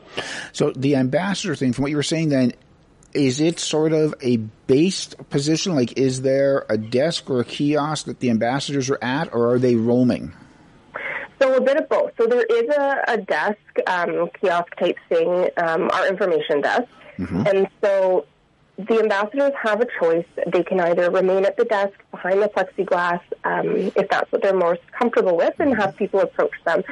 So 0.52 0.72
the 0.72 0.96
ambassador 0.96 1.56
thing, 1.56 1.74
from 1.74 1.84
what 1.84 1.92
you 1.92 1.96
were 1.96 2.02
saying, 2.02 2.30
then 2.30 2.54
is 3.14 3.40
it 3.40 3.60
sort 3.60 3.94
of 3.94 4.16
a 4.22 4.38
based 4.38 5.16
position? 5.30 5.76
Like, 5.76 5.98
is 5.98 6.24
there 6.24 6.66
a 6.70 6.78
desk 6.78 7.30
or 7.30 7.40
a 7.40 7.46
kiosk 7.46 8.08
that 8.08 8.20
the 8.20 8.32
ambassadors 8.32 8.90
are 8.90 8.98
at, 9.02 9.32
or 9.32 9.54
are 9.54 9.60
they 9.60 9.76
roaming? 9.76 10.34
So 11.42 11.56
a 11.56 11.62
bit 11.62 11.78
of 11.78 11.90
both. 11.90 12.12
So 12.18 12.28
there 12.28 12.44
is 12.44 12.70
a, 12.70 13.04
a 13.08 13.18
desk, 13.18 13.58
um, 13.88 14.30
kiosk 14.40 14.76
type 14.78 14.98
thing, 15.10 15.50
um, 15.58 15.90
our 15.92 16.08
information 16.08 16.62
desk, 16.62 16.88
and 17.48 17.68
so 17.84 18.26
the 18.78 19.00
ambassadors 19.00 19.52
have 19.62 19.82
a 19.82 19.88
choice. 20.00 20.26
They 20.48 20.64
can 20.64 20.80
either 20.80 21.12
remain 21.12 21.46
at 21.46 21.58
the 21.58 21.66
desk 21.66 21.94
behind 22.12 22.42
the 22.42 22.48
plexiglass, 22.48 23.22
um, 23.44 23.92
if 23.96 24.10
that's 24.10 24.32
what 24.32 24.42
they're 24.42 24.56
most 24.56 24.82
comfortable 24.98 25.38
with, 25.38 25.54
and 25.60 25.76
have 25.76 25.96
people 25.96 26.22
approach 26.22 26.54
them. 26.66 26.84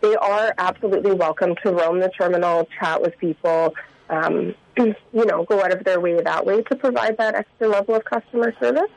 They 0.00 0.14
are 0.16 0.54
absolutely 0.58 1.12
welcome 1.12 1.54
to 1.62 1.72
roam 1.72 2.00
the 2.00 2.10
terminal, 2.10 2.68
chat 2.78 3.02
with 3.02 3.18
people, 3.18 3.74
um, 4.08 4.54
you 4.78 4.94
know, 5.12 5.44
go 5.44 5.62
out 5.62 5.72
of 5.72 5.84
their 5.84 6.00
way 6.00 6.20
that 6.20 6.46
way 6.46 6.62
to 6.62 6.76
provide 6.76 7.16
that 7.18 7.34
extra 7.34 7.68
level 7.68 7.94
of 7.94 8.04
customer 8.04 8.54
service. 8.60 8.90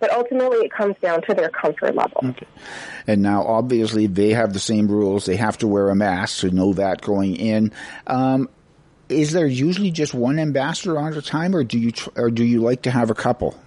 But 0.00 0.12
ultimately, 0.12 0.58
it 0.58 0.72
comes 0.72 0.96
down 1.00 1.22
to 1.22 1.34
their 1.34 1.48
comfort 1.48 1.94
level. 1.94 2.34
And 3.06 3.22
now, 3.22 3.46
obviously, 3.46 4.06
they 4.06 4.30
have 4.30 4.52
the 4.52 4.58
same 4.58 4.88
rules. 4.88 5.24
They 5.24 5.36
have 5.36 5.56
to 5.58 5.66
wear 5.66 5.88
a 5.88 5.94
mask, 5.94 6.38
so 6.40 6.48
know 6.48 6.74
that 6.74 7.00
going 7.00 7.36
in. 7.36 7.72
Um, 8.06 8.48
is 9.08 9.32
there 9.32 9.46
usually 9.46 9.90
just 9.90 10.14
one 10.14 10.38
ambassador 10.38 10.98
on 10.98 11.12
at 11.12 11.18
a 11.18 11.22
time, 11.22 11.54
or 11.54 11.64
do 11.64 11.78
you 11.78 11.92
tr- 11.92 12.10
or 12.16 12.30
do 12.30 12.44
you 12.44 12.60
like 12.60 12.82
to 12.82 12.90
have 12.90 13.10
a 13.10 13.14
couple? 13.14 13.58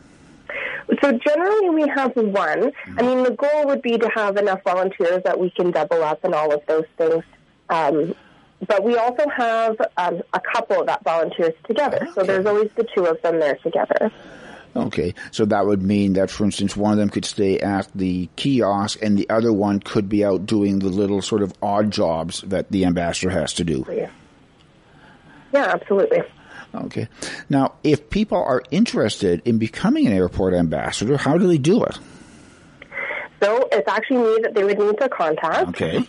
So 1.02 1.12
generally 1.12 1.70
we 1.70 1.88
have 1.90 2.16
one. 2.16 2.72
I 2.98 3.02
mean, 3.02 3.24
the 3.24 3.32
goal 3.32 3.66
would 3.68 3.82
be 3.82 3.98
to 3.98 4.10
have 4.16 4.38
enough 4.38 4.62
volunteers 4.64 5.22
that 5.24 5.40
we 5.40 5.50
can 5.52 5.72
double 5.72 6.04
up 6.04 6.24
and 6.24 6.34
all 6.34 6.54
of 6.54 6.66
those 6.66 6.86
things. 6.98 7.24
Um, 7.70 8.16
but 8.66 8.84
we 8.84 8.98
also 8.98 9.28
have 9.30 9.76
um, 9.98 10.22
a 10.34 10.40
couple 10.40 10.84
that 10.86 11.04
volunteers 11.04 11.54
together. 11.68 12.08
So 12.16 12.24
there's 12.24 12.46
always 12.46 12.70
the 12.76 12.88
two 12.96 13.06
of 13.06 13.22
them 13.22 13.40
there 13.40 13.56
together. 13.58 14.12
Okay, 14.84 15.14
so 15.32 15.46
that 15.46 15.66
would 15.66 15.82
mean 15.82 16.14
that, 16.14 16.30
for 16.30 16.44
instance, 16.46 16.76
one 16.76 16.92
of 16.94 16.98
them 16.98 17.10
could 17.10 17.26
stay 17.26 17.60
at 17.60 17.90
the 17.96 18.30
kiosk, 18.36 19.02
and 19.02 19.18
the 19.18 19.30
other 19.30 19.52
one 19.52 19.80
could 19.80 20.10
be 20.10 20.24
out 20.24 20.46
doing 20.46 20.80
the 20.80 20.90
little 20.90 21.22
sort 21.22 21.42
of 21.42 21.54
odd 21.62 21.92
jobs 21.92 22.42
that 22.42 22.72
the 22.72 22.86
ambassador 22.86 23.30
has 23.30 23.54
to 23.54 23.64
do. 23.64 23.86
Yeah. 23.90 24.10
Yeah, 25.54 25.66
absolutely. 25.74 26.22
Okay. 26.76 27.08
Now, 27.50 27.76
if 27.84 28.10
people 28.10 28.38
are 28.38 28.62
interested 28.72 29.42
in 29.46 29.58
becoming 29.58 30.06
an 30.08 30.14
airport 30.14 30.54
ambassador, 30.54 31.18
how 31.18 31.38
do 31.38 31.48
they 31.48 31.58
do 31.58 31.84
it? 31.84 31.98
So 33.42 33.68
it's 33.72 33.88
actually 33.88 34.18
me 34.18 34.40
that 34.44 34.54
they 34.54 34.64
would 34.64 34.80
need 34.80 34.98
to 35.00 35.10
contact. 35.10 35.70
Okay. 35.70 36.08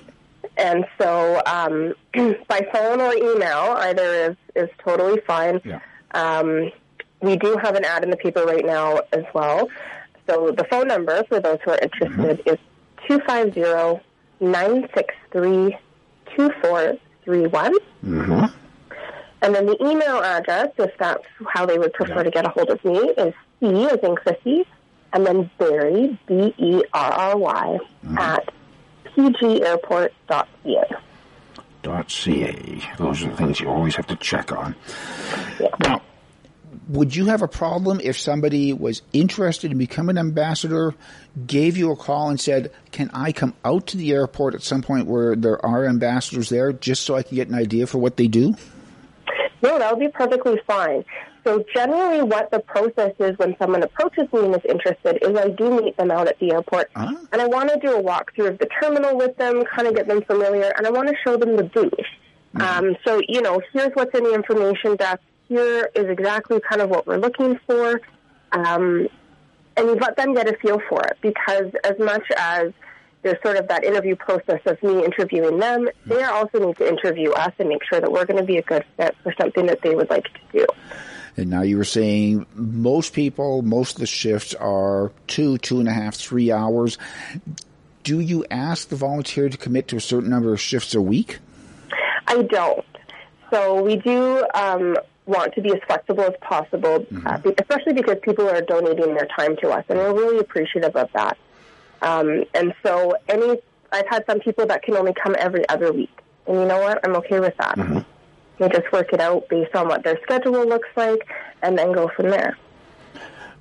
And 0.57 0.85
so 0.99 1.41
um, 1.47 1.95
by 2.49 2.67
phone 2.73 3.01
or 3.01 3.15
email, 3.15 3.77
either 3.79 4.31
is, 4.31 4.37
is 4.65 4.71
totally 4.85 5.21
fine. 5.27 5.61
Yeah. 5.65 5.81
Um, 6.13 6.73
we 7.21 7.37
do 7.37 7.57
have 7.57 7.75
an 7.75 7.85
ad 7.85 8.05
in 8.05 8.11
the 8.11 8.17
paper 8.17 8.45
right 8.45 8.65
now 8.65 9.01
as 9.13 9.25
well. 9.35 9.69
So 10.29 10.51
the 10.51 10.65
phone 10.65 10.89
number 10.89 11.25
for 11.25 11.41
those 11.41 11.59
who 11.65 11.73
are 11.73 11.79
interested 11.79 12.43
is 12.47 12.59
250 13.07 14.05
963 14.41 15.77
2431. 16.37 17.73
Mm-hmm. 18.05 18.45
And 19.41 19.55
then 19.55 19.67
the 19.67 19.77
email 19.81 20.21
address, 20.21 20.69
if 20.79 20.91
that's 20.99 21.25
how 21.47 21.65
they 21.65 21.79
would 21.79 21.93
prefer 21.93 22.25
to 22.25 22.31
get 22.31 22.45
a 22.45 22.49
hold 22.51 22.71
of 22.71 22.85
me, 22.85 22.99
is 22.99 23.35
C 23.61 23.87
as 23.87 23.99
in 24.03 24.17
Chrissy, 24.17 24.67
and 25.13 25.25
then 25.25 25.51
Berry, 25.59 26.19
B 26.27 26.55
E 26.59 26.83
R 26.93 27.13
R 27.13 27.37
Y, 27.37 27.79
at 28.17 28.53
pgairport.ca. 29.17 30.97
Dot 31.83 32.11
.ca. 32.11 32.83
Those 32.99 33.23
are 33.23 33.31
the 33.31 33.37
things 33.37 33.61
you 33.61 33.69
always 33.69 33.95
have 33.95 34.07
to 34.09 34.17
check 34.17 34.51
on. 34.53 34.75
Now, 35.81 36.03
would 36.89 37.15
you 37.15 37.27
have 37.27 37.43
a 37.43 37.49
problem 37.49 38.01
if 38.03 38.19
somebody 38.19 38.73
was 38.73 39.03
interested 39.13 39.71
in 39.71 39.79
becoming 39.79 40.17
an 40.17 40.27
ambassador, 40.27 40.95
gave 41.47 41.77
you 41.77 41.93
a 41.93 41.97
call 41.97 42.31
and 42.31 42.41
said, 42.41 42.71
"Can 42.93 43.11
I 43.13 43.33
come 43.33 43.55
out 43.65 43.87
to 43.89 43.97
the 43.97 44.13
airport 44.13 44.55
at 44.55 44.63
some 44.63 44.83
point 44.83 45.07
where 45.07 45.37
there 45.37 45.65
are 45.65 45.87
ambassadors 45.87 46.49
there, 46.49 46.73
just 46.73 47.05
so 47.05 47.15
I 47.15 47.23
can 47.23 47.37
get 47.37 47.49
an 47.49 47.55
idea 47.55 47.87
for 47.87 47.99
what 47.99 48.17
they 48.17 48.27
do"? 48.27 48.55
No, 49.63 49.79
that 49.79 49.91
would 49.91 50.01
be 50.01 50.09
perfectly 50.09 50.61
fine. 50.67 51.05
So 51.45 51.65
generally 51.75 52.23
what 52.23 52.51
the 52.51 52.61
process 52.61 53.15
is 53.19 53.39
when 53.39 53.57
someone 53.59 53.83
approaches 53.83 54.31
me 54.33 54.45
and 54.45 54.55
is 54.55 54.63
interested 54.69 55.19
is 55.23 55.37
I 55.37 55.49
do 55.49 55.81
meet 55.81 55.97
them 55.97 56.11
out 56.11 56.29
at 56.29 56.39
the 56.41 56.53
airport 56.53 56.91
and 56.95 57.17
I 57.33 57.47
want 57.47 57.71
to 57.71 57.79
do 57.81 57.97
a 57.97 58.03
walkthrough 58.03 58.49
of 58.49 58.59
the 58.59 58.69
terminal 58.81 59.17
with 59.17 59.37
them, 59.37 59.65
kind 59.65 59.89
of 59.89 59.95
get 59.95 60.07
them 60.09 60.23
familiar, 60.23 60.73
and 60.77 60.87
I 60.87 60.91
want 60.91 61.09
to 61.09 61.15
show 61.25 61.37
them 61.37 61.57
the 61.57 61.65
booth. 61.65 61.93
Um, 62.61 62.97
so, 63.07 63.21
you 63.29 63.41
know, 63.41 63.61
here's 63.73 63.93
what's 63.95 64.15
in 64.17 64.25
the 64.25 64.35
information 64.35 64.97
desk. 64.97 65.21
Here 65.49 65.91
is 65.95 66.07
exactly 66.09 66.61
kind 66.61 66.83
of 66.83 66.91
what 66.91 67.07
we're 67.07 67.19
looking 67.19 67.59
for. 67.67 68.01
Um, 68.53 69.09
and 69.77 69.87
you 69.87 69.95
let 69.95 70.17
them 70.17 70.35
get 70.35 70.49
a 70.49 70.57
feel 70.57 70.81
for 70.89 71.03
it 71.05 71.19
because 71.23 71.73
as 71.85 71.99
much 71.99 72.25
as 72.37 72.73
there's 73.23 73.41
sort 73.43 73.57
of 73.57 73.69
that 73.69 73.85
interview 73.85 74.17
process 74.17 74.61
of 74.67 74.83
me 74.83 75.05
interviewing 75.05 75.59
them, 75.59 75.89
they 76.07 76.23
also 76.23 76.67
need 76.67 76.77
to 76.77 76.89
interview 76.89 77.31
us 77.33 77.53
and 77.59 77.69
make 77.69 77.83
sure 77.85 78.01
that 78.01 78.11
we're 78.11 78.25
going 78.25 78.39
to 78.39 78.45
be 78.45 78.59
a 78.59 78.63
good 78.63 78.85
fit 78.97 79.17
for 79.23 79.35
something 79.41 79.67
that 79.67 79.83
they 79.83 79.95
would 79.95 80.11
like 80.11 80.25
to 80.25 80.41
do. 80.53 80.67
And 81.37 81.51
now 81.51 81.63
you 81.63 81.77
were 81.77 81.85
saying 81.85 82.47
most 82.55 83.13
people, 83.13 83.63
most 83.63 83.95
of 83.95 84.01
the 84.01 84.07
shifts 84.07 84.55
are 84.55 85.13
two, 85.29 85.59
two 85.59 85.79
and 85.79 85.89
a 85.89 85.93
half, 85.93 86.17
three 86.17 86.51
hours. 86.51 86.99
Do 88.03 88.21
you 88.21 88.45
ask 88.51 88.89
the 88.89 88.97
volunteer 88.97 89.49
to 89.49 89.57
commit 89.57 89.89
to 89.89 89.97
a 89.97 90.01
certain 90.01 90.31
number 90.31 90.53
of 90.53 90.61
shifts 90.61 90.95
a 90.95 91.01
week? 91.01 91.39
I 92.27 92.43
don't. 92.43 92.85
So 93.53 93.83
we 93.83 93.97
do 93.97 94.45
um, 94.55 94.97
want 95.29 95.55
to 95.55 95.61
be 95.61 95.71
as 95.73 95.81
flexible 95.87 96.25
as 96.25 96.35
possible, 96.41 97.07
uh, 97.27 97.39
especially 97.59 97.93
because 97.93 98.17
people 98.23 98.49
are 98.49 98.63
donating 98.63 99.15
their 99.15 99.29
time 99.37 99.57
to 99.59 99.69
us, 99.69 99.85
and 99.89 99.99
we're 99.99 100.15
really 100.15 100.39
appreciative 100.39 100.97
of 100.97 101.09
that. 101.13 101.37
Um, 102.03 102.45
and 102.55 102.75
so, 102.83 103.15
any 103.29 103.61
I've 103.93 104.07
had 104.09 104.25
some 104.27 104.41
people 104.41 104.67
that 104.67 104.83
can 104.83 104.97
only 104.97 105.13
come 105.13 105.37
every 105.39 105.69
other 105.69 105.93
week, 105.93 106.23
and 106.47 106.57
you 106.61 106.65
know 106.65 106.81
what? 106.81 107.01
I'm 107.05 107.15
okay 107.17 107.41
with 107.41 107.57
that. 107.59 107.77
We 108.59 108.69
just 108.69 108.91
work 108.91 109.13
it 109.13 109.21
out 109.21 109.49
based 109.49 109.75
on 109.77 109.87
what 109.87 110.03
their 110.03 110.19
schedule 110.23 110.67
looks 110.67 110.89
like, 110.97 111.21
and 111.63 111.79
then 111.79 111.93
go 111.93 112.11
from 112.17 112.31
there. 112.31 112.57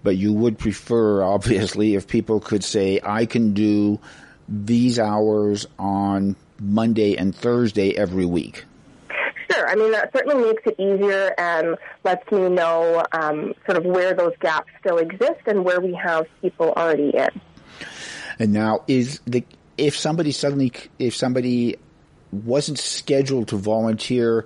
But 0.03 0.15
you 0.18 0.34
would 0.34 0.57
prefer, 0.57 1.22
obviously, 1.36 1.95
if 1.95 2.07
people 2.07 2.39
could 2.39 2.63
say, 2.63 2.99
I 3.03 3.26
can 3.26 3.53
do 3.53 3.99
these 4.47 4.97
hours 4.97 5.68
on 5.78 6.36
Monday 6.59 7.15
and 7.18 7.36
Thursday 7.36 7.95
every 7.95 8.26
week. 8.26 8.65
Sure. 9.51 9.67
I 9.67 9.75
mean, 9.75 9.91
that 9.91 10.11
certainly 10.13 10.45
makes 10.45 10.63
it 10.65 10.75
easier 10.79 11.33
and 11.37 11.77
lets 12.03 12.29
me 12.31 12.49
know 12.49 13.03
um, 13.13 13.53
sort 13.65 13.77
of 13.77 13.85
where 13.85 14.13
those 14.13 14.33
gaps 14.41 14.69
still 14.79 14.97
exist 14.97 15.41
and 15.45 15.63
where 15.63 15.79
we 15.79 15.93
have 15.93 16.27
people 16.41 16.73
already 16.73 17.15
in. 17.15 17.29
And 18.39 18.53
now 18.53 18.83
is 18.87 19.19
the 19.25 19.43
if 19.77 19.95
somebody 19.95 20.31
suddenly 20.31 20.71
if 20.99 21.15
somebody 21.15 21.77
wasn't 22.31 22.77
scheduled 22.77 23.47
to 23.49 23.55
volunteer, 23.55 24.45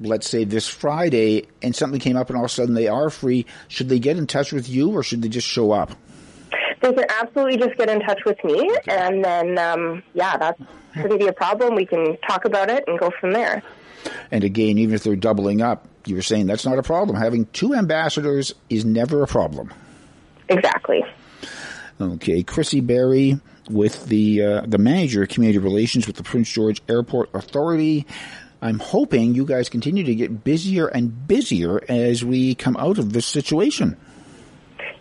let's 0.00 0.28
say 0.28 0.44
this 0.44 0.66
Friday, 0.66 1.46
and 1.62 1.74
something 1.74 2.00
came 2.00 2.16
up 2.16 2.30
and 2.30 2.36
all 2.36 2.44
of 2.44 2.50
a 2.50 2.54
sudden 2.54 2.74
they 2.74 2.88
are 2.88 3.10
free, 3.10 3.46
should 3.68 3.88
they 3.88 3.98
get 3.98 4.16
in 4.16 4.26
touch 4.26 4.52
with 4.52 4.68
you 4.68 4.90
or 4.92 5.02
should 5.02 5.22
they 5.22 5.28
just 5.28 5.46
show 5.46 5.72
up? 5.72 5.90
They 6.80 6.92
can 6.92 7.04
absolutely 7.20 7.58
just 7.58 7.76
get 7.76 7.90
in 7.90 8.00
touch 8.00 8.20
with 8.24 8.42
me, 8.44 8.70
and 8.86 9.24
then, 9.24 9.58
um, 9.58 10.02
yeah, 10.14 10.36
that 10.36 10.56
shouldn't 10.94 11.18
be 11.18 11.26
a 11.26 11.32
problem. 11.32 11.74
We 11.74 11.84
can 11.84 12.16
talk 12.26 12.44
about 12.44 12.70
it 12.70 12.84
and 12.86 12.98
go 12.98 13.10
from 13.20 13.32
there. 13.32 13.62
And 14.30 14.44
again, 14.44 14.78
even 14.78 14.94
if 14.94 15.02
they're 15.02 15.16
doubling 15.16 15.62
up, 15.62 15.86
you 16.06 16.14
were 16.14 16.22
saying 16.22 16.46
that's 16.46 16.64
not 16.64 16.78
a 16.78 16.82
problem. 16.82 17.16
Having 17.16 17.46
two 17.46 17.74
ambassadors 17.74 18.54
is 18.68 18.84
never 18.84 19.22
a 19.22 19.26
problem. 19.26 19.72
Exactly. 20.48 21.04
Okay, 22.00 22.42
Chrissy 22.42 22.80
Berry 22.80 23.40
with 23.68 24.06
the 24.06 24.42
uh, 24.42 24.60
the 24.66 24.78
manager 24.78 25.22
of 25.22 25.28
community 25.28 25.58
relations 25.58 26.06
with 26.06 26.16
the 26.16 26.22
Prince 26.22 26.50
George 26.50 26.80
Airport 26.88 27.30
Authority. 27.34 28.06
I'm 28.60 28.78
hoping 28.78 29.34
you 29.34 29.44
guys 29.44 29.68
continue 29.68 30.04
to 30.04 30.14
get 30.14 30.42
busier 30.44 30.88
and 30.88 31.28
busier 31.28 31.80
as 31.88 32.24
we 32.24 32.54
come 32.54 32.76
out 32.76 32.98
of 32.98 33.12
this 33.12 33.26
situation. 33.26 33.96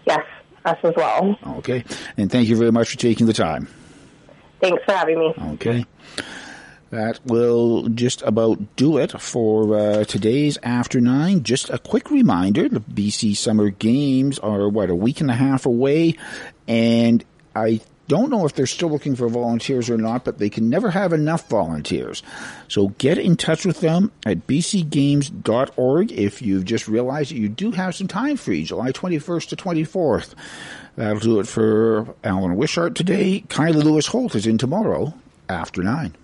Yes, 0.06 0.24
us 0.66 0.78
as 0.84 0.94
well. 0.96 1.38
Okay, 1.58 1.84
and 2.18 2.32
thank 2.32 2.50
you 2.50 2.56
very 2.56 2.72
much 2.72 2.90
for 2.90 2.98
taking 2.98 3.26
the 3.28 3.34
time. 3.34 3.68
Thanks 4.62 4.84
for 4.86 4.92
having 4.94 5.20
me. 5.20 5.34
Okay. 5.54 5.86
That 6.90 7.20
will 7.26 7.90
just 7.90 8.22
about 8.22 8.76
do 8.78 8.98
it 8.98 9.20
for 9.20 9.78
uh, 9.78 10.04
today's 10.06 10.58
After 10.64 11.02
Nine. 11.02 11.44
Just 11.44 11.70
a 11.70 11.78
quick 11.78 12.10
reminder, 12.10 12.70
the 12.70 12.80
BC 12.80 13.36
Summer 13.36 13.70
Games 13.70 14.40
are, 14.40 14.70
what, 14.70 14.90
a 14.90 14.96
week 14.96 15.20
and 15.20 15.30
a 15.30 15.36
half 15.36 15.66
away, 15.66 16.16
and 16.66 17.26
I 17.54 17.82
don't 18.08 18.30
know 18.30 18.46
if 18.46 18.54
they're 18.54 18.66
still 18.66 18.90
looking 18.90 19.18
for 19.18 19.28
volunteers 19.28 19.90
or 19.90 19.98
not, 19.98 20.24
but 20.24 20.38
they 20.38 20.50
can 20.50 20.70
never 20.70 20.92
have 20.92 21.12
enough 21.12 21.50
volunteers. 21.50 22.24
So 22.70 22.90
get 22.90 23.18
in 23.18 23.36
touch 23.36 23.66
with 23.66 23.82
them 23.82 24.14
at 24.26 24.48
bcgames.org 24.48 26.12
if 26.14 26.42
you've 26.42 26.66
just 26.66 26.88
realized 26.88 27.32
that 27.32 27.38
you 27.38 27.50
do 27.50 27.72
have 27.72 27.96
some 27.96 28.08
time 28.08 28.38
free, 28.38 28.64
July 28.64 28.94
21st 28.94 29.50
to 29.50 29.56
24th. 29.58 30.36
That'll 30.96 31.20
do 31.20 31.40
it 31.42 31.48
for 31.48 32.16
Alan 32.24 32.56
Wishart 32.56 32.96
today. 32.96 33.44
Kylie 33.50 33.84
Lewis 33.84 34.08
Holt 34.08 34.36
is 34.36 34.48
in 34.48 34.58
tomorrow 34.58 35.14
after 35.50 35.84
9. 35.84 36.16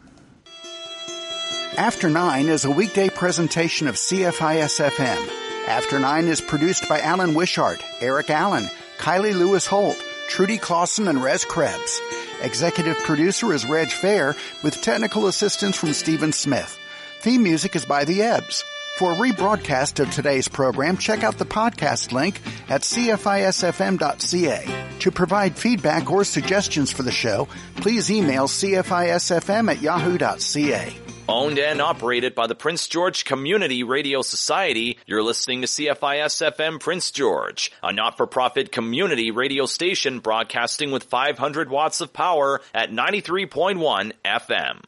After 1.78 2.08
9 2.08 2.50
is 2.50 2.66
a 2.66 2.72
weekday 2.72 3.10
presentation 3.10 3.88
of 3.88 3.96
CFIS 3.96 4.92
FM. 4.92 5.68
After 5.68 6.00
9 6.00 6.28
is 6.28 6.40
produced 6.40 6.88
by 6.88 7.00
Alan 7.00 7.34
Wishart, 7.34 7.82
Eric 8.00 8.30
Allen, 8.30 8.70
Kylie 9.00 9.34
Lewis 9.34 9.66
Holt, 9.66 9.98
Trudy 10.28 10.60
Clausen, 10.60 11.08
and 11.08 11.24
Rez 11.24 11.46
Krebs. 11.46 12.00
Executive 12.44 13.00
producer 13.00 13.52
is 13.54 13.66
Reg 13.66 13.90
Fair 13.90 14.36
with 14.62 14.84
technical 14.84 15.26
assistance 15.26 15.76
from 15.76 15.94
Stephen 15.94 16.32
Smith. 16.32 16.78
Theme 17.22 17.42
music 17.42 17.76
is 17.76 17.86
by 17.86 18.06
The 18.06 18.22
Ebbs. 18.22 18.64
For 19.00 19.14
a 19.14 19.16
rebroadcast 19.16 20.00
of 20.00 20.12
today's 20.12 20.48
program, 20.48 20.98
check 20.98 21.24
out 21.24 21.40
the 21.40 21.46
podcast 21.46 22.12
link 22.12 22.40
at 22.70 22.82
cfisfm.ca. 22.82 24.90
To 25.00 25.12
provide 25.12 25.58
feedback 25.58 26.12
or 26.12 26.24
suggestions 26.24 26.92
for 26.92 27.02
the 27.02 27.12
show, 27.12 27.48
please 27.78 28.12
email 28.12 28.48
cfisfm 28.48 29.72
at 29.72 29.82
yahoo.ca. 29.82 31.03
Owned 31.30 31.58
and 31.58 31.82
operated 31.82 32.36
by 32.36 32.48
the 32.48 32.56
Prince 32.56 32.86
George 32.88 33.24
Community 33.24 33.82
Radio 33.84 34.22
Society, 34.22 34.98
you're 35.06 35.24
listening 35.24 35.62
to 35.62 35.68
CFIS 35.68 36.52
FM 36.54 36.82
Prince 36.82 37.12
George, 37.12 37.72
a 37.82 37.94
not-for-profit 37.94 38.74
community 38.74 39.32
radio 39.32 39.66
station 39.66 40.20
broadcasting 40.20 40.92
with 40.92 41.06
500 41.06 41.70
watts 41.70 42.02
of 42.02 42.12
power 42.12 42.60
at 42.74 42.92
93.1 42.92 44.12
FM. 44.26 44.82